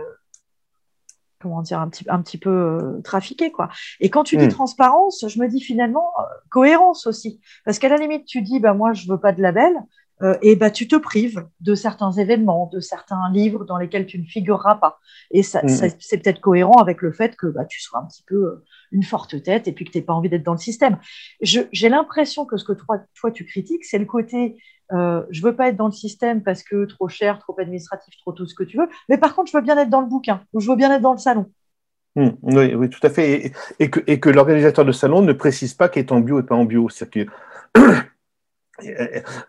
comment 1.41 1.63
dire, 1.63 1.81
un 1.81 1.89
petit, 1.89 2.05
un 2.11 2.21
petit 2.21 2.37
peu 2.37 3.01
trafiqué, 3.03 3.51
quoi. 3.51 3.71
Et 4.01 4.11
quand 4.11 4.25
tu 4.25 4.37
dis 4.37 4.47
hmm. 4.47 4.51
transparence, 4.51 5.25
je 5.27 5.41
me 5.41 5.49
dis 5.49 5.63
finalement 5.63 6.13
cohérence 6.51 7.07
aussi. 7.07 7.41
Parce 7.65 7.79
qu'à 7.79 7.89
la 7.89 7.97
limite, 7.97 8.27
tu 8.27 8.43
dis, 8.43 8.61
bah, 8.61 8.75
moi, 8.75 8.93
je 8.93 9.09
veux 9.09 9.19
pas 9.19 9.33
de 9.33 9.41
label, 9.41 9.73
euh, 10.23 10.37
et 10.43 10.57
bah, 10.57 10.71
tu 10.71 10.89
te 10.89 10.97
prives 10.97 11.47
de 11.61 11.75
certains 11.75 12.13
événements, 12.13 12.69
de 12.73 12.81
certains 12.81 13.31
livres 13.33 13.65
dans 13.65 13.79
lesquels 13.79 14.07
tu 14.07 14.19
ne 14.19 14.25
figureras 14.25 14.77
pas. 14.77 14.99
Et 15.31 15.43
ça, 15.43 15.63
mm. 15.63 15.69
c'est 15.99 16.19
peut-être 16.19 16.41
cohérent 16.41 16.79
avec 16.81 17.03
le 17.03 17.13
fait 17.13 17.37
que 17.37 17.47
bah, 17.47 17.65
tu 17.65 17.81
sois 17.81 18.01
un 18.01 18.07
petit 18.07 18.23
peu 18.27 18.37
euh, 18.37 18.65
une 18.93 19.03
forte 19.03 19.43
tête 19.43 19.69
et 19.69 19.73
puis 19.73 19.85
que 19.85 19.91
tu 19.91 19.99
n'aies 19.99 20.05
pas 20.05 20.15
envie 20.15 20.29
d'être 20.29 20.43
dans 20.43 20.53
le 20.53 20.59
système. 20.59 20.99
J'ai 21.41 21.89
l'impression 21.89 22.45
que 22.45 22.57
ce 22.57 22.65
que 22.65 22.73
toi, 22.73 22.99
toi 23.15 23.31
tu 23.31 23.45
critiques, 23.45 23.85
c'est 23.85 23.99
le 23.99 24.07
côté 24.07 24.57
euh, 24.93 25.23
je 25.31 25.43
veux 25.43 25.55
pas 25.55 25.69
être 25.69 25.77
dans 25.77 25.87
le 25.87 25.93
système 25.93 26.43
parce 26.43 26.63
que 26.63 26.85
trop 26.85 27.09
cher, 27.09 27.39
trop 27.39 27.55
administratif, 27.61 28.13
trop 28.19 28.33
tout 28.33 28.47
ce 28.47 28.55
que 28.55 28.65
tu 28.65 28.77
veux, 28.77 28.89
mais 29.09 29.19
par 29.19 29.35
contre, 29.35 29.51
je 29.51 29.57
veux 29.57 29.63
bien 29.63 29.79
être 29.79 29.91
dans 29.91 30.01
le 30.01 30.09
bouquin 30.09 30.43
ou 30.53 30.61
je 30.61 30.69
veux 30.69 30.77
bien 30.77 30.93
être 30.93 31.03
dans 31.03 31.13
le 31.13 31.19
salon. 31.19 31.47
Mm. 32.17 32.31
oui, 32.43 32.75
oui, 32.75 32.91
tout 32.91 33.05
à 33.05 33.11
fait. 33.11 33.53
Et, 33.79 33.89
que, 33.89 34.01
et 34.07 34.19
que 34.19 34.31
l'organisateur 34.31 34.85
de 34.85 34.93
salon 34.93 35.23
ne 35.23 35.33
précise 35.33 35.75
pas 35.75 35.89
qu'il 35.89 36.01
est 36.01 36.13
en 36.13 36.21
bio 36.21 36.41
et 36.41 36.43
pas 36.43 36.57
en 36.57 36.65
bio. 36.65 36.89
C'est-à-dire 36.89 37.27
que 37.27 37.81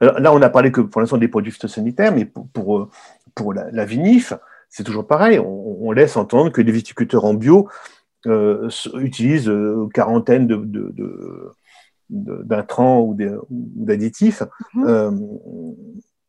Là, 0.02 0.34
on 0.34 0.42
a 0.42 0.50
parlé 0.50 0.72
que 0.72 0.82
pour 0.82 1.02
l'instant 1.02 1.18
des 1.18 1.28
produits 1.28 1.52
phytosanitaires, 1.52 2.14
mais 2.14 2.26
pour, 2.26 2.48
pour, 2.50 2.90
pour 3.36 3.54
la, 3.54 3.86
vinif, 3.86 4.34
c'est 4.70 4.84
toujours 4.84 5.08
pareil. 5.08 5.40
On, 5.40 5.92
laisse 5.92 6.16
entendre 6.18 6.52
que 6.52 6.62
les 6.62 6.72
viticulteurs 6.72 7.26
en 7.26 7.34
bio 7.34 7.70
euh, 8.28 8.70
utilisent 8.96 9.48
une 9.48 9.86
euh, 9.86 9.90
quarantaine 9.94 10.48
de, 10.48 10.56
de, 10.56 11.54
d'intrants 12.10 13.02
ou 13.02 13.18
d'additifs. 13.50 14.44
Mm-hmm. 14.76 14.88
Euh, 14.88 15.12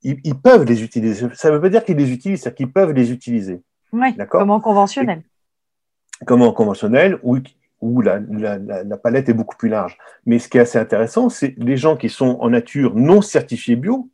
ils, 0.02 0.34
peuvent 0.34 0.64
les 0.64 0.82
utiliser. 0.82 1.28
Ça 1.34 1.50
ne 1.50 1.54
veut 1.54 1.60
pas 1.60 1.68
dire 1.68 1.84
qu'ils 1.84 1.96
les 1.96 2.10
utilisent, 2.10 2.42
c'est 2.42 2.54
qu'ils 2.54 2.72
peuvent 2.72 2.92
les 2.92 3.12
utiliser. 3.12 3.62
Oui, 3.92 4.16
comment 4.28 4.60
conventionnel. 4.60 5.22
comment 6.26 6.52
conventionnel, 6.52 7.18
ou 7.22 7.38
où 7.82 8.00
la, 8.00 8.20
palette 9.02 9.28
est 9.28 9.34
beaucoup 9.34 9.56
plus 9.56 9.68
large. 9.68 9.98
Mais 10.24 10.38
ce 10.38 10.48
qui 10.48 10.56
est 10.56 10.62
assez 10.62 10.78
intéressant, 10.78 11.28
c'est 11.28 11.54
les 11.58 11.76
gens 11.76 11.96
qui 11.96 12.08
sont 12.08 12.38
en 12.40 12.50
nature 12.50 12.94
non 12.94 13.20
certifiés 13.20 13.76
bio 13.76 14.08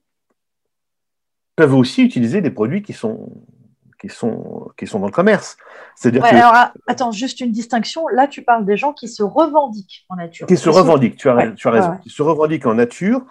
peuvent 1.54 1.74
aussi 1.74 2.02
utiliser 2.02 2.40
des 2.40 2.50
produits 2.50 2.82
qui 2.82 2.92
sont, 2.92 3.30
qui 4.00 4.08
sont, 4.08 4.70
qui 4.76 4.86
sont 4.86 5.00
dans 5.00 5.06
le 5.06 5.12
commerce. 5.12 5.56
C'est-à-dire 5.96 6.24
alors, 6.24 6.52
ah, 6.54 6.72
attends, 6.86 7.12
juste 7.12 7.40
une 7.40 7.50
distinction. 7.50 8.06
Là, 8.08 8.26
tu 8.26 8.42
parles 8.42 8.64
des 8.64 8.76
gens 8.76 8.92
qui 8.92 9.08
se 9.08 9.22
revendiquent 9.22 10.06
en 10.08 10.16
nature. 10.16 10.46
Qui 10.46 10.56
se 10.56 10.68
revendiquent, 10.68 11.16
tu 11.16 11.28
as, 11.28 11.50
tu 11.52 11.68
as 11.68 11.70
raison. 11.70 11.96
Qui 12.02 12.10
se 12.10 12.22
revendiquent 12.22 12.66
en 12.66 12.74
nature 12.74 13.22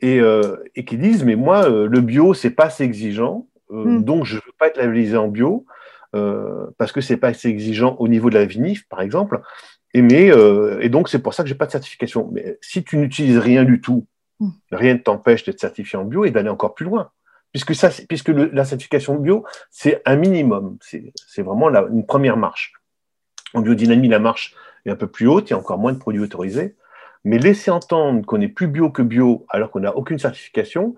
et, 0.00 0.20
euh, 0.20 0.56
et 0.76 0.84
qui 0.84 0.96
disent, 0.96 1.24
mais 1.24 1.36
moi, 1.36 1.68
euh, 1.68 1.86
le 1.86 2.00
bio, 2.00 2.34
c'est 2.34 2.50
pas 2.50 2.66
assez 2.66 2.84
exigeant, 2.84 3.46
euh, 3.70 3.84
hmm. 3.84 4.04
donc 4.04 4.24
je 4.24 4.36
ne 4.36 4.40
veux 4.40 4.52
pas 4.58 4.68
être 4.68 4.76
labellisé 4.76 5.16
en 5.16 5.28
bio. 5.28 5.64
parce 6.12 6.92
que 6.92 7.00
c'est 7.00 7.16
pas 7.16 7.28
assez 7.28 7.48
exigeant 7.48 7.96
au 7.98 8.08
niveau 8.08 8.30
de 8.30 8.34
la 8.34 8.44
vinif, 8.44 8.86
par 8.88 9.00
exemple, 9.00 9.40
et, 9.94 10.02
mais, 10.02 10.30
euh, 10.30 10.78
et 10.80 10.88
donc, 10.88 11.08
c'est 11.08 11.18
pour 11.18 11.34
ça 11.34 11.42
que 11.42 11.48
j'ai 11.48 11.54
pas 11.54 11.66
de 11.66 11.72
certification. 11.72 12.28
Mais 12.32 12.58
si 12.60 12.84
tu 12.84 12.96
n'utilises 12.96 13.38
rien 13.38 13.64
du 13.64 13.80
tout, 13.80 14.06
hmm. 14.38 14.50
rien 14.70 14.94
ne 14.94 14.98
t'empêche 14.98 15.44
d'être 15.44 15.60
certifié 15.60 15.98
en 15.98 16.04
bio 16.04 16.24
et 16.24 16.30
d'aller 16.30 16.48
encore 16.48 16.74
plus 16.74 16.86
loin. 16.86 17.10
Puisque, 17.52 17.74
ça, 17.74 17.90
puisque 18.08 18.28
la 18.28 18.64
certification 18.64 19.16
bio, 19.16 19.44
c'est 19.70 20.02
un 20.06 20.16
minimum. 20.16 20.78
C'est 20.80 21.42
vraiment 21.42 21.68
la, 21.68 21.86
une 21.90 22.06
première 22.06 22.36
marche. 22.36 22.74
En 23.54 23.62
biodynamie, 23.62 24.06
la 24.06 24.20
marche 24.20 24.54
est 24.86 24.90
un 24.90 24.96
peu 24.96 25.08
plus 25.08 25.26
haute, 25.26 25.50
il 25.50 25.52
y 25.52 25.54
a 25.54 25.58
encore 25.58 25.78
moins 25.78 25.92
de 25.92 25.98
produits 25.98 26.22
autorisés. 26.22 26.76
Mais 27.24 27.38
laisser 27.38 27.72
entendre 27.72 28.24
qu'on 28.24 28.40
est 28.40 28.48
plus 28.48 28.68
bio 28.68 28.90
que 28.90 29.02
bio 29.02 29.44
alors 29.48 29.70
qu'on 29.70 29.80
n'a 29.80 29.96
aucune 29.96 30.20
certification, 30.20 30.94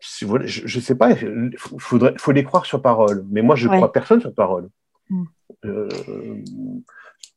je 0.00 0.26
ne 0.26 0.82
sais 0.82 0.94
pas, 0.94 1.10
il 1.12 1.54
faut 1.58 2.32
les 2.32 2.44
croire 2.44 2.64
sur 2.64 2.80
parole. 2.80 3.26
Mais 3.30 3.42
moi, 3.42 3.54
je 3.54 3.68
ne 3.68 3.76
crois 3.76 3.92
personne 3.92 4.22
sur 4.22 4.34
parole. 4.34 4.70
Hmm. 5.10 5.24
Euh, 5.66 5.88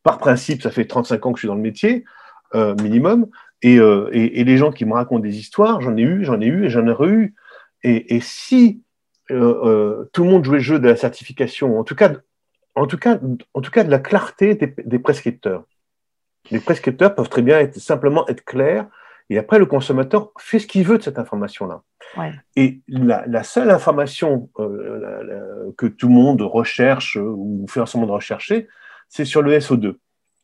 par 0.06 0.20
principe, 0.20 0.62
ça 0.62 0.70
fait 0.70 0.86
35 0.86 1.26
ans 1.26 1.34
que 1.34 1.40
je 1.40 1.42
suis 1.42 1.48
dans 1.48 1.56
le 1.56 1.62
métier, 1.62 2.06
euh, 2.54 2.76
minimum, 2.76 3.28
euh, 3.66 4.10
et, 4.14 4.44
les 4.44 4.58
gens 4.58 4.72
qui 4.72 4.86
me 4.86 4.94
racontent 4.94 5.22
des 5.22 5.40
histoires, 5.40 5.82
j'en 5.82 5.98
ai 5.98 6.04
eu, 6.04 6.24
j'en 6.24 6.40
ai 6.40 6.46
eu 6.46 6.66
et 6.66 6.70
j'en 6.70 6.88
aurais 6.88 7.10
eu. 7.10 7.36
Et, 7.82 8.20
si 8.22 8.84
euh, 9.32 10.06
tout 10.14 10.24
le 10.24 10.30
monde 10.30 10.46
jouait 10.46 10.58
le 10.58 10.64
jeu 10.64 10.80
de 10.80 10.88
la 10.88 10.96
certification, 10.96 11.80
en 11.80 11.84
tout 11.84 11.96
cas, 11.96 12.14
en 12.76 12.86
tout 12.86 12.98
cas, 12.98 13.20
en 13.56 13.62
tout 13.62 13.72
cas 13.72 13.84
de 13.84 13.90
la 13.90 13.98
clarté 13.98 14.54
des, 14.54 15.00
prescripteurs. 15.00 15.64
Les 16.52 16.60
prescripteurs 16.60 17.16
peuvent 17.16 17.30
très 17.30 17.42
bien 17.42 17.60
être, 17.60 17.80
simplement 17.80 18.28
être 18.28 18.46
clairs, 18.46 18.86
et 19.32 19.40
après 19.40 19.58
le 19.58 19.66
consommateur 19.66 20.32
fait 20.38 20.60
ce 20.60 20.68
qu'il 20.68 20.86
veut 20.86 21.00
de 21.00 21.04
cette 21.04 21.18
information-là. 21.18 21.82
Et 22.56 22.82
la, 22.88 23.44
seule 23.44 23.72
information 23.72 24.50
que 24.56 25.88
tout 25.88 26.08
le 26.08 26.14
monde 26.14 26.44
recherche 26.44 27.18
ou 27.20 27.66
fait 27.68 27.80
en 27.80 27.88
ce 27.88 27.98
moment 27.98 28.08
de 28.08 28.16
rechercher, 28.16 28.68
c'est 29.10 29.26
sur 29.26 29.42
le 29.42 29.58
SO2. 29.58 29.96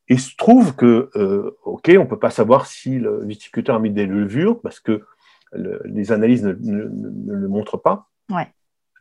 Et 0.08 0.16
il 0.16 0.20
se 0.20 0.36
trouve 0.36 0.76
que, 0.76 1.10
euh, 1.16 1.58
OK, 1.64 1.90
on 1.90 2.04
ne 2.04 2.10
peut 2.10 2.20
pas 2.20 2.30
savoir 2.30 2.66
si 2.66 3.00
le 3.00 3.24
viticulteur 3.26 3.76
a 3.76 3.80
mis 3.80 3.92
des 3.92 4.06
levures 4.06 4.60
parce 4.62 4.80
que 4.80 5.04
les 5.54 6.12
analyses 6.12 6.44
ne, 6.44 6.52
le 6.52 7.48
montrent 7.48 7.78
pas. 7.78 8.10
Ouais. 8.30 8.48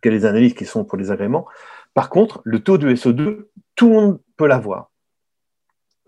Il 0.02 0.08
y 0.08 0.08
a 0.08 0.12
les 0.12 0.24
analyses 0.24 0.54
qui 0.54 0.64
sont 0.64 0.84
pour 0.84 0.98
les 0.98 1.10
agréments. 1.10 1.46
Par 1.94 2.10
contre, 2.10 2.40
le 2.44 2.60
taux 2.60 2.78
de 2.78 2.92
SO2, 2.94 3.48
tout 3.76 3.88
le 3.88 3.94
monde 3.94 4.20
peut 4.36 4.46
l'avoir. 4.46 4.89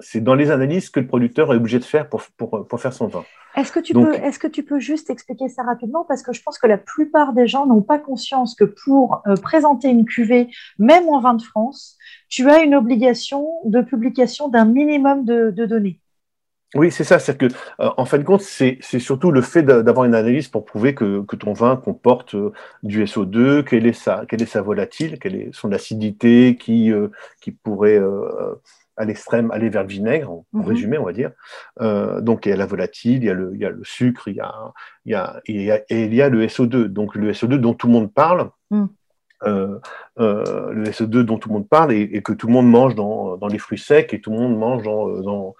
C'est 0.02 0.20
dans 0.20 0.34
les 0.34 0.50
analyses 0.50 0.90
que 0.90 1.00
le 1.00 1.06
producteur 1.06 1.52
est 1.52 1.56
obligé 1.56 1.78
de 1.78 1.84
faire 1.84 2.08
pour, 2.08 2.22
pour, 2.36 2.66
pour 2.66 2.80
faire 2.80 2.92
son 2.92 3.06
vin. 3.06 3.24
Est-ce 3.54 3.70
que, 3.70 3.80
tu 3.80 3.92
peux, 3.92 4.14
est-ce 4.14 4.38
que 4.38 4.46
tu 4.46 4.62
peux 4.62 4.80
juste 4.80 5.10
expliquer 5.10 5.48
ça 5.48 5.62
rapidement? 5.62 6.04
Parce 6.08 6.22
que 6.22 6.32
je 6.32 6.42
pense 6.42 6.58
que 6.58 6.66
la 6.66 6.78
plupart 6.78 7.34
des 7.34 7.46
gens 7.46 7.66
n'ont 7.66 7.82
pas 7.82 7.98
conscience 7.98 8.54
que 8.54 8.64
pour 8.64 9.22
euh, 9.26 9.34
présenter 9.36 9.88
une 9.88 10.06
cuvée, 10.06 10.48
même 10.78 11.06
en 11.08 11.20
vin 11.20 11.34
de 11.34 11.42
France, 11.42 11.98
tu 12.28 12.48
as 12.48 12.62
une 12.62 12.74
obligation 12.74 13.46
de 13.64 13.82
publication 13.82 14.48
d'un 14.48 14.64
minimum 14.64 15.24
de, 15.24 15.50
données. 15.66 16.00
Oui, 16.74 16.90
c'est 16.90 17.04
ça. 17.04 17.18
C'est 17.18 17.36
que, 17.36 17.44
euh, 17.80 17.90
en 17.98 18.06
fin 18.06 18.16
de 18.16 18.22
compte, 18.22 18.40
c'est, 18.40 18.78
surtout 18.80 19.30
le 19.30 19.42
fait 19.42 19.62
d'avoir 19.62 20.06
une 20.06 20.14
analyse 20.14 20.48
pour 20.48 20.64
prouver 20.64 20.94
que, 20.94 21.20
que 21.20 21.36
ton 21.36 21.52
vin 21.52 21.76
comporte 21.76 22.34
euh, 22.34 22.54
du 22.82 23.04
SO2, 23.04 23.64
quelle 23.64 23.86
est 23.86 23.92
sa, 23.92 24.24
quelle 24.26 24.40
est 24.40 24.46
sa 24.46 24.62
volatile, 24.62 25.18
quelle 25.18 25.34
est 25.34 25.50
son 25.52 25.72
acidité, 25.72 26.56
qui, 26.56 26.90
qui 27.42 27.50
pourrait 27.50 28.00
à 28.96 29.04
l'extrême, 29.04 29.50
aller 29.50 29.68
vers 29.68 29.82
le 29.82 29.88
vinaigre, 29.88 30.30
en 30.30 30.44
mhm. 30.52 30.64
résumé, 30.64 30.98
on 30.98 31.04
va 31.04 31.12
dire. 31.12 31.30
Euh, 31.80 32.20
donc, 32.20 32.46
il 32.46 32.50
y 32.50 32.52
a 32.52 32.56
la 32.56 32.66
volatile, 32.66 33.22
il 33.22 33.24
y 33.24 33.30
a 33.30 33.34
le, 33.34 33.52
il 33.54 33.60
y 33.60 33.64
a 33.64 33.70
le 33.70 33.82
sucre, 33.84 34.28
il 34.28 34.36
y 34.36 34.40
a, 34.40 34.72
il 35.04 35.12
y 35.62 35.70
a, 35.70 35.82
et 35.88 36.04
il 36.04 36.14
y 36.14 36.22
a 36.22 36.28
le 36.28 36.46
SO2. 36.46 36.84
Donc, 36.84 37.14
le 37.14 37.32
SO2 37.32 37.56
dont 37.56 37.74
tout 37.74 37.86
le 37.86 37.92
monde 37.92 38.12
parle, 38.12 38.50
mm. 38.70 38.84
euh, 39.44 39.78
euh, 40.20 40.72
le 40.72 40.84
SO2 40.84 41.22
dont 41.22 41.38
tout 41.38 41.48
le 41.48 41.54
monde 41.54 41.68
parle 41.68 41.92
et, 41.92 42.22
que 42.22 42.32
tout 42.32 42.46
le 42.46 42.52
monde 42.52 42.68
mange 42.68 42.94
dans, 42.94 43.36
dans, 43.36 43.48
les 43.48 43.58
fruits 43.58 43.78
secs 43.78 44.12
et 44.12 44.20
tout 44.20 44.30
le 44.30 44.38
monde 44.38 44.58
mange 44.58 44.82
dans, 44.82 45.08
dans, 45.20 45.54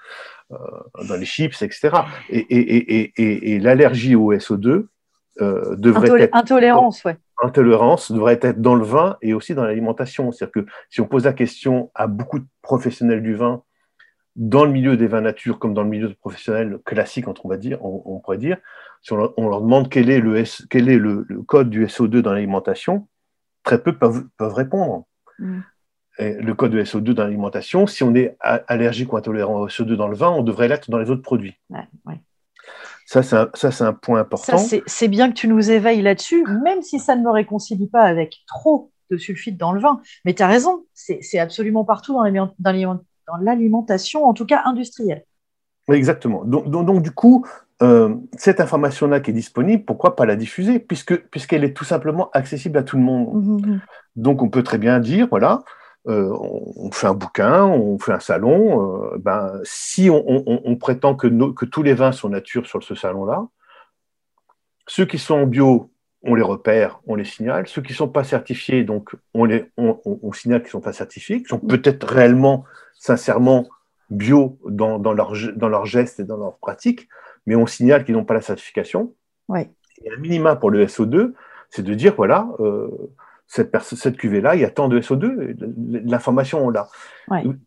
dans 0.51 1.17
les 1.17 1.25
chips, 1.25 1.63
etc. 1.63 1.91
Et, 2.29 2.39
et, 2.39 3.55
et 3.55 3.59
l'allergie 3.59 4.15
au 4.15 4.35
SO2 4.35 4.87
devrait 5.41 6.23
être... 6.23 6.37
Intolérance, 6.37 7.05
ouais 7.05 7.17
intolérance 7.43 8.13
devrait 8.13 8.39
être 8.41 8.61
dans 8.61 8.75
le 8.75 8.85
vin 8.85 9.17
et 9.21 9.35
aussi 9.35 9.55
dans 9.55 9.65
l'alimentation. 9.65 10.33
C'est-à-dire 10.33 10.65
que 10.65 10.71
si 10.91 11.01
on 11.01 11.07
pose 11.07 11.25
la 11.25 11.33
question 11.33 11.91
à 11.95 12.07
beaucoup 12.07 12.39
de 12.39 12.47
professionnels 12.63 13.23
du 13.23 13.35
vin, 13.35 13.63
dans 14.35 14.65
le 14.65 14.71
milieu 14.71 14.97
des 14.97 15.09
vins 15.09 15.21
nature 15.21 15.59
comme 15.59 15.75
dans 15.75 15.83
le 15.83 15.91
milieu 15.91 16.15
professionnel 16.15 16.79
classique, 16.85 17.27
on 17.29 17.49
va 17.49 17.59
dire, 17.59 17.85
on, 17.85 18.19
pourrait 18.21 18.39
dire, 18.39 18.57
si 19.03 19.13
on 19.13 19.17
leur, 19.17 19.61
demande 19.61 19.91
quel 19.91 20.09
est, 20.09 20.21
le, 20.21 20.43
quel 20.71 20.89
est 20.89 20.97
le, 20.97 21.27
code 21.47 21.69
du 21.69 21.85
SO2 21.87 22.21
dans 22.21 22.33
l'alimentation, 22.33 23.09
très 23.63 23.83
peu 23.83 23.93
peuvent, 23.93 24.25
répondre. 24.41 25.05
Mm. 25.39 25.61
le 26.19 26.53
code 26.55 26.71
du 26.71 26.81
SO2 26.81 27.13
dans 27.13 27.25
l'alimentation, 27.25 27.87
si 27.87 28.05
on 28.05 28.15
est 28.15 28.37
allergique 28.41 29.13
ou 29.13 29.17
intolérant 29.19 29.61
au 29.61 29.69
SO2 29.69 29.97
dans 29.97 30.09
le 30.09 30.17
vin, 30.17 30.31
on 30.31 30.43
devrait 30.43 30.69
l'être 30.69 30.91
dans 30.91 30.99
les 30.99 31.11
autres 31.11 31.23
produits. 31.23 31.59
Ça, 33.07 33.23
c'est 33.23 33.85
un, 33.85 33.93
point 33.93 34.21
important. 34.21 34.59
C'est 34.59 35.09
bien 35.09 35.29
que 35.29 35.35
tu 35.35 35.49
nous 35.49 35.71
éveilles 35.71 36.03
là-dessus, 36.03 36.45
même 36.65 36.83
si 36.83 36.99
ça 36.99 37.17
ne 37.17 37.23
me 37.23 37.31
réconcilie 37.31 37.89
pas 37.89 38.03
avec 38.03 38.39
trop 38.47 38.91
de 39.11 39.17
sulfite 39.19 39.59
dans 39.59 39.73
le 39.73 39.81
vin. 39.81 40.01
Mais 40.25 40.35
tu 40.35 40.43
as 40.43 40.47
raison, 40.47 40.85
c'est 40.95 41.39
absolument 41.39 41.85
partout 41.85 42.15
dans 42.15 43.37
l'alimentation, 43.41 44.25
en 44.25 44.35
tout 44.35 44.47
cas 44.47 44.63
industrielle. 44.65 45.25
Exactement. 45.91 46.45
Donc, 46.45 47.03
du 47.03 47.11
coup, 47.11 47.45
euh, 47.83 48.15
cette 48.37 48.61
information-là 48.61 49.21
qui 49.21 49.31
est 49.31 49.35
disponible, 49.35 49.85
pourquoi 49.85 50.15
pas 50.15 50.27
la 50.27 50.37
diffuser 50.37 50.79
Puisqu'elle 50.79 51.65
est 51.65 51.77
tout 51.77 51.85
simplement 51.85 52.31
accessible 52.33 52.79
à 52.79 52.83
tout 52.83 52.97
le 52.97 53.03
monde. 53.03 53.35
Mmh, 53.35 53.51
mmh, 53.51 53.75
mmh. 53.75 53.81
Donc, 54.17 54.43
on 54.43 54.49
peut 54.49 54.63
très 54.63 54.79
bien 54.79 55.01
dire, 55.01 55.27
voilà, 55.29 55.65
euh, 56.09 56.37
on, 56.37 56.91
fait 56.91 57.07
un 57.07 57.15
bouquin, 57.15 57.65
on 57.65 57.99
fait 57.99 58.13
un 58.13 58.21
salon, 58.21 59.13
euh, 59.13 59.19
ben, 59.19 59.61
si 59.63 60.11
on, 60.11 60.77
prétend 60.77 61.15
que, 61.15 61.29
que, 61.53 61.65
tous 61.65 61.83
les 61.83 61.95
vins 61.95 62.11
sont 62.11 62.29
nature 62.29 62.67
sur 62.67 62.83
ce 62.83 62.95
salon-là, 62.95 63.47
ceux 64.89 65.07
qui 65.07 65.19
sont 65.19 65.35
en 65.35 65.47
bio, 65.47 65.93
on 66.25 66.35
les 66.35 66.43
repère, 66.43 67.01
on 67.07 67.15
les 67.15 67.25
signale. 67.25 67.69
Ceux 67.69 67.83
qui 67.83 67.93
ne 67.93 67.97
sont 67.97 68.09
pas 68.09 68.25
certifiés, 68.25 68.83
donc 68.85 69.15
on, 69.35 69.45
les, 69.45 69.71
on, 69.77 70.33
signale 70.33 70.61
qu'ils 70.61 70.69
ne 70.69 70.73
sont 70.73 70.81
pas 70.81 70.93
certifiés, 70.93 71.43
qui 71.43 71.49
sont 71.49 71.61
peut-être 71.61 72.05
réellement, 72.05 72.65
sincèrement 72.95 73.69
bio 74.11 74.59
dans, 74.69 74.99
dans, 74.99 75.13
leur, 75.13 75.33
dans 75.57 75.69
leurs 75.69 75.87
gestes 75.87 76.21
et 76.21 76.25
dans 76.25 76.37
leurs 76.37 76.59
pratiques, 76.59 77.09
mais 77.47 77.55
on 77.55 77.67
signale 77.67 78.05
qu'ils 78.05 78.15
n'ont 78.15 78.25
pas 78.25 78.35
la 78.35 78.41
certification. 78.41 79.15
Et 79.57 80.11
un 80.11 80.19
minima 80.19 80.57
pour 80.57 80.71
le 80.71 80.87
SO2, 80.87 81.33
c'est 81.71 81.83
de 81.83 81.95
dire, 81.95 82.15
voilà, 82.17 82.49
euh, 82.61 82.89
cette, 83.53 83.79
cette 83.83 84.17
cuvée-là, 84.17 84.55
il 84.55 84.63
y 84.63 84.65
a 84.65 84.71
tant 84.71 84.89
de 84.89 84.99
SO2, 84.99 85.55
l'information, 86.09 86.65
on 86.65 86.71
l'a. 86.71 86.89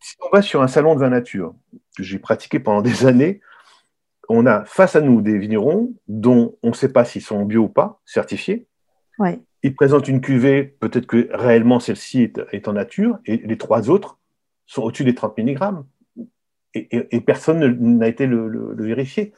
Si 0.02 0.15
on 0.19 0.30
va 0.34 0.41
sur 0.41 0.63
un 0.63 0.67
salon 0.67 0.95
de 0.95 1.00
vin 1.00 1.10
nature, 1.10 1.54
que 1.95 2.02
j'ai 2.02 2.17
pratiqué 2.17 2.60
pendant 2.60 2.82
des 2.82 3.06
années, 3.06 3.39
on 4.28 4.48
a 4.48 4.65
face 4.65 4.95
à 4.95 5.02
nous 5.02 5.21
des 5.21 5.38
vignerons 5.38 5.93
dont 6.08 6.56
on 6.63 6.69
ne 6.69 6.74
sait 6.74 6.91
pas 6.91 7.06
s'ils 7.06 7.21
sont 7.21 7.45
bio 7.45 7.65
ou 7.65 7.67
pas, 7.69 8.02
certifiés. 8.04 8.67
Ils 9.62 9.76
présentent 9.76 10.08
une 10.08 10.21
cuvée, 10.21 10.63
peut-être 10.63 11.06
que 11.06 11.30
réellement 11.32 11.80
celle-ci 11.80 12.32
est, 12.52 12.67
en 12.67 12.74
nature, 12.74 13.19
et 13.28 13.38
les 13.38 13.58
trois 13.58 13.91
autres 13.91 14.17
sont 14.65 14.82
au-dessus 14.82 15.04
des 15.04 15.13
30 15.13 15.38
mg. 15.38 15.60
Et, 16.74 17.21
personne 17.21 17.60
n'a 17.80 18.08
été 18.08 18.26
le, 18.26 18.76
vérifier. 18.80 19.34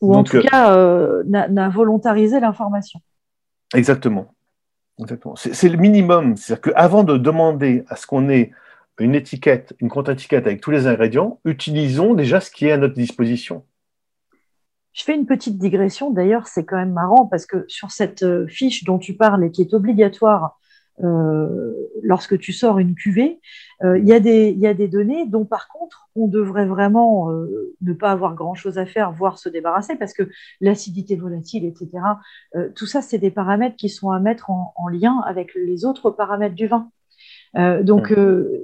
Ou 0.00 0.16
en 0.16 0.24
tout 0.24 0.38
euh, 0.38 0.42
cas, 0.42 0.74
euh, 0.74 1.22
n'a 1.24 1.68
volontarisé 1.68 2.40
l'information. 2.40 3.00
Exactement. 3.74 4.34
C'est 5.36 5.68
le 5.68 5.76
minimum. 5.76 6.36
C'est-à-dire 6.36 6.72
qu'avant 6.72 7.04
de 7.04 7.16
demander 7.16 7.84
à 7.88 7.96
ce 7.96 8.06
qu'on 8.06 8.28
ait 8.28 8.50
une 8.98 9.14
étiquette, 9.14 9.74
une 9.80 9.88
contre-étiquette 9.88 10.46
avec 10.46 10.60
tous 10.60 10.70
les 10.70 10.86
ingrédients, 10.86 11.40
utilisons 11.44 12.14
déjà 12.14 12.40
ce 12.40 12.50
qui 12.50 12.66
est 12.66 12.72
à 12.72 12.76
notre 12.76 12.94
disposition. 12.94 13.64
Je 14.92 15.04
fais 15.04 15.14
une 15.14 15.26
petite 15.26 15.58
digression. 15.58 16.10
D'ailleurs, 16.10 16.48
c'est 16.48 16.64
quand 16.64 16.76
même 16.76 16.92
marrant 16.92 17.26
parce 17.26 17.46
que 17.46 17.64
sur 17.68 17.92
cette 17.92 18.24
euh, 18.24 18.48
fiche 18.48 18.82
dont 18.82 18.98
tu 18.98 19.14
parles 19.14 19.44
et 19.44 19.50
qui 19.52 19.62
est 19.62 19.72
obligatoire 19.72 20.58
lorsque 22.02 22.38
tu 22.38 22.52
sors 22.52 22.78
une 22.78 22.94
cuvée, 22.94 23.40
euh, 23.82 23.98
il 23.98 24.06
y, 24.06 24.12
a 24.12 24.74
des 24.74 24.88
données 24.88 25.26
dont 25.26 25.44
par 25.44 25.68
contre 25.68 26.08
on 26.16 26.26
devrait 26.26 26.66
vraiment 26.66 27.30
ne 27.80 27.92
pas 27.92 28.10
avoir 28.10 28.34
grand-chose 28.34 28.78
à 28.78 28.86
faire, 28.86 29.12
voire 29.12 29.38
se 29.38 29.48
débarrasser, 29.48 29.96
parce 29.96 30.12
que 30.12 30.28
l'acidité 30.60 31.16
volatile, 31.16 31.64
etc., 31.64 31.90
tout 32.74 32.86
ça, 32.86 33.02
c'est 33.02 33.18
des 33.18 33.30
paramètres 33.30 33.76
qui 33.76 33.88
sont 33.88 34.10
à 34.10 34.18
mettre 34.18 34.50
en, 34.50 34.88
lien 34.90 35.20
avec 35.26 35.54
les 35.54 35.84
autres 35.84 36.10
paramètres 36.10 36.54
du 36.54 36.66
vin. 36.66 36.90
Euh, 37.56 37.82
donc, 37.82 38.12
euh, 38.12 38.62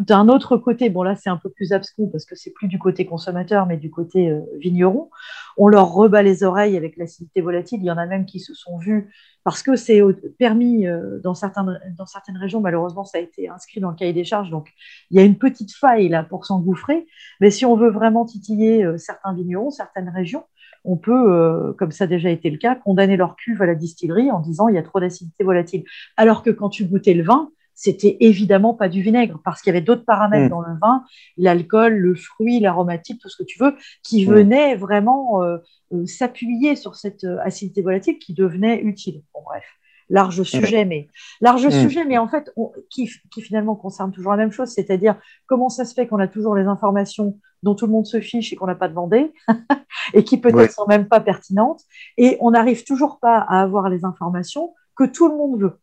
d'un 0.00 0.28
autre 0.28 0.56
côté, 0.56 0.90
bon 0.90 1.02
là 1.02 1.14
c'est 1.14 1.30
un 1.30 1.36
peu 1.36 1.50
plus 1.50 1.72
abscon 1.72 2.08
parce 2.08 2.24
que 2.24 2.34
c'est 2.34 2.50
plus 2.50 2.68
du 2.68 2.78
côté 2.78 3.06
consommateur 3.06 3.66
mais 3.66 3.76
du 3.76 3.90
côté 3.90 4.30
euh, 4.30 4.40
vigneron, 4.58 5.10
on 5.56 5.68
leur 5.68 5.92
rebat 5.92 6.22
les 6.22 6.42
oreilles 6.42 6.76
avec 6.76 6.96
l'acidité 6.96 7.40
volatile. 7.40 7.80
Il 7.80 7.86
y 7.86 7.90
en 7.90 7.98
a 7.98 8.06
même 8.06 8.26
qui 8.26 8.40
se 8.40 8.54
sont 8.54 8.78
vus 8.78 9.12
parce 9.44 9.62
que 9.62 9.76
c'est 9.76 10.00
permis 10.38 10.86
dans, 11.22 11.34
certaines, 11.34 11.78
dans 11.98 12.06
certaines 12.06 12.38
régions, 12.38 12.62
malheureusement 12.62 13.04
ça 13.04 13.18
a 13.18 13.20
été 13.20 13.48
inscrit 13.48 13.78
dans 13.78 13.90
le 13.90 13.96
cahier 13.96 14.14
des 14.14 14.24
charges, 14.24 14.50
donc 14.50 14.70
il 15.10 15.18
y 15.18 15.20
a 15.20 15.22
une 15.22 15.36
petite 15.36 15.74
faille 15.74 16.08
là 16.08 16.22
pour 16.24 16.46
s'engouffrer. 16.46 17.06
Mais 17.40 17.50
si 17.50 17.66
on 17.66 17.76
veut 17.76 17.90
vraiment 17.90 18.24
titiller 18.24 18.86
certains 18.96 19.34
vignerons, 19.34 19.70
certaines 19.70 20.08
régions, 20.08 20.44
on 20.84 20.96
peut, 20.96 21.74
comme 21.78 21.90
ça 21.90 22.04
a 22.04 22.06
déjà 22.06 22.30
été 22.30 22.48
le 22.48 22.56
cas, 22.56 22.74
condamner 22.74 23.18
leur 23.18 23.36
cuve 23.36 23.60
à 23.60 23.66
la 23.66 23.74
distillerie 23.74 24.30
en 24.30 24.40
disant 24.40 24.68
il 24.68 24.76
y 24.76 24.78
a 24.78 24.82
trop 24.82 24.98
d'acidité 24.98 25.44
volatile. 25.44 25.84
Alors 26.16 26.42
que 26.42 26.48
quand 26.48 26.70
tu 26.70 26.86
goûtais 26.86 27.12
le 27.12 27.22
vin, 27.22 27.50
c'était 27.74 28.16
évidemment 28.20 28.74
pas 28.74 28.88
du 28.88 29.02
vinaigre 29.02 29.40
parce 29.44 29.60
qu'il 29.60 29.72
y 29.72 29.76
avait 29.76 29.84
d'autres 29.84 30.04
paramètres 30.04 30.46
mm. 30.46 30.50
dans 30.50 30.60
le 30.60 30.78
vin, 30.80 31.04
l'alcool, 31.36 31.94
le 31.94 32.14
fruit, 32.14 32.60
l'aromatique, 32.60 33.20
tout 33.20 33.28
ce 33.28 33.36
que 33.36 33.46
tu 33.46 33.58
veux, 33.58 33.74
qui 34.02 34.26
mm. 34.26 34.30
venaient 34.30 34.76
vraiment 34.76 35.42
euh, 35.42 35.58
euh, 35.92 36.06
s'appuyer 36.06 36.76
sur 36.76 36.94
cette 36.94 37.24
euh, 37.24 37.38
acidité 37.42 37.82
volatile 37.82 38.18
qui 38.18 38.32
devenait 38.32 38.80
utile. 38.80 39.22
Bon, 39.34 39.40
bref, 39.44 39.64
large 40.08 40.42
sujet, 40.44 40.84
mais 40.84 41.08
large 41.40 41.66
mm. 41.66 41.70
sujet, 41.70 42.04
mais 42.04 42.16
en 42.16 42.28
fait, 42.28 42.52
qui, 42.90 43.10
finalement 43.40 43.74
concerne 43.74 44.12
toujours 44.12 44.32
la 44.32 44.38
même 44.38 44.52
chose, 44.52 44.68
c'est-à-dire 44.68 45.16
comment 45.46 45.68
ça 45.68 45.84
se 45.84 45.94
fait 45.94 46.06
qu'on 46.06 46.20
a 46.20 46.28
toujours 46.28 46.54
les 46.54 46.66
informations 46.66 47.38
dont 47.64 47.74
tout 47.74 47.86
le 47.86 47.92
monde 47.92 48.06
se 48.06 48.20
fiche 48.20 48.52
et 48.52 48.56
qu'on 48.56 48.66
n'a 48.66 48.74
pas 48.74 48.88
demandé, 48.88 49.32
et 50.14 50.22
qui 50.22 50.38
peut-être 50.38 50.72
sont 50.72 50.86
même 50.86 51.08
pas 51.08 51.20
pertinentes, 51.20 51.82
et 52.18 52.36
on 52.40 52.52
n'arrive 52.52 52.84
toujours 52.84 53.18
pas 53.18 53.38
à 53.38 53.62
avoir 53.62 53.88
les 53.88 54.04
informations 54.04 54.74
que 54.96 55.04
tout 55.04 55.28
le 55.28 55.36
monde 55.36 55.60
veut. 55.60 55.78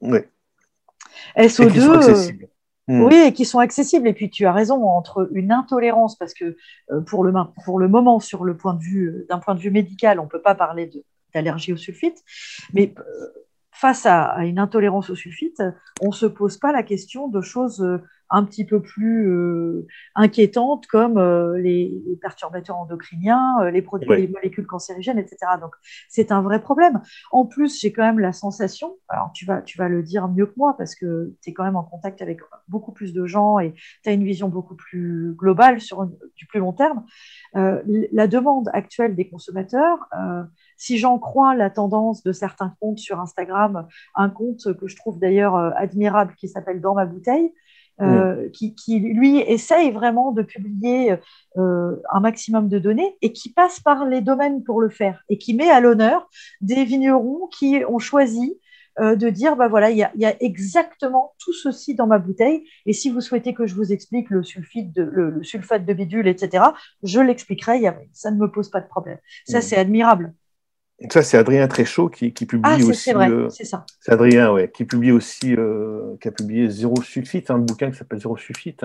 Oui. 0.00 0.20
SO2. 1.36 1.78
Euh, 1.78 2.32
hmm. 2.88 3.02
Oui, 3.02 3.14
et 3.14 3.32
qui 3.32 3.44
sont 3.44 3.58
accessibles. 3.58 4.08
Et 4.08 4.12
puis 4.12 4.30
tu 4.30 4.46
as 4.46 4.52
raison, 4.52 4.84
entre 4.84 5.28
une 5.32 5.52
intolérance, 5.52 6.16
parce 6.16 6.34
que 6.34 6.56
euh, 6.90 7.00
pour, 7.02 7.24
le, 7.24 7.32
pour 7.64 7.78
le 7.78 7.88
moment, 7.88 8.20
sur 8.20 8.44
le 8.44 8.56
point 8.56 8.74
de 8.74 8.82
vue, 8.82 9.08
euh, 9.08 9.26
d'un 9.28 9.38
point 9.38 9.54
de 9.54 9.60
vue 9.60 9.70
médical, 9.70 10.20
on 10.20 10.24
ne 10.24 10.28
peut 10.28 10.42
pas 10.42 10.54
parler 10.54 10.90
d'allergie 11.34 11.72
au 11.72 11.76
sulfite, 11.76 12.22
mais 12.74 12.94
face 13.72 14.04
à, 14.04 14.44
une 14.44 14.58
intolérance 14.58 15.10
au 15.10 15.14
sulfite, 15.14 15.62
on 16.00 16.08
ne 16.08 16.14
se 16.14 16.26
pose 16.26 16.58
pas 16.58 16.72
la 16.72 16.82
question 16.82 17.28
de 17.28 17.40
choses 17.40 17.84
un 18.30 18.44
petit 18.44 18.64
peu 18.64 18.80
plus 18.80 19.28
euh, 19.28 19.86
inquiétantes 20.14 20.86
comme 20.86 21.18
euh, 21.18 21.58
les, 21.58 21.92
perturbateurs 22.20 22.76
endocriniens, 22.76 23.60
euh, 23.62 23.70
les 23.70 23.82
produits, 23.82 24.08
les 24.08 24.28
molécules 24.28 24.66
cancérigènes, 24.66 25.18
etc. 25.18 25.38
Donc 25.60 25.74
c'est 26.08 26.30
un 26.32 26.40
vrai 26.40 26.60
problème. 26.60 27.00
En 27.32 27.44
plus, 27.44 27.80
j'ai 27.80 27.92
quand 27.92 28.02
même 28.02 28.20
la 28.20 28.32
sensation, 28.32 28.96
alors 29.08 29.32
tu 29.34 29.44
vas, 29.44 29.62
tu 29.62 29.78
vas 29.78 29.88
le 29.88 30.02
dire 30.02 30.28
mieux 30.28 30.46
que 30.46 30.54
moi 30.56 30.76
parce 30.78 30.94
que 30.94 31.34
tu 31.42 31.50
es 31.50 31.52
quand 31.52 31.64
même 31.64 31.76
en 31.76 31.82
contact 31.82 32.22
avec 32.22 32.40
beaucoup 32.68 32.92
plus 32.92 33.12
de 33.12 33.26
gens 33.26 33.58
et 33.58 33.74
tu 34.04 34.10
as 34.10 34.12
une 34.12 34.24
vision 34.24 34.48
beaucoup 34.48 34.76
plus 34.76 35.34
globale 35.36 35.80
sur 35.80 36.06
du 36.36 36.46
plus 36.46 36.60
long 36.60 36.72
terme. 36.72 37.04
la 37.54 38.26
demande 38.26 38.68
actuelle 38.72 39.16
des 39.16 39.28
consommateurs, 39.28 40.08
si 40.76 40.98
j'en 40.98 41.18
crois 41.18 41.54
la 41.54 41.70
tendance 41.70 42.22
de 42.22 42.32
certains 42.32 42.74
comptes 42.80 42.98
sur 42.98 43.20
Instagram, 43.20 43.88
un 44.14 44.30
compte 44.30 44.72
que 44.78 44.86
je 44.86 44.96
trouve 44.96 45.18
d'ailleurs 45.18 45.56
admirable 45.56 46.34
qui 46.36 46.48
s'appelle 46.48 46.80
Dans 46.80 46.94
ma 46.94 47.06
bouteille, 47.06 47.52
mm. 48.00 48.50
qui, 48.52 48.74
qui, 48.74 48.98
lui, 48.98 49.38
essaye 49.38 49.90
vraiment 49.90 50.32
de 50.32 50.42
publier 50.42 51.16
un 51.56 52.20
maximum 52.20 52.68
de 52.68 52.78
données 52.78 53.16
et 53.22 53.32
qui 53.32 53.52
passe 53.52 53.80
par 53.80 54.04
les 54.04 54.20
domaines 54.20 54.62
pour 54.64 54.80
le 54.80 54.88
faire 54.88 55.22
et 55.28 55.38
qui 55.38 55.54
met 55.54 55.70
à 55.70 55.80
l'honneur 55.80 56.28
des 56.60 56.84
vignerons 56.84 57.48
qui 57.48 57.82
ont 57.88 57.98
choisi 57.98 58.58
euh, 59.00 59.16
de 59.16 59.30
dire, 59.30 59.56
bah 59.56 59.68
voilà, 59.68 59.90
il 59.90 59.96
y, 59.96 60.02
a, 60.02 60.42
exactement 60.42 61.32
tout 61.38 61.54
ceci 61.54 61.94
dans 61.94 62.06
ma 62.06 62.18
bouteille. 62.18 62.64
Et 62.86 62.92
si 62.92 63.08
vous 63.08 63.20
souhaitez 63.20 63.54
que 63.54 63.66
je 63.66 63.74
vous 63.74 63.92
explique 63.92 64.28
le, 64.30 64.42
sulfite 64.42 64.92
de, 64.92 65.02
le, 65.02 65.42
sulfate 65.42 65.86
de 65.86 65.92
bidule, 65.94 66.26
etc., 66.26 66.64
je 67.02 67.20
l'expliquerai. 67.20 67.80
Ça 68.12 68.30
ne 68.30 68.36
me 68.36 68.50
pose 68.50 68.68
pas 68.68 68.80
de 68.80 68.88
problème. 68.88 69.18
Ça, 69.46 69.58
mmh. 69.58 69.62
c'est 69.62 69.76
admirable. 69.76 70.34
Ça, 71.08 71.22
c'est 71.22 71.38
Adrien 71.38 71.66
Tréchaud 71.66 72.10
qui, 72.10 72.32
qui 72.34 72.44
publie 72.44 72.70
ah, 72.72 72.76
aussi. 72.76 72.94
C'est 72.94 73.12
vrai, 73.14 73.30
euh, 73.30 73.48
c'est 73.48 73.64
ça. 73.64 73.86
C'est 74.00 74.12
Adrien, 74.12 74.52
ouais, 74.52 74.70
qui 74.70 74.84
publie 74.84 75.12
aussi, 75.12 75.54
euh, 75.54 76.16
qui 76.20 76.28
a 76.28 76.30
publié 76.30 76.68
Zéro 76.68 77.00
sulfite, 77.00 77.50
un 77.50 77.58
bouquin 77.58 77.90
qui 77.90 77.96
s'appelle 77.96 78.20
Zéro 78.20 78.36
sulfite. 78.36 78.84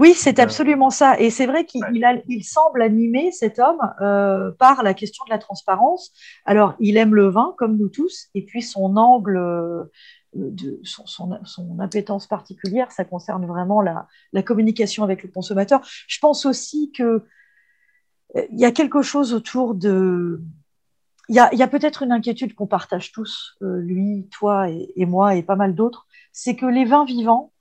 Oui, 0.00 0.14
c'est 0.14 0.38
absolument 0.38 0.90
ça. 0.90 1.18
Et 1.20 1.30
c'est 1.30 1.46
vrai 1.46 1.64
qu'il 1.64 1.82
il 2.28 2.44
semble 2.44 2.82
animer 2.82 3.30
cet 3.32 3.58
homme 3.58 3.80
euh, 4.00 4.50
par 4.52 4.82
la 4.82 4.94
question 4.94 5.24
de 5.26 5.30
la 5.30 5.38
transparence. 5.38 6.12
Alors, 6.44 6.74
il 6.80 6.96
aime 6.96 7.14
le 7.14 7.28
vin, 7.28 7.54
comme 7.58 7.76
nous 7.76 7.88
tous, 7.88 8.28
et 8.34 8.44
puis 8.44 8.62
son 8.62 8.96
angle, 8.96 9.36
euh, 9.36 9.84
de, 10.34 10.80
son, 10.82 11.06
son, 11.06 11.78
appétence 11.78 12.26
particulière, 12.26 12.90
ça 12.92 13.04
concerne 13.04 13.46
vraiment 13.46 13.80
la, 13.80 14.08
la, 14.32 14.42
communication 14.42 15.04
avec 15.04 15.22
le 15.22 15.28
consommateur. 15.28 15.80
Je 16.08 16.18
pense 16.18 16.44
aussi 16.46 16.90
qu'il 16.92 17.04
euh, 17.04 18.46
y 18.50 18.64
a 18.64 18.72
quelque 18.72 19.02
chose 19.02 19.32
autour 19.32 19.74
de... 19.74 20.40
Il 21.28 21.34
y 21.34 21.38
a, 21.38 21.48
a 21.48 21.68
peut-être 21.68 22.02
une 22.02 22.12
inquiétude 22.12 22.54
qu'on 22.54 22.66
partage 22.66 23.12
tous, 23.12 23.56
lui, 23.60 24.28
toi 24.30 24.68
et, 24.68 24.92
et, 24.96 25.06
moi 25.06 25.36
et 25.36 25.42
pas 25.42 25.56
mal 25.56 25.74
d'autres, 25.74 26.06
c'est 26.32 26.54
que 26.54 26.66
les 26.66 26.84
vins 26.84 27.04
vivants 27.04 27.52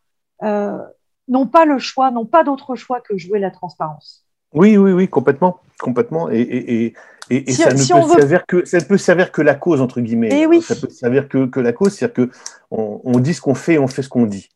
n'ont 0.42 1.48
pas 1.48 1.66
le 1.66 1.80
choix, 1.80 2.12
n'ont 2.12 2.26
pas 2.26 2.44
d'autre 2.44 2.76
choix 2.76 3.00
que 3.02 3.18
jouer 3.18 3.40
la 3.40 3.52
transparence. 3.52 4.26
Oui, 4.54 4.78
oui, 4.78 4.92
oui, 4.92 5.08
complètement, 5.08 5.60
complètement. 5.80 6.30
Et, 6.30 6.42
et, 6.42 6.94
et, 7.30 7.52
ça, 7.54 7.74
ne 7.74 7.78
peut 7.78 8.20
servir 8.20 8.46
que, 8.46 8.66
ça 8.66 8.82
peut 8.82 8.98
servir 8.98 9.32
que 9.32 9.42
la 9.42 9.56
cause, 9.56 9.82
entre 9.82 10.00
guillemets. 10.00 10.42
Et 10.42 10.46
oui. 10.46 10.62
Ça 10.62 10.76
peut 10.76 10.90
servir 10.90 11.28
que, 11.28 11.46
que 11.46 11.60
la 11.60 11.74
cause, 11.74 11.94
c'est-à-dire 11.94 12.30
qu'on 12.70 13.02
on 13.04 13.20
dit 13.20 13.34
ce 13.34 13.42
qu'on 13.42 13.56
fait, 13.56 13.80
on 13.80 13.88
fait 13.88 14.04
ce 14.04 14.10
qu'on 14.10 14.26
dit. 14.26 14.50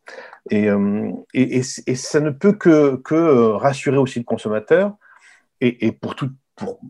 Et, 0.50 0.68
euh, 0.70 1.10
et, 1.34 1.62
ça 1.62 2.20
ne 2.20 2.30
peut 2.30 2.52
que, 2.52 2.96
que 2.96 3.14
euh, 3.14 3.56
rassurer 3.56 3.96
aussi 3.96 4.18
le 4.20 4.24
consommateur. 4.24 4.94
Et, 5.60 5.90
pour 5.90 6.14
tout, 6.14 6.30
pour, 6.58 6.80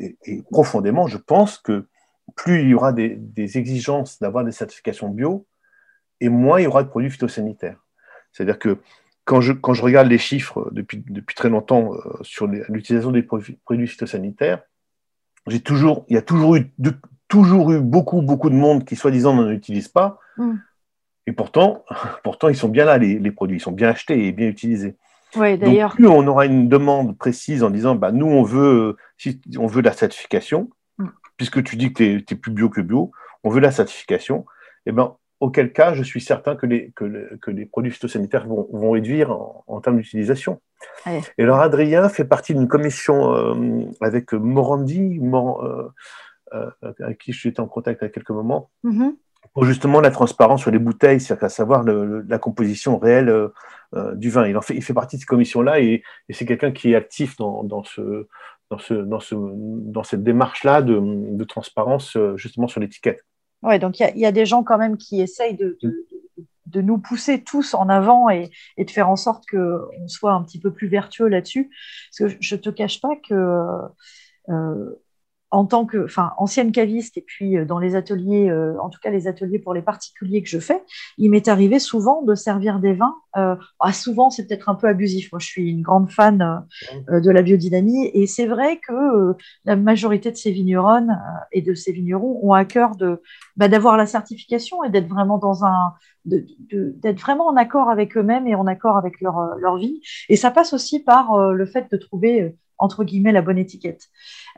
et, 0.00 0.42
profondément, 0.50 1.06
je 1.06 1.18
pense 1.18 1.58
que 1.58 1.86
plus 2.36 2.62
il 2.62 2.68
y 2.68 2.74
aura 2.74 2.92
des, 2.92 3.16
des 3.16 3.58
exigences 3.58 4.18
d'avoir 4.18 4.44
des 4.44 4.52
certifications 4.52 5.08
bio, 5.08 5.46
et 6.20 6.28
moins 6.28 6.60
il 6.60 6.64
y 6.64 6.66
aura 6.66 6.82
de 6.82 6.88
produits 6.88 7.10
phytosanitaires. 7.10 7.84
C'est-à-dire 8.32 8.58
que 8.58 8.78
quand 9.24 9.40
je, 9.40 9.52
quand 9.52 9.74
je 9.74 9.82
regarde 9.82 10.08
les 10.08 10.18
chiffres 10.18 10.70
depuis, 10.72 11.04
depuis 11.08 11.34
très 11.34 11.50
longtemps 11.50 11.94
euh, 11.94 11.98
sur 12.22 12.46
l'utilisation 12.46 13.12
des 13.12 13.22
produits, 13.22 13.86
phytosanitaires, 13.86 14.62
j'ai 15.46 15.60
toujours, 15.60 16.04
il 16.08 16.14
y 16.14 16.18
a 16.18 16.22
toujours 16.22 16.56
eu, 16.56 16.70
toujours 17.28 17.72
eu 17.72 17.80
beaucoup, 17.80 18.22
beaucoup 18.22 18.50
de 18.50 18.54
monde 18.54 18.84
qui, 18.84 18.96
soi-disant, 18.96 19.34
n'en 19.34 19.50
utilise 19.50 19.88
pas. 19.88 20.18
Mm. 20.36 20.54
Et 21.26 21.32
pourtant, 21.32 21.84
pourtant, 22.24 22.48
ils 22.48 22.56
sont 22.56 22.68
bien 22.68 22.84
là, 22.84 22.98
les, 22.98 23.18
les, 23.18 23.30
produits, 23.30 23.58
ils 23.58 23.60
sont 23.60 23.72
bien 23.72 23.90
achetés 23.90 24.26
et 24.26 24.32
bien 24.32 24.48
utilisés. 24.48 24.96
Oui, 25.36 25.58
d'ailleurs. 25.58 25.94
Plus 25.94 26.08
on 26.08 26.26
aura 26.26 26.46
une 26.46 26.68
demande 26.68 27.16
précise 27.16 27.62
en 27.62 27.70
disant, 27.70 27.94
bah, 27.94 28.12
nous, 28.12 28.26
on 28.26 28.42
veut, 28.42 28.96
si 29.16 29.40
on 29.58 29.66
veut 29.66 29.82
la 29.82 29.92
certification, 29.92 30.70
mm. 30.98 31.08
puisque 31.36 31.62
tu 31.62 31.76
dis 31.76 31.92
que 31.92 32.18
tu 32.18 32.34
es, 32.34 32.36
plus 32.36 32.52
bio 32.52 32.68
que 32.68 32.80
bio, 32.80 33.10
on 33.44 33.50
veut 33.50 33.60
la 33.60 33.70
certification, 33.70 34.46
et 34.86 34.90
eh 34.90 34.92
ben, 34.92 35.16
auquel 35.40 35.72
cas 35.72 35.92
je 35.94 36.02
suis 36.02 36.20
certain 36.20 36.56
que 36.56 36.66
les, 36.66 36.92
que, 36.96 37.36
que 37.36 37.50
les 37.50 37.66
produits 37.66 37.90
phytosanitaires 37.90 38.46
vont, 38.46 38.68
vont 38.72 38.90
réduire 38.90 39.30
en, 39.66 39.80
termes 39.80 39.98
d'utilisation. 39.98 40.60
Et 41.06 41.42
alors 41.42 41.60
Adrien 41.60 42.08
fait 42.08 42.24
partie 42.24 42.54
d'une 42.54 42.68
commission 42.68 43.34
euh, 43.34 43.84
avec 44.00 44.32
Morandi, 44.32 45.20
euh, 45.22 45.88
euh, 46.54 46.70
avec 47.00 47.18
qui 47.18 47.32
je 47.32 47.38
suis 47.38 47.54
en 47.58 47.66
contact 47.66 48.02
à 48.02 48.08
quelques 48.08 48.30
moments, 48.30 48.70
mm-hmm. 48.84 49.14
Justement 49.64 50.00
la 50.00 50.10
transparence 50.10 50.62
sur 50.62 50.70
les 50.70 50.78
bouteilles, 50.78 51.20
c'est-à-dire 51.20 51.50
savoir 51.50 51.84
la 51.84 52.38
composition 52.38 52.98
réelle 52.98 53.32
du 54.14 54.30
vin. 54.30 54.46
Il, 54.46 54.56
en 54.56 54.62
fait, 54.62 54.74
il 54.74 54.82
fait 54.82 54.94
partie 54.94 55.16
de 55.16 55.20
cette 55.20 55.28
commission-là 55.28 55.80
et, 55.80 56.02
c'est 56.30 56.46
quelqu'un 56.46 56.72
qui 56.72 56.92
est 56.92 56.94
actif 56.94 57.36
dans, 57.36 57.64
dans 57.64 57.84
ce, 57.84 58.26
dans, 58.70 58.78
ce, 58.78 58.94
dans, 58.94 59.20
ce, 59.20 59.34
dans 59.34 60.02
cette 60.02 60.22
démarche-là 60.22 60.82
de, 60.82 61.44
transparence 61.44 62.16
justement 62.36 62.68
sur 62.68 62.80
l'étiquette. 62.80 63.24
Ouais, 63.62 63.78
donc 63.78 63.98
il 63.98 64.18
y, 64.18 64.26
a 64.26 64.32
des 64.32 64.46
gens 64.46 64.62
quand 64.62 64.78
même 64.78 64.96
qui 64.96 65.20
essayent 65.20 65.56
de, 65.56 65.76
nous 66.80 66.98
pousser 66.98 67.42
tous 67.42 67.74
en 67.74 67.88
avant 67.88 68.28
et, 68.30 68.50
de 68.78 68.90
faire 68.90 69.08
en 69.08 69.16
sorte 69.16 69.44
qu'on 69.50 70.06
soit 70.06 70.32
un 70.32 70.42
petit 70.44 70.60
peu 70.60 70.72
plus 70.72 70.88
vertueux 70.88 71.28
là-dessus. 71.28 71.70
Parce 72.10 72.32
que 72.32 72.38
je 72.40 72.54
ne 72.54 72.60
te 72.60 72.70
cache 72.70 73.00
pas 73.00 73.16
que 73.28 73.34
euh, 74.48 75.02
en 75.50 75.64
tant 75.64 75.86
que, 75.86 76.04
enfin, 76.04 76.32
ancienne 76.36 76.72
caviste 76.72 77.16
et 77.16 77.22
puis 77.22 77.56
euh, 77.56 77.64
dans 77.64 77.78
les 77.78 77.94
ateliers, 77.94 78.50
euh, 78.50 78.78
en 78.80 78.90
tout 78.90 79.00
cas 79.02 79.10
les 79.10 79.26
ateliers 79.26 79.58
pour 79.58 79.72
les 79.72 79.80
particuliers 79.80 80.42
que 80.42 80.48
je 80.48 80.58
fais, 80.58 80.82
il 81.16 81.30
m'est 81.30 81.48
arrivé 81.48 81.78
souvent 81.78 82.22
de 82.22 82.34
servir 82.34 82.80
des 82.80 82.92
vins. 82.92 83.14
Euh, 83.36 83.56
ah, 83.80 83.92
souvent, 83.92 84.30
c'est 84.30 84.46
peut-être 84.46 84.68
un 84.68 84.74
peu 84.74 84.88
abusif. 84.88 85.32
Moi, 85.32 85.38
je 85.38 85.46
suis 85.46 85.70
une 85.70 85.82
grande 85.82 86.10
fan 86.10 86.66
de 87.08 87.30
la 87.30 87.42
biodynamie 87.42 88.10
et 88.12 88.26
c'est 88.26 88.46
vrai 88.46 88.78
que 88.78 89.34
la 89.64 89.76
majorité 89.76 90.30
de 90.30 90.36
ces 90.36 90.50
vigneronnes 90.50 91.18
et 91.52 91.62
de 91.62 91.74
ces 91.74 91.92
vignerons 91.92 92.40
ont 92.42 92.52
à 92.52 92.64
cœur 92.64 92.96
de 92.96 93.22
bah, 93.56 93.68
d'avoir 93.68 93.96
la 93.96 94.06
certification 94.06 94.82
et 94.84 94.90
d'être 94.90 95.08
vraiment 95.08 95.38
dans 95.38 95.64
un 95.64 95.94
d'être 96.24 97.20
vraiment 97.20 97.46
en 97.46 97.56
accord 97.56 97.88
avec 97.88 98.16
eux-mêmes 98.16 98.46
et 98.46 98.54
en 98.54 98.66
accord 98.66 98.98
avec 98.98 99.20
leur, 99.22 99.56
leur 99.56 99.78
vie. 99.78 100.02
Et 100.28 100.36
ça 100.36 100.50
passe 100.50 100.74
aussi 100.74 101.00
par 101.00 101.52
le 101.52 101.64
fait 101.64 101.90
de 101.90 101.96
trouver 101.96 102.54
entre 102.78 103.04
guillemets 103.04 103.32
la 103.32 103.42
bonne 103.42 103.58
étiquette. 103.58 104.08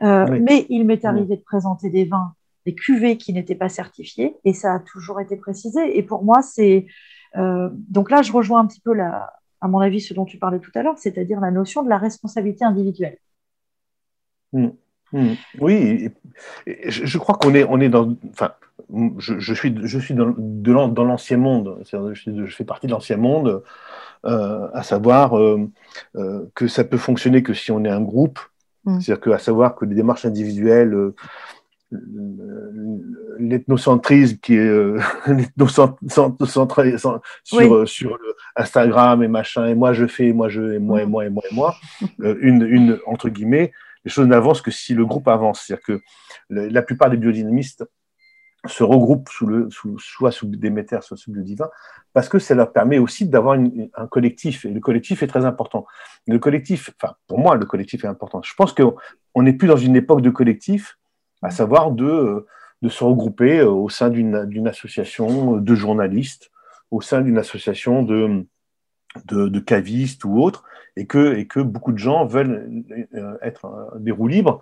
Euh, 0.01 0.39
mais 0.41 0.65
il 0.69 0.85
m'est 0.85 1.05
arrivé 1.05 1.37
de 1.37 1.41
présenter 1.41 1.89
des 1.89 2.05
vins, 2.05 2.33
des 2.65 2.75
cuvées 2.75 3.17
qui 3.17 3.33
n'étaient 3.33 3.55
pas 3.55 3.69
certifiées, 3.69 4.35
et 4.45 4.53
ça 4.53 4.75
a 4.75 4.79
toujours 4.79 5.19
été 5.19 5.35
précisé. 5.35 5.97
Et 5.97 6.03
pour 6.03 6.23
moi, 6.23 6.41
c'est 6.41 6.85
euh, 7.37 7.69
donc 7.73 8.11
là, 8.11 8.21
je 8.21 8.31
rejoins 8.31 8.59
un 8.59 8.67
petit 8.67 8.81
peu 8.81 8.93
la, 8.93 9.33
à 9.61 9.67
mon 9.67 9.79
avis 9.79 10.01
ce 10.01 10.13
dont 10.13 10.25
tu 10.25 10.37
parlais 10.37 10.59
tout 10.59 10.71
à 10.75 10.83
l'heure, 10.83 10.97
c'est-à-dire 10.97 11.39
la 11.39 11.51
notion 11.51 11.83
de 11.83 11.89
la 11.89 11.97
responsabilité 11.97 12.65
individuelle. 12.65 13.17
Mmh. 14.53 14.69
Mmh. 15.13 15.33
Oui, 15.59 16.09
je, 16.65 17.17
crois 17.17 17.35
qu'on 17.35 17.53
est, 17.53 17.65
on 17.65 17.79
est 17.79 17.89
dans. 17.89 18.15
Enfin, 18.29 18.53
je, 19.17 19.53
suis, 19.53 19.75
je 19.83 19.99
suis 19.99 20.13
dans, 20.13 20.87
dans 20.87 21.03
l'ancien 21.03 21.37
monde. 21.37 21.77
Je, 21.91 22.45
je, 22.45 22.55
fais 22.55 22.65
partie 22.65 22.87
de 22.87 22.91
l'ancien 22.91 23.17
monde. 23.17 23.63
Euh, 24.23 24.67
à 24.73 24.83
savoir 24.83 25.35
euh, 25.35 25.67
euh, 26.15 26.45
que 26.53 26.67
ça 26.67 26.83
peut 26.83 26.99
fonctionner 26.99 27.41
que 27.41 27.55
si 27.55 27.71
on 27.71 27.83
est 27.83 27.89
un 27.89 28.01
groupe, 28.01 28.39
mm. 28.85 28.99
c'est-à-dire 28.99 29.33
à 29.33 29.39
savoir 29.39 29.75
que 29.75 29.83
les 29.83 29.95
démarches 29.95 30.25
individuelles, 30.25 30.95
l'ethnocentrisme 33.39 34.37
qui 34.37 34.57
est 34.57 34.95
sur, 35.67 35.97
sur 37.87 38.19
Instagram 38.55 39.23
et 39.23 39.27
machin, 39.27 39.65
et 39.65 39.73
moi 39.73 39.91
je 39.93 40.05
fais, 40.05 40.27
et 40.27 40.33
moi 40.33 40.49
je, 40.49 40.73
et 40.73 40.79
moi, 40.79 41.01
et 41.01 41.07
mm. 41.07 41.09
moi, 41.09 41.25
et 41.25 41.29
moi, 41.31 41.43
et 41.49 41.55
moi, 41.55 41.75
une, 42.19 42.61
une, 42.61 42.99
entre 43.07 43.29
guillemets, 43.29 43.71
les 44.05 44.11
choses 44.11 44.27
n'avancent 44.27 44.61
que 44.61 44.71
si 44.71 44.93
le 44.93 45.07
groupe 45.07 45.27
avance. 45.27 45.63
C'est-à-dire 45.65 45.83
que 45.83 46.01
la 46.49 46.83
plupart 46.83 47.09
des 47.09 47.17
biodynamistes 47.17 47.85
se 48.67 48.83
regroupent 48.83 49.29
sous 49.29 49.47
le, 49.47 49.69
sous, 49.71 49.97
soit 49.97 50.31
sous 50.31 50.47
Déméter, 50.47 50.99
soit 51.01 51.17
sous 51.17 51.33
le 51.33 51.41
divin, 51.41 51.69
parce 52.13 52.29
que 52.29 52.39
ça 52.39 52.53
leur 52.53 52.71
permet 52.71 52.99
aussi 52.99 53.27
d'avoir 53.27 53.57
un 53.57 54.07
collectif, 54.07 54.65
et 54.65 54.69
le 54.69 54.79
collectif 54.79 55.23
est 55.23 55.27
très 55.27 55.45
important. 55.45 55.85
Le 56.27 56.37
collectif, 56.37 56.91
enfin, 57.01 57.15
pour 57.27 57.39
moi, 57.39 57.55
le 57.55 57.65
collectif 57.65 58.03
est 58.03 58.07
important. 58.07 58.41
Je 58.43 58.53
pense 58.53 58.73
qu'on 58.73 59.41
n'est 59.41 59.53
plus 59.53 59.67
dans 59.67 59.77
une 59.77 59.95
époque 59.95 60.21
de 60.21 60.29
collectif, 60.29 60.99
à 61.41 61.49
savoir 61.49 61.91
de, 61.91 62.45
de 62.81 62.89
se 62.89 63.03
regrouper 63.03 63.59
euh, 63.59 63.69
au 63.69 63.89
sein 63.89 64.09
d'une 64.09 64.67
association 64.67 65.57
de 65.57 65.75
journalistes, 65.75 66.51
au 66.91 67.01
sein 67.01 67.21
d'une 67.21 67.39
association 67.39 68.03
de, 68.03 68.45
de, 69.25 69.47
de, 69.47 69.59
cavistes 69.59 70.23
ou 70.23 70.39
autres, 70.39 70.63
et 70.95 71.07
que, 71.07 71.35
et 71.35 71.47
que 71.47 71.61
beaucoup 71.61 71.93
de 71.93 71.97
gens 71.97 72.25
veulent 72.25 72.83
euh, 73.15 73.37
être 73.41 73.95
des 73.99 74.11
roues 74.11 74.27
libres 74.27 74.61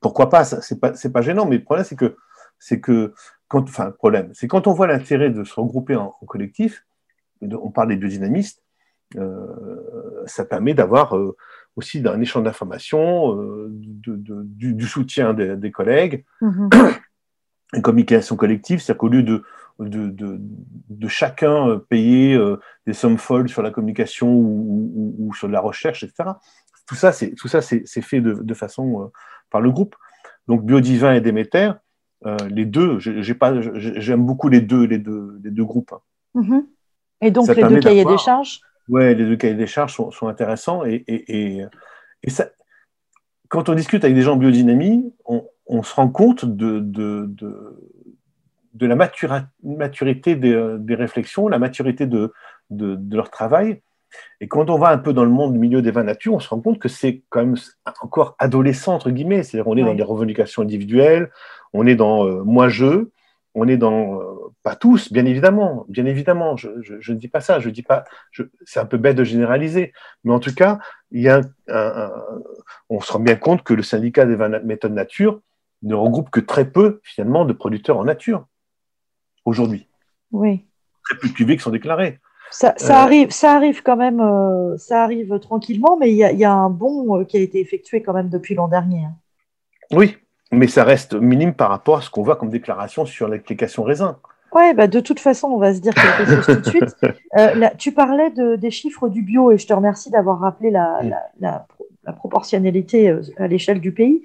pourquoi 0.00 0.28
pas 0.28 0.44
C'est 0.44 0.80
pas 0.80 0.92
pas 0.92 1.22
gênant, 1.22 1.46
mais 1.46 1.58
le 1.58 1.64
problème 1.64 1.84
c'est 1.84 1.96
que 1.96 2.16
c'est 2.58 2.80
que 2.80 3.12
quand 3.48 3.62
enfin 3.62 3.90
problème 3.90 4.30
c'est 4.34 4.48
quand 4.48 4.66
on 4.66 4.72
voit 4.72 4.86
l'intérêt 4.86 5.30
de 5.30 5.44
se 5.44 5.54
regrouper 5.58 5.96
en, 5.96 6.10
collectif, 6.26 6.86
on 7.42 7.70
parle 7.70 7.88
des 7.88 7.96
biodynamistes, 7.96 8.62
euh, 9.14 10.24
ça 10.26 10.44
permet 10.44 10.74
d'avoir 10.74 11.16
euh, 11.16 11.36
aussi 11.76 12.02
un 12.06 12.20
échange 12.20 12.42
d'informations, 12.42 13.40
euh, 13.40 13.68
du, 13.70 14.86
soutien 14.86 15.32
des, 15.32 15.70
collègues, 15.70 16.24
mm-hmm. 16.42 16.98
une 17.74 17.82
communication 17.82 18.36
collective, 18.36 18.80
c'est-à-dire 18.80 18.98
qu'au 18.98 19.08
lieu 19.08 19.22
de 19.22 19.42
de, 19.78 20.08
de, 20.88 21.08
chacun 21.08 21.78
payer 21.90 22.40
des 22.86 22.94
sommes 22.94 23.18
folles 23.18 23.50
sur 23.50 23.60
la 23.60 23.70
communication 23.70 24.32
ou, 24.32 25.14
ou, 25.18 25.34
sur 25.34 25.48
la 25.48 25.60
recherche, 25.60 26.02
etc. 26.02 26.30
Tout 26.86 26.94
ça, 26.94 27.12
c'est 27.12 27.34
tout 27.34 27.46
ça, 27.46 27.60
c'est 27.60 27.84
fait 28.00 28.22
de, 28.22 28.54
façon 28.54 29.12
par 29.50 29.60
le 29.60 29.70
groupe. 29.70 29.96
Donc 30.48 30.64
Biodivin 30.64 31.14
et 31.14 31.20
Déméter, 31.20 31.72
euh, 32.24 32.36
les 32.48 32.64
deux, 32.64 32.98
j'aime 32.98 34.24
beaucoup 34.24 34.48
les 34.48 34.60
deux, 34.60 34.84
les 34.84 34.98
deux, 34.98 35.38
les 35.42 35.50
deux 35.50 35.64
groupes. 35.64 35.94
Mhm. 36.34 36.66
Et 37.20 37.30
donc 37.30 37.48
les 37.48 37.62
deux 37.62 37.80
cahiers 37.80 38.04
des 38.04 38.18
charges? 38.18 38.60
Oui, 38.88 39.14
les 39.14 39.24
deux 39.24 39.36
cahiers 39.36 39.54
des 39.54 39.66
charges 39.66 39.94
sont, 39.94 40.28
intéressants. 40.28 40.84
Et, 40.84 41.04
et, 41.08 41.62
et, 42.22 42.30
ça, 42.30 42.48
quand 43.48 43.68
on 43.68 43.74
discute 43.74 44.04
avec 44.04 44.14
des 44.14 44.22
gens 44.22 44.34
en 44.34 44.36
biodynamie, 44.36 45.12
on, 45.24 45.82
se 45.82 45.94
rend 45.94 46.08
compte 46.08 46.44
de, 46.44 46.78
de, 46.80 47.28
de, 48.74 48.86
la 48.86 48.94
maturité 48.96 50.36
des, 50.36 50.76
des, 50.78 50.94
réflexions, 50.94 51.48
la 51.48 51.58
maturité 51.58 52.06
de, 52.06 52.32
de, 52.70 53.16
leur 53.16 53.30
travail. 53.30 53.82
Et 54.40 54.48
quand 54.48 54.70
on 54.70 54.78
va 54.78 54.90
un 54.90 54.98
peu 54.98 55.12
dans 55.12 55.24
le 55.24 55.30
monde 55.30 55.52
du 55.52 55.58
milieu 55.58 55.82
des 55.82 55.90
vins 55.90 56.04
nature, 56.04 56.34
on 56.34 56.40
se 56.40 56.48
rend 56.48 56.60
compte 56.60 56.78
que 56.78 56.88
c'est 56.88 57.22
quand 57.28 57.40
même 57.40 57.56
encore 58.00 58.36
adolescent, 58.38 58.94
entre 58.94 59.10
guillemets. 59.10 59.42
C'est-à-dire 59.42 59.68
on 59.68 59.76
est 59.76 59.84
dans 59.84 59.94
des 59.94 60.02
revendications 60.02 60.62
individuelles, 60.62 61.30
on 61.72 61.86
est 61.86 61.96
dans 61.96 62.26
euh, 62.26 62.42
moi-je, 62.42 63.08
on 63.54 63.68
est 63.68 63.76
dans, 63.76 64.20
euh, 64.20 64.52
pas 64.62 64.76
tous, 64.76 65.12
bien 65.12 65.24
évidemment, 65.24 65.86
bien 65.88 66.04
évidemment, 66.04 66.56
je, 66.56 66.68
ne 66.68 67.16
dis 67.16 67.28
pas 67.28 67.40
ça, 67.40 67.58
je 67.58 67.70
dis 67.70 67.82
pas, 67.82 68.04
c'est 68.64 68.80
un 68.80 68.84
peu 68.84 68.98
bête 68.98 69.16
de 69.16 69.24
généraliser, 69.24 69.92
mais 70.24 70.32
en 70.34 70.40
tout 70.40 70.54
cas, 70.54 70.78
il 71.10 71.22
y 71.22 71.28
a 71.28 71.40
on 72.88 73.00
se 73.00 73.12
rend 73.12 73.20
bien 73.20 73.36
compte 73.36 73.62
que 73.62 73.74
le 73.74 73.82
syndicat 73.82 74.26
des 74.26 74.36
méthodes 74.64 74.92
nature 74.92 75.40
ne 75.82 75.94
regroupe 75.94 76.30
que 76.30 76.40
très 76.40 76.70
peu, 76.70 77.00
finalement, 77.02 77.44
de 77.44 77.52
producteurs 77.52 77.98
en 77.98 78.04
nature, 78.04 78.46
aujourd'hui. 79.44 79.88
Oui. 80.32 80.66
Très 81.04 81.18
peu 81.18 81.28
de 81.28 81.32
cuvées 81.32 81.56
qui 81.56 81.62
sont 81.62 81.70
déclarés. 81.70 82.20
Ça, 82.50 82.74
euh, 82.80 82.90
arrive, 82.90 83.30
ça 83.30 83.54
arrive 83.54 83.82
quand 83.82 83.96
même, 83.96 84.20
euh, 84.20 84.76
ça 84.78 85.02
arrive 85.02 85.38
tranquillement, 85.40 85.96
mais 85.98 86.10
il 86.10 86.16
y, 86.16 86.44
a 86.44 86.52
un 86.52 86.70
bond 86.70 87.24
qui 87.24 87.36
a 87.36 87.40
été 87.40 87.60
effectué 87.60 88.02
quand 88.02 88.12
même 88.12 88.28
depuis 88.28 88.54
l'an 88.54 88.68
dernier. 88.68 89.04
Hein. 89.04 89.14
Oui, 89.92 90.16
mais 90.52 90.68
ça 90.68 90.84
reste 90.84 91.14
minime 91.14 91.54
par 91.54 91.70
rapport 91.70 91.98
à 91.98 92.00
ce 92.02 92.10
qu'on 92.10 92.22
voit 92.22 92.36
comme 92.36 92.50
déclaration 92.50 93.04
sur 93.04 93.28
l'application 93.28 93.82
raisin. 93.82 94.18
Oui, 94.52 94.72
bah 94.74 94.86
de 94.86 95.00
toute 95.00 95.20
façon, 95.20 95.48
on 95.48 95.58
va 95.58 95.74
se 95.74 95.80
dire 95.80 95.92
quelque 95.92 96.26
chose 96.26 96.46
tout 96.46 96.60
de 96.60 96.66
suite. 96.66 96.96
Euh, 97.36 97.68
tu 97.76 97.92
parlais 97.92 98.30
de, 98.30 98.56
des 98.56 98.70
chiffres 98.70 99.10
du 99.10 99.20
bio 99.20 99.50
et 99.50 99.58
je 99.58 99.66
te 99.66 99.74
remercie 99.74 100.10
d'avoir 100.10 100.38
rappelé 100.38 100.70
la, 100.70 101.00
la, 101.02 101.22
la 101.38 101.66
proportionnalité 102.12 103.10
euh, 103.10 103.22
à 103.36 103.46
l'échelle 103.46 103.80
du 103.80 103.92
pays. 103.92 104.22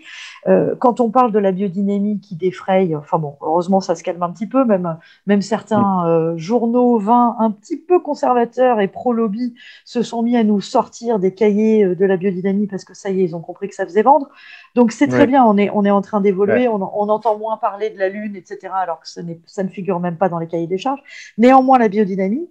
Euh, 0.47 0.75
quand 0.79 0.99
on 0.99 1.09
parle 1.09 1.31
de 1.31 1.39
la 1.39 1.51
biodynamie 1.51 2.19
qui 2.19 2.35
défraye, 2.35 2.95
enfin 2.95 3.19
bon, 3.19 3.37
heureusement 3.41 3.79
ça 3.79 3.95
se 3.95 4.03
calme 4.03 4.21
un 4.23 4.31
petit 4.31 4.47
peu, 4.47 4.65
même, 4.65 4.97
même 5.27 5.41
certains 5.41 6.07
euh, 6.07 6.37
journaux 6.37 6.97
vins 6.99 7.35
un 7.39 7.51
petit 7.51 7.77
peu 7.77 7.99
conservateurs 7.99 8.79
et 8.79 8.87
pro-lobby 8.87 9.53
se 9.85 10.03
sont 10.03 10.23
mis 10.23 10.37
à 10.37 10.43
nous 10.43 10.61
sortir 10.61 11.19
des 11.19 11.33
cahiers 11.33 11.95
de 11.95 12.05
la 12.05 12.17
biodynamie 12.17 12.67
parce 12.67 12.85
que 12.85 12.93
ça 12.93 13.09
y 13.09 13.21
est, 13.21 13.25
ils 13.25 13.35
ont 13.35 13.41
compris 13.41 13.67
que 13.67 13.75
ça 13.75 13.85
faisait 13.85 14.03
vendre. 14.03 14.29
Donc 14.75 14.91
c'est 14.91 15.07
très 15.07 15.27
bien, 15.27 15.43
on 15.43 15.57
est, 15.57 15.69
on 15.71 15.83
est 15.83 15.91
en 15.91 16.01
train 16.01 16.21
d'évoluer, 16.21 16.67
on, 16.67 16.75
on, 16.75 17.09
entend 17.09 17.37
moins 17.37 17.57
parler 17.57 17.89
de 17.89 17.99
la 17.99 18.07
Lune, 18.07 18.35
etc., 18.35 18.69
alors 18.73 19.01
que 19.01 19.09
ça, 19.09 19.21
ça 19.45 19.63
ne 19.63 19.69
figure 19.69 19.99
même 19.99 20.17
pas 20.17 20.29
dans 20.29 20.39
les 20.39 20.47
cahiers 20.47 20.67
des 20.67 20.77
charges. 20.77 21.01
Néanmoins, 21.37 21.77
la 21.77 21.89
biodynamie, 21.89 22.49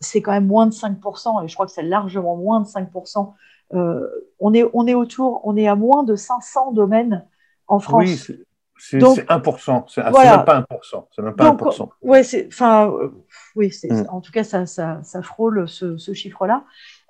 c'est 0.00 0.22
quand 0.22 0.32
même 0.32 0.46
moins 0.46 0.66
de 0.66 0.72
5%, 0.72 1.44
et 1.44 1.48
je 1.48 1.54
crois 1.54 1.66
que 1.66 1.72
c'est 1.72 1.82
largement 1.82 2.36
moins 2.36 2.60
de 2.60 2.66
5% 2.66 3.18
euh, 3.18 3.30
on, 3.70 4.54
est, 4.54 4.64
on 4.72 4.86
est 4.86 4.94
autour, 4.94 5.40
on 5.44 5.56
est 5.56 5.68
à 5.68 5.74
moins 5.74 6.04
de 6.04 6.16
500 6.16 6.72
domaines 6.72 7.26
en 7.66 7.78
France. 7.78 8.28
Oui, 8.28 8.44
c'est 8.76 8.98
1%, 8.98 9.84
c'est 9.88 10.02
même 10.02 10.44
pas 10.44 10.60
1%. 10.60 11.06
C'est 11.14 11.22
même 11.22 11.34
pas 11.34 11.50
1%. 11.50 11.88
Ouais, 12.02 12.22
enfin, 12.48 12.90
euh, 12.90 13.10
oui, 13.54 13.72
mm. 13.84 14.02
en 14.08 14.20
tout 14.20 14.32
cas, 14.32 14.44
ça, 14.44 14.66
ça, 14.66 15.00
ça 15.02 15.22
frôle 15.22 15.68
ce, 15.68 15.96
ce 15.96 16.12
chiffre-là. 16.12 16.64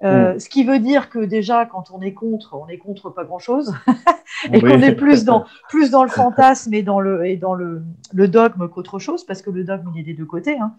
Euh, 0.05 0.35
mm. 0.35 0.41
Ce 0.41 0.49
qui 0.49 0.65
veut 0.65 0.79
dire 0.79 1.09
que 1.09 1.19
déjà, 1.19 1.67
quand 1.67 1.91
on 1.91 2.01
est 2.01 2.13
contre, 2.13 2.55
on 2.55 2.69
est 2.69 2.79
contre 2.79 3.11
pas 3.11 3.25
grand-chose, 3.25 3.75
et 4.53 4.61
qu'on 4.61 4.83
est 4.83 4.95
plus 4.95 5.25
dans, 5.25 5.45
plus 5.69 5.91
dans 5.91 6.03
le 6.03 6.11
fantasme 6.11 6.75
et 6.75 6.83
dans 6.83 7.01
le, 7.01 7.27
et 7.27 7.37
dans 7.37 7.55
le, 7.55 7.83
le 8.13 8.29
dogme 8.29 8.69
qu'autre 8.69 8.99
chose, 8.99 9.25
parce 9.25 9.43
que 9.43 9.51
le 9.51 9.65
dogme, 9.65 9.91
il 9.95 10.01
est 10.01 10.05
des 10.05 10.15
deux 10.15 10.27
côtés. 10.27 10.59
Hein. 10.59 10.75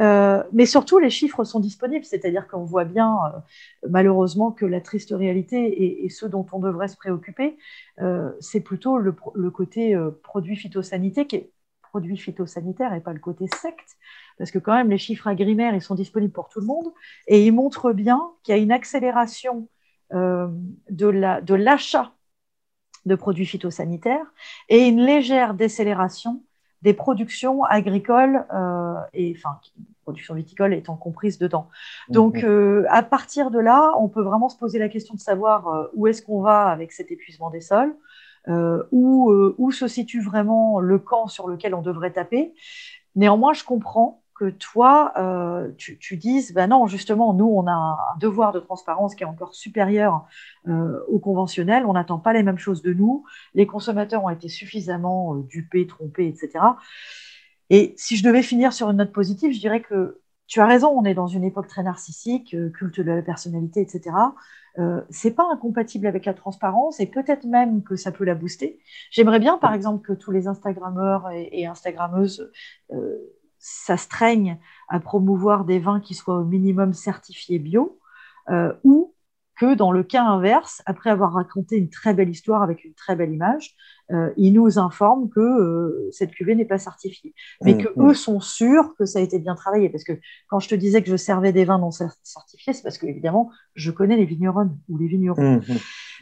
Euh, 0.00 0.42
mais 0.52 0.66
surtout, 0.66 0.98
les 0.98 1.10
chiffres 1.10 1.44
sont 1.44 1.60
disponibles, 1.60 2.04
c'est-à-dire 2.04 2.46
qu'on 2.46 2.64
voit 2.64 2.84
bien, 2.84 3.16
euh, 3.34 3.38
malheureusement, 3.88 4.52
que 4.52 4.66
la 4.66 4.80
triste 4.80 5.12
réalité 5.16 6.04
et, 6.04 6.08
ce 6.08 6.26
dont 6.26 6.46
on 6.52 6.58
devrait 6.58 6.88
se 6.88 6.96
préoccuper, 6.96 7.56
c'est 8.40 8.60
plutôt 8.60 8.98
le, 8.98 9.12
côté 9.50 9.98
produit 10.22 10.56
phytosanitaire, 10.56 11.26
qui 11.26 11.36
est 11.36 11.50
produit 11.82 12.16
phytosanitaire 12.16 12.94
et 12.94 13.00
pas 13.00 13.12
le 13.12 13.18
côté 13.18 13.46
secte, 13.60 13.96
parce 14.38 14.50
que 14.50 14.58
quand 14.58 14.74
même, 14.74 14.90
les 14.90 14.98
chiffres 14.98 15.26
agrimaires, 15.26 15.74
ils 15.74 15.82
sont 15.82 15.94
disponibles 15.94 16.32
pour 16.32 16.48
tout 16.48 16.60
le 16.60 16.66
monde, 16.66 16.92
et 17.26 17.44
ils 17.44 17.52
montrent 17.52 17.92
bien 17.92 18.30
qu'il 18.42 18.54
y 18.54 18.58
a 18.58 18.60
une 18.60 18.72
accélération 18.72 19.68
de 20.10 21.54
l'achat 21.54 22.12
de 23.08 23.14
produits 23.16 23.46
phytosanitaires 23.46 24.26
et 24.68 24.86
une 24.86 25.00
légère 25.00 25.54
décélération 25.54 26.42
des 26.82 26.94
productions 26.94 27.64
agricoles 27.64 28.46
euh, 28.54 28.94
et 29.12 29.34
enfin 29.36 29.58
production 30.04 30.34
viticole 30.34 30.72
étant 30.72 30.96
comprise 30.96 31.38
dedans. 31.38 31.68
Donc 32.08 32.36
mhm. 32.36 32.44
euh, 32.44 32.84
à 32.88 33.02
partir 33.02 33.50
de 33.50 33.58
là, 33.58 33.92
on 33.98 34.08
peut 34.08 34.22
vraiment 34.22 34.48
se 34.48 34.56
poser 34.56 34.78
la 34.78 34.88
question 34.88 35.14
de 35.14 35.20
savoir 35.20 35.68
euh, 35.68 35.88
où 35.94 36.06
est-ce 36.06 36.22
qu'on 36.22 36.40
va 36.40 36.66
avec 36.66 36.92
cet 36.92 37.10
épuisement 37.10 37.50
des 37.50 37.60
sols, 37.60 37.94
où, 38.92 39.30
où 39.58 39.70
se 39.72 39.86
situe 39.88 40.22
vraiment 40.22 40.80
le 40.80 40.98
camp 40.98 41.26
sur 41.26 41.48
lequel 41.48 41.74
on 41.74 41.82
devrait 41.82 42.12
taper. 42.12 42.54
Néanmoins, 43.14 43.52
je 43.52 43.62
comprends 43.62 44.22
que 44.38 44.50
toi, 44.50 45.12
euh, 45.16 45.72
tu, 45.76 46.16
dises, 46.16 46.52
ben 46.54 46.68
non, 46.68 46.86
justement, 46.86 47.34
nous, 47.34 47.46
on 47.46 47.66
a 47.66 47.72
un 47.72 48.18
devoir 48.18 48.52
de 48.52 48.60
transparence 48.60 49.14
qui 49.16 49.24
est 49.24 49.26
encore 49.26 49.54
supérieur 49.54 50.26
euh, 50.68 51.00
au 51.08 51.18
conventionnel, 51.18 51.84
on 51.86 51.94
n'attend 51.94 52.18
pas 52.18 52.32
les 52.32 52.44
mêmes 52.44 52.58
choses 52.58 52.82
de 52.82 52.92
nous, 52.92 53.24
les 53.54 53.66
consommateurs 53.66 54.22
ont 54.22 54.30
été 54.30 54.48
suffisamment 54.48 55.34
euh, 55.34 55.42
dupés, 55.48 55.86
trompés, 55.88 56.28
etc. 56.28 56.64
Et 57.70 57.94
si 57.96 58.16
je 58.16 58.22
devais 58.22 58.42
finir 58.42 58.72
sur 58.72 58.88
une 58.90 58.98
note 58.98 59.12
positive, 59.12 59.52
je 59.52 59.58
dirais 59.58 59.80
que 59.80 60.20
tu 60.46 60.60
as 60.60 60.66
raison, 60.66 60.88
on 60.88 61.04
est 61.04 61.14
dans 61.14 61.26
une 61.26 61.44
époque 61.44 61.66
très 61.66 61.82
narcissique, 61.82 62.56
culte 62.72 63.00
de 63.00 63.12
la 63.12 63.22
personnalité, 63.22 63.82
etc. 63.82 64.14
Euh, 64.78 65.02
c'est 65.10 65.32
pas 65.32 65.46
incompatible 65.52 66.06
avec 66.06 66.24
la 66.24 66.32
transparence 66.32 67.00
et 67.00 67.06
peut-être 67.06 67.44
même 67.44 67.82
que 67.82 67.96
ça 67.96 68.12
peut 68.12 68.24
la 68.24 68.34
booster. 68.34 68.78
J'aimerais 69.10 69.40
bien, 69.40 69.58
par 69.58 69.74
exemple, 69.74 70.06
que 70.06 70.12
tous 70.12 70.30
les 70.30 70.46
Instagrammeurs 70.46 71.28
et, 71.30 71.48
et 71.52 71.66
Instagrammeuses 71.66 72.50
s'astreignent 73.68 74.58
à 74.88 75.00
promouvoir 75.00 75.64
des 75.64 75.78
vins 75.78 76.00
qui 76.00 76.14
soient 76.14 76.38
au 76.38 76.44
minimum 76.44 76.92
certifiés 76.92 77.58
bio, 77.58 77.98
euh, 78.50 78.72
ou 78.84 79.14
que 79.58 79.74
dans 79.74 79.90
le 79.90 80.04
cas 80.04 80.22
inverse, 80.22 80.82
après 80.86 81.10
avoir 81.10 81.32
raconté 81.32 81.76
une 81.76 81.90
très 81.90 82.14
belle 82.14 82.28
histoire 82.28 82.62
avec 82.62 82.84
une 82.84 82.94
très 82.94 83.16
belle 83.16 83.32
image, 83.32 83.74
euh, 84.12 84.32
ils 84.36 84.52
nous 84.52 84.78
informent 84.78 85.28
que 85.28 85.40
euh, 85.40 86.08
cette 86.12 86.30
cuvée 86.30 86.54
n'est 86.54 86.64
pas 86.64 86.78
certifiée, 86.78 87.34
mais 87.64 87.74
mmh, 87.74 87.78
que 87.78 87.88
mmh. 87.96 88.08
eux 88.08 88.14
sont 88.14 88.38
sûrs 88.38 88.94
que 88.96 89.04
ça 89.04 89.18
a 89.18 89.22
été 89.22 89.40
bien 89.40 89.56
travaillé. 89.56 89.88
Parce 89.88 90.04
que 90.04 90.12
quand 90.48 90.60
je 90.60 90.68
te 90.68 90.76
disais 90.76 91.02
que 91.02 91.10
je 91.10 91.16
servais 91.16 91.52
des 91.52 91.64
vins 91.64 91.78
non 91.78 91.90
certifiés, 91.90 92.72
c'est 92.72 92.82
parce 92.82 92.98
que 92.98 93.06
évidemment, 93.06 93.50
je 93.74 93.90
connais 93.90 94.16
les 94.16 94.26
vignerons 94.26 94.70
ou 94.88 94.96
les 94.96 95.08
vignerons. 95.08 95.56
Mmh, 95.56 95.62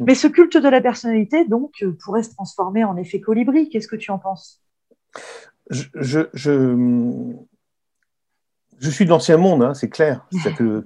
mais 0.00 0.14
ce 0.14 0.28
culte 0.28 0.56
de 0.56 0.68
la 0.68 0.80
personnalité, 0.80 1.44
donc, 1.44 1.84
pourrait 2.02 2.22
se 2.22 2.30
transformer 2.30 2.84
en 2.84 2.96
effet 2.96 3.20
colibri. 3.20 3.68
Qu'est-ce 3.68 3.88
que 3.88 3.96
tu 3.96 4.10
en 4.10 4.18
penses? 4.18 4.62
Je, 5.70 6.20
suis 8.90 9.04
de 9.04 9.10
l'ancien 9.10 9.36
monde, 9.36 9.62
hein, 9.62 9.74
c'est 9.74 9.88
clair. 9.88 10.26
C'est-à-dire 10.30 10.84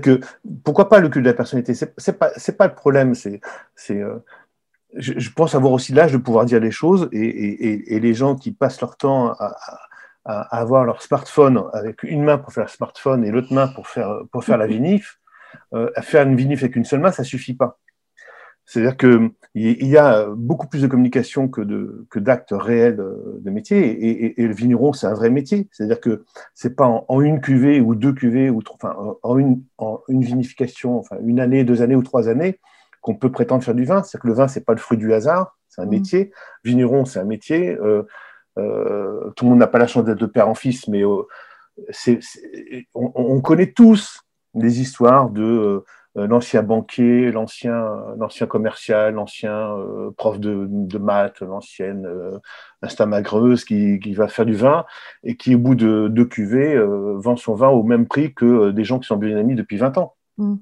que, 0.00 0.20
pourquoi 0.64 0.88
pas 0.88 0.98
le 0.98 1.08
culte 1.08 1.24
de 1.24 1.30
la 1.30 1.34
personnalité? 1.34 1.74
C'est 1.74 2.18
pas, 2.18 2.30
pas 2.58 2.66
le 2.66 2.74
problème. 2.74 3.14
C'est, 3.14 3.40
euh, 3.90 4.18
je, 4.94 5.30
pense 5.30 5.54
avoir 5.54 5.72
aussi 5.72 5.92
l'âge 5.92 6.12
de 6.12 6.18
pouvoir 6.18 6.44
dire 6.44 6.60
les 6.60 6.70
choses 6.70 7.08
et, 7.12 7.98
les 8.00 8.14
gens 8.14 8.36
qui 8.36 8.52
passent 8.52 8.80
leur 8.80 8.96
temps 8.96 9.32
à, 9.38 9.56
avoir 10.24 10.84
leur 10.86 11.02
smartphone 11.02 11.64
avec 11.74 12.02
une 12.02 12.22
main 12.22 12.38
pour 12.38 12.52
faire 12.52 12.64
le 12.64 12.70
smartphone 12.70 13.26
et 13.26 13.30
l'autre 13.30 13.52
main 13.52 13.68
pour 13.68 13.88
faire, 13.88 14.20
pour 14.32 14.42
faire 14.42 14.56
la 14.56 14.66
vinif, 14.66 15.20
euh, 15.74 15.90
faire 16.00 16.26
une 16.26 16.34
vinif 16.34 16.62
avec 16.62 16.76
une 16.76 16.86
seule 16.86 17.00
main, 17.00 17.12
ça 17.12 17.24
suffit 17.24 17.52
pas. 17.52 17.78
C'est-à-dire 18.66 18.96
qu'il 18.96 19.30
y 19.54 19.96
a 19.96 20.26
beaucoup 20.34 20.66
plus 20.66 20.82
de 20.82 20.86
communication 20.86 21.48
que 21.48 22.18
d'actes 22.18 22.52
réels 22.52 22.96
de 22.96 23.50
métier, 23.50 24.38
et, 24.40 24.46
le 24.46 24.54
vigneron, 24.54 24.92
c'est 24.92 25.06
un 25.06 25.14
vrai 25.14 25.30
métier. 25.30 25.68
C'est-à-dire 25.70 26.00
que 26.00 26.24
c'est 26.54 26.74
pas 26.74 26.86
en, 26.86 27.20
une 27.20 27.40
cuvée 27.40 27.80
ou 27.80 27.94
deux 27.94 28.12
cuvées, 28.12 28.50
ou 28.50 28.62
enfin, 28.72 28.96
en, 29.22 29.38
une, 29.38 29.62
en 29.78 30.00
une 30.08 30.22
vinification, 30.22 30.98
enfin, 30.98 31.16
une 31.24 31.40
année, 31.40 31.64
deux 31.64 31.82
années 31.82 31.96
ou 31.96 32.02
trois 32.02 32.28
années, 32.28 32.58
qu'on 33.02 33.14
peut 33.14 33.30
prétendre 33.30 33.62
faire 33.62 33.74
du 33.74 33.84
vin. 33.84 34.02
C'est-à-dire 34.02 34.22
que 34.22 34.28
le 34.28 34.34
vin, 34.34 34.48
c'est 34.48 34.64
pas 34.64 34.72
le 34.72 34.78
fruit 34.78 34.98
du 34.98 35.12
hasard, 35.12 35.58
c'est 35.68 35.82
un 35.82 35.86
mmh. 35.86 35.90
métier. 35.90 36.32
Vigneron, 36.64 37.04
c'est 37.04 37.20
un 37.20 37.24
métier. 37.24 37.76
Euh, 37.76 38.04
euh, 38.58 39.30
tout 39.36 39.44
le 39.44 39.50
monde 39.50 39.58
n'a 39.58 39.66
pas 39.66 39.78
la 39.78 39.86
chance 39.86 40.04
d'être 40.04 40.18
de 40.18 40.26
père 40.26 40.48
en 40.48 40.54
fils, 40.54 40.88
mais 40.88 41.02
euh, 41.02 41.22
on, 42.94 43.12
on, 43.14 43.40
connaît 43.40 43.72
tous 43.72 44.20
les 44.54 44.80
histoires 44.80 45.30
de 45.30 45.42
euh, 45.42 45.84
l'ancien 46.14 46.62
banquier, 46.62 47.32
l'ancien, 47.32 47.84
l'ancien 48.18 48.46
commercial, 48.46 49.14
l'ancien 49.14 49.76
euh, 49.76 50.10
prof 50.16 50.38
de, 50.38 50.66
de 50.68 50.98
maths, 50.98 51.40
l'ancienne 51.40 52.06
euh, 52.06 52.38
instamagreuse 52.82 53.64
qui, 53.64 53.98
qui, 53.98 54.14
va 54.14 54.28
faire 54.28 54.46
du 54.46 54.54
vin 54.54 54.84
et 55.24 55.36
qui, 55.36 55.54
au 55.54 55.58
bout 55.58 55.74
de 55.74 56.08
deux 56.08 56.26
cuvées, 56.26 56.78
vend 56.78 57.36
son 57.36 57.54
vin 57.54 57.68
au 57.68 57.82
même 57.82 58.06
prix 58.06 58.32
que 58.34 58.70
des 58.70 58.84
gens 58.84 58.98
qui 58.98 59.06
sont 59.06 59.16
biodynamiques 59.16 59.56
depuis 59.56 59.76
20 59.76 59.98
ans. 59.98 60.14
Mm. 60.38 60.56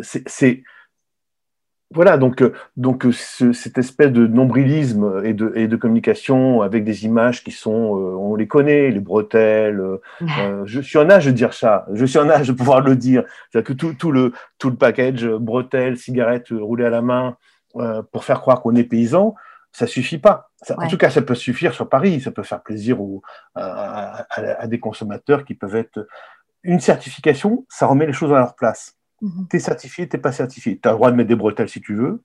C'est, 0.00 0.62
voilà, 1.94 2.16
donc, 2.16 2.42
euh, 2.42 2.52
donc 2.76 3.06
euh, 3.06 3.12
cette 3.12 3.78
espèce 3.78 4.12
de 4.12 4.26
nombrilisme 4.26 5.22
et 5.24 5.34
de, 5.34 5.52
et 5.54 5.68
de 5.68 5.76
communication 5.76 6.62
avec 6.62 6.84
des 6.84 7.04
images 7.04 7.44
qui 7.44 7.50
sont, 7.50 7.96
euh, 7.96 8.16
on 8.16 8.34
les 8.34 8.48
connaît, 8.48 8.90
les 8.90 9.00
bretelles. 9.00 9.82
je 10.64 10.80
suis 10.80 10.98
en 10.98 11.10
âge 11.10 11.26
de 11.26 11.30
dire 11.30 11.54
ça, 11.54 11.86
je 11.92 12.04
suis 12.04 12.18
en 12.18 12.28
âge 12.28 12.48
de 12.48 12.52
pouvoir 12.52 12.80
le 12.80 12.96
dire. 12.96 13.24
C'est-à-dire 13.50 13.68
que 13.68 13.72
tout, 13.72 13.94
tout, 13.94 14.12
le, 14.12 14.32
tout 14.58 14.70
le 14.70 14.76
package, 14.76 15.26
bretelles, 15.26 15.98
cigarettes 15.98 16.48
roulées 16.50 16.86
à 16.86 16.90
la 16.90 17.02
main, 17.02 17.36
pour 18.12 18.24
faire 18.24 18.42
croire 18.42 18.60
qu'on 18.60 18.74
est 18.74 18.84
paysan, 18.84 19.34
ça 19.72 19.86
suffit 19.86 20.18
pas. 20.18 20.50
En 20.76 20.86
tout 20.88 20.98
cas, 20.98 21.08
ça 21.08 21.22
peut 21.22 21.34
suffire 21.34 21.72
sur 21.72 21.88
Paris, 21.88 22.20
ça 22.20 22.30
peut 22.30 22.42
faire 22.42 22.62
plaisir 22.62 22.98
à, 23.54 24.26
à, 24.28 24.66
des 24.66 24.78
consommateurs 24.78 25.44
qui 25.44 25.54
peuvent 25.54 25.76
être. 25.76 26.06
Une 26.62 26.80
certification, 26.80 27.64
ça 27.70 27.86
remet 27.86 28.06
les 28.06 28.12
choses 28.12 28.32
à 28.32 28.38
leur 28.38 28.54
place. 28.54 28.94
Mhm. 29.22 29.46
Tu 29.48 29.56
es 29.56 29.60
certifié, 29.60 30.08
tu 30.08 30.16
n'es 30.16 30.20
pas 30.22 30.32
certifié. 30.32 30.78
Tu 30.78 30.88
as 30.88 30.92
le 30.92 30.96
droit 30.96 31.10
de 31.10 31.16
mettre 31.16 31.28
des 31.28 31.36
bretelles 31.36 31.68
si 31.68 31.80
tu 31.80 31.94
veux, 31.94 32.22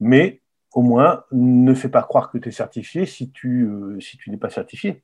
mais 0.00 0.42
au 0.72 0.82
moins, 0.82 1.24
ne 1.32 1.72
fais 1.72 1.88
pas 1.88 2.02
croire 2.02 2.30
que 2.30 2.38
tu 2.38 2.50
es 2.50 2.52
certifié 2.52 3.06
si 3.06 3.30
tu, 3.30 3.64
euh, 3.64 3.98
si 4.00 4.18
tu 4.18 4.30
n'es 4.30 4.36
pas 4.36 4.50
certifié. 4.50 5.02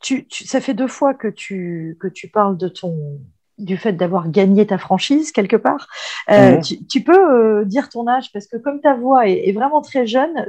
Tu, 0.00 0.26
ça 0.30 0.60
fait 0.60 0.74
deux 0.74 0.88
fois 0.88 1.14
que 1.14 1.28
tu, 1.28 1.96
que 1.98 2.06
tu 2.06 2.28
parles 2.28 2.56
de 2.56 2.68
ton, 2.68 3.20
du 3.58 3.76
fait 3.76 3.92
d'avoir 3.92 4.30
gagné 4.30 4.66
ta 4.66 4.78
franchise 4.78 5.32
quelque 5.32 5.56
part. 5.56 5.86
Euh, 6.30 6.56
mhm. 6.56 6.62
tu, 6.88 7.02
peux 7.02 7.60
euh, 7.60 7.64
dire 7.64 7.88
ton 7.88 8.08
âge 8.08 8.32
parce 8.32 8.46
que 8.46 8.56
comme 8.56 8.80
ta 8.80 8.94
voix 8.94 9.28
est, 9.28 9.52
vraiment 9.52 9.80
très 9.80 10.06
jeune, 10.06 10.46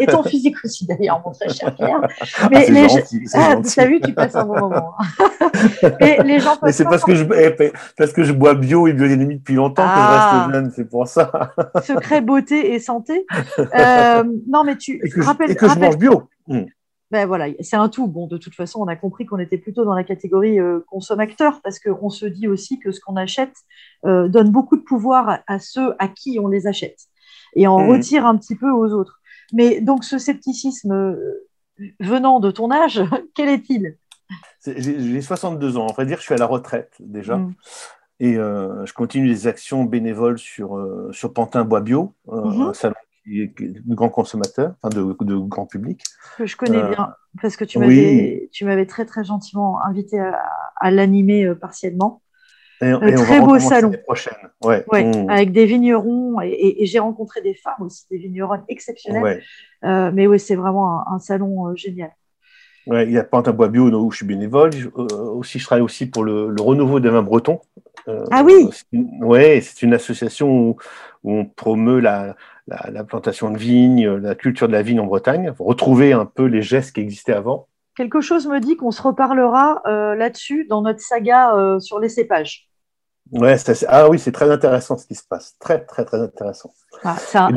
et, 0.00 0.06
ton 0.06 0.22
physique 0.24 0.56
aussi 0.64 0.86
d'ailleurs, 0.86 1.22
mon 1.24 1.32
très 1.32 1.48
cher 1.48 1.74
Pierre. 1.74 2.00
Ah, 2.40 2.48
mais 2.50 2.68
les 2.68 2.86
ah, 3.34 3.56
tu 3.56 3.80
as 3.80 3.86
vu, 3.86 4.00
tu 4.00 4.12
passes 4.12 4.36
un 4.36 4.44
bon 4.44 4.60
moment. 4.60 4.94
mais 6.00 6.22
les 6.22 6.38
gens 6.38 6.56
Mais 6.62 6.72
c'est 6.72 6.84
parce 6.84 7.02
que 7.02 7.14
je 7.14 7.24
eh, 7.24 7.72
parce 7.96 8.12
que 8.12 8.22
je 8.22 8.32
bois 8.32 8.54
bio 8.54 8.86
et 8.86 8.92
biodynamie 8.92 9.36
depuis 9.36 9.54
longtemps 9.54 9.82
que 9.82 9.88
je 9.88 9.94
reste 9.94 10.28
ah. 10.30 10.48
jeune, 10.52 10.72
c'est 10.74 10.88
pour 10.88 11.08
ça. 11.08 11.30
Secret 11.82 12.20
beauté 12.20 12.74
et 12.74 12.78
santé. 12.78 13.26
Euh, 13.76 14.22
non, 14.48 14.64
mais 14.64 14.76
tu 14.76 15.00
et 15.02 15.08
que, 15.08 15.20
rappelles, 15.22 15.50
et 15.50 15.54
que 15.54 15.68
je 15.68 15.78
mange 15.78 15.98
bio. 15.98 16.28
Hmm 16.46 16.64
ben 17.10 17.26
voilà, 17.26 17.46
c'est 17.60 17.76
un 17.76 17.88
tout. 17.88 18.08
Bon, 18.08 18.26
de 18.26 18.36
toute 18.36 18.54
façon, 18.54 18.80
on 18.80 18.88
a 18.88 18.96
compris 18.96 19.26
qu'on 19.26 19.38
était 19.38 19.58
plutôt 19.58 19.84
dans 19.84 19.94
la 19.94 20.02
catégorie 20.02 20.58
euh, 20.58 20.80
consommateur 20.88 21.60
parce 21.62 21.78
qu'on 21.78 22.10
se 22.10 22.26
dit 22.26 22.48
aussi 22.48 22.80
que 22.80 22.90
ce 22.90 23.00
qu'on 23.00 23.16
achète 23.16 23.54
euh, 24.04 24.28
donne 24.28 24.50
beaucoup 24.50 24.76
de 24.76 24.82
pouvoir 24.82 25.40
à, 25.46 25.58
ceux 25.60 25.94
à 26.00 26.08
qui 26.08 26.38
on 26.40 26.48
les 26.48 26.66
achète 26.66 26.98
et 27.54 27.68
on 27.68 27.78
mmh. 27.78 27.90
retire 27.90 28.26
un 28.26 28.36
petit 28.36 28.56
peu 28.56 28.70
aux 28.70 28.92
autres. 28.92 29.20
Mais 29.52 29.80
donc, 29.80 30.02
ce 30.02 30.18
scepticisme 30.18 30.92
euh, 30.92 31.48
venant 32.00 32.40
de 32.40 32.50
ton 32.50 32.72
âge, 32.72 33.00
quel 33.34 33.48
est-il? 33.50 33.96
J'ai 34.66 35.20
62 35.20 35.76
ans. 35.76 35.86
En 35.86 35.92
vrai 35.92 36.06
dire, 36.06 36.18
je 36.18 36.24
suis 36.24 36.34
à 36.34 36.38
la 36.38 36.46
retraite 36.46 36.94
déjà. 36.98 37.36
Mmh. 37.36 37.54
Et 38.18 38.32
je 38.32 38.92
continue 38.94 39.26
les 39.26 39.46
actions 39.46 39.84
bénévoles 39.84 40.38
sur, 40.38 40.82
sur 41.12 41.34
Pantin 41.34 41.64
Bois 41.64 41.82
Bio, 41.82 42.14
mmh. 42.26 42.62
un 42.62 42.72
salon 42.72 42.94
de 43.26 43.94
grands 43.94 44.08
consommateurs, 44.08 44.74
enfin 44.82 44.96
de, 44.96 45.16
de, 45.24 45.36
grand 45.36 45.66
public. 45.66 46.02
Que 46.36 46.46
je 46.46 46.56
connais 46.56 46.78
euh, 46.78 46.88
bien, 46.88 47.14
parce 47.40 47.56
que 47.56 47.64
tu 47.64 47.78
m'avais 47.78 48.48
tu 48.52 48.64
m'avais 48.64 48.86
très 48.86 49.04
très 49.04 49.24
gentiment 49.24 49.82
invité 49.82 50.20
à, 50.76 50.90
l'animer 50.90 51.44
euh, 51.44 51.54
partiellement. 51.54 52.22
Et, 52.82 52.86
un 52.86 53.00
très 53.00 53.40
beau 53.40 53.58
salon. 53.58 53.92
Prochaine. 54.04 54.34
Ouais. 54.62 54.84
Mmh. 54.92 55.30
Avec 55.30 55.52
des 55.52 55.64
vignerons 55.64 56.40
et, 56.42 56.84
j'ai 56.84 56.98
rencontré 56.98 57.40
des 57.40 57.54
femmes 57.54 57.80
aussi, 57.80 58.04
des 58.10 58.18
vignerons 58.18 58.58
exceptionnels. 58.68 59.42
Euh, 59.84 60.10
mais 60.12 60.26
oui, 60.26 60.38
c'est 60.38 60.56
vraiment 60.56 61.08
un, 61.10 61.18
salon 61.18 61.74
génial. 61.74 62.14
Ouais, 62.86 63.04
il 63.04 63.12
y 63.12 63.18
a 63.18 63.24
Pantin 63.24 63.52
Bois 63.52 63.68
Bio 63.68 63.90
où 63.90 64.10
je 64.12 64.18
suis 64.18 64.26
bénévole. 64.26 64.70
aussi, 64.94 65.58
je 65.58 65.64
travaille 65.64 65.82
aussi 65.82 66.06
pour 66.06 66.22
le, 66.22 66.54
renouveau 66.60 67.00
des 67.00 67.08
vins 67.08 67.22
bretons. 67.22 67.60
ah 68.30 68.44
oui. 68.44 68.68
Oui, 68.92 69.62
c'est 69.62 69.82
une 69.82 69.94
association 69.94 70.48
où, 70.48 70.76
où 71.24 71.32
on 71.32 71.46
promeut 71.46 71.98
la, 71.98 72.36
la, 72.66 73.04
plantation 73.04 73.50
de 73.50 73.58
vignes, 73.58 74.08
la 74.08 74.34
culture 74.34 74.66
de 74.66 74.72
la 74.72 74.82
vigne 74.82 75.00
en 75.00 75.06
Bretagne, 75.06 75.52
retrouver 75.58 76.12
un 76.12 76.26
peu 76.26 76.44
les 76.44 76.62
gestes 76.62 76.94
qui 76.94 77.00
existaient 77.00 77.32
avant. 77.32 77.68
Quelque 77.96 78.20
chose 78.20 78.46
me 78.46 78.60
dit 78.60 78.76
qu'on 78.76 78.90
se 78.90 79.00
reparlera 79.00 79.82
euh, 79.86 80.14
là-dessus 80.14 80.66
dans 80.68 80.82
notre 80.82 81.00
saga 81.00 81.54
euh, 81.54 81.80
sur 81.80 81.98
les 81.98 82.08
cépages. 82.08 82.68
Ouais, 83.32 83.56
ah 83.88 84.08
oui, 84.08 84.18
c'est 84.18 84.32
très 84.32 84.50
intéressant 84.50 84.98
ce 84.98 85.06
qui 85.06 85.14
se 85.14 85.24
passe. 85.28 85.56
Très, 85.58 85.84
très, 85.84 86.04
très 86.04 86.20
intéressant. 86.20 86.70
Ah, 87.02 87.16
c'est 87.18 87.38
un, 87.38 87.50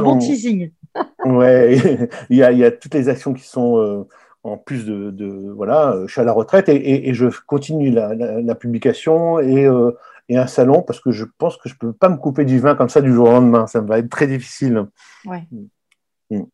bon, 0.00 0.18
teasing. 0.18 0.70
ouais, 1.26 1.76
il 2.30 2.36
y, 2.36 2.42
a, 2.42 2.52
il 2.52 2.58
y, 2.58 2.64
a, 2.64 2.70
toutes 2.70 2.94
les 2.94 3.08
actions 3.08 3.34
qui 3.34 3.46
sont 3.46 3.78
euh, 3.78 4.08
en 4.42 4.56
plus 4.56 4.86
de, 4.86 5.52
Voilà, 5.54 5.96
je 6.06 6.12
suis 6.12 6.20
à 6.20 6.24
la 6.24 6.32
retraite 6.32 6.68
et, 6.68 7.12
je 7.12 7.26
continue 7.46 7.90
la, 7.90 8.14
la 8.14 8.54
publication 8.54 9.38
et 9.38 9.68
et 10.30 10.38
un 10.38 10.46
salon 10.46 10.82
parce 10.82 11.00
que 11.00 11.10
je 11.10 11.24
pense 11.38 11.56
que 11.56 11.68
je 11.68 11.74
ne 11.74 11.78
peux 11.78 11.92
pas 11.92 12.08
me 12.08 12.16
couper 12.16 12.44
du 12.44 12.60
vin 12.60 12.76
comme 12.76 12.88
ça 12.88 13.00
du 13.00 13.12
jour 13.12 13.28
au 13.28 13.32
lendemain. 13.32 13.66
Ça 13.66 13.80
va 13.80 13.98
être 13.98 14.08
très 14.08 14.28
difficile. 14.28 14.86
Ouais. 15.26 15.46
Mm. 15.50 16.36
Mm. 16.36 16.44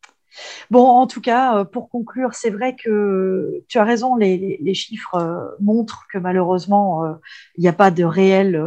Bon, 0.71 0.83
en 0.83 1.05
tout 1.07 1.21
cas, 1.21 1.59
euh, 1.59 1.63
pour 1.63 1.89
conclure, 1.89 2.33
c'est 2.33 2.49
vrai 2.49 2.75
que 2.75 3.63
tu 3.67 3.77
as 3.77 3.83
raison, 3.83 4.15
les, 4.15 4.73
chiffres 4.73 5.15
euh, 5.15 5.45
montrent 5.59 6.07
que 6.11 6.17
malheureusement, 6.17 7.05
euh, 7.05 7.13
il 7.55 7.61
n'y 7.61 7.67
a 7.67 7.73
pas 7.73 7.91
de 7.91 8.03
réel 8.03 8.61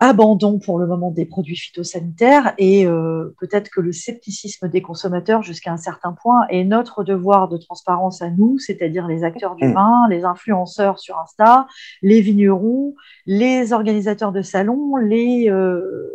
abandon 0.00 0.58
pour 0.58 0.78
le 0.78 0.86
moment 0.86 1.10
des 1.10 1.24
produits 1.24 1.56
phytosanitaires 1.56 2.54
et 2.58 2.86
euh, 2.86 3.34
peut-être 3.40 3.70
que 3.70 3.80
le 3.80 3.92
scepticisme 3.92 4.68
des 4.68 4.82
consommateurs 4.82 5.42
jusqu'à 5.42 5.72
un 5.72 5.76
certain 5.76 6.12
point 6.12 6.46
est 6.48 6.64
notre 6.64 7.04
devoir 7.04 7.48
de 7.48 7.56
transparence 7.56 8.22
à 8.22 8.30
nous, 8.30 8.58
c'est-à-dire 8.58 9.06
les 9.06 9.24
acteurs 9.24 9.56
du 9.56 9.66
mm. 9.66 9.72
vin, 9.72 10.08
les 10.10 10.24
influenceurs 10.24 10.98
sur 10.98 11.18
Insta, 11.18 11.66
les 12.02 12.20
vignerons, 12.20 12.94
les 13.26 13.72
organisateurs 13.72 14.32
de 14.32 14.42
salons, 14.42 14.96
les, 14.96 15.50
euh, 15.50 16.10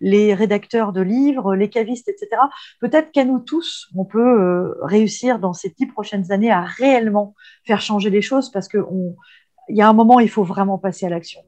les 0.00 0.34
rédacteurs 0.34 0.92
de 0.92 1.00
livres, 1.00 1.54
les 1.54 1.68
cavistes, 1.68 2.08
etc. 2.08 2.28
Peut-être 2.80 3.12
qu'à 3.12 3.24
nous 3.24 3.40
tous, 3.40 3.88
on 3.94 4.04
peut 4.04 4.40
euh, 4.40 4.74
réussir 4.82 5.38
dans 5.38 5.52
ces 5.52 5.70
dix 5.70 5.86
prochaines 5.86 6.32
années 6.32 6.50
à 6.50 6.62
réellement 6.62 7.34
faire 7.64 7.80
changer 7.80 8.10
les 8.10 8.22
choses 8.22 8.50
parce 8.50 8.68
qu'il 8.68 8.82
y 9.68 9.82
a 9.82 9.88
un 9.88 9.92
moment, 9.92 10.20
il 10.20 10.30
faut 10.30 10.44
vraiment 10.44 10.78
passer 10.78 11.06
à 11.06 11.10
l'action. 11.10 11.40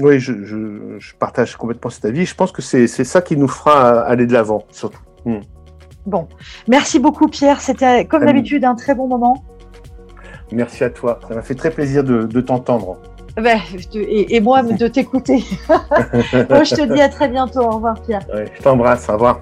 Oui, 0.00 0.18
je, 0.18 1.14
partage 1.18 1.56
complètement 1.56 1.90
cet 1.90 2.04
avis. 2.04 2.26
Je 2.26 2.34
pense 2.34 2.52
que 2.52 2.62
c'est 2.62 2.86
ça 2.86 3.22
qui 3.22 3.36
nous 3.36 3.48
fera 3.48 4.00
aller 4.00 4.26
de 4.26 4.32
l'avant, 4.32 4.64
surtout. 4.70 5.00
Hmm. 5.24 5.40
Bon, 6.06 6.28
merci 6.68 6.98
beaucoup 6.98 7.28
Pierre. 7.28 7.60
C'était 7.60 8.04
comme 8.04 8.26
d'habitude 8.26 8.64
un 8.64 8.74
très 8.74 8.94
bon 8.94 9.08
moment. 9.08 9.42
Merci 10.52 10.84
à 10.84 10.90
toi. 10.90 11.18
Ça 11.26 11.34
m'a 11.34 11.42
fait 11.42 11.54
très 11.54 11.70
plaisir 11.70 12.04
de, 12.04 12.40
t'entendre. 12.40 12.98
Et, 13.94 14.40
moi 14.40 14.62
de 14.62 14.86
t'écouter. 14.88 15.38
je 15.68 16.74
te 16.74 16.92
dis 16.92 17.00
à 17.00 17.08
très 17.08 17.28
bientôt. 17.28 17.60
Au 17.60 17.70
revoir 17.70 18.00
Pierre. 18.02 18.20
je 18.32 18.62
t'embrasse. 18.62 19.08
Au 19.08 19.14
revoir. 19.14 19.40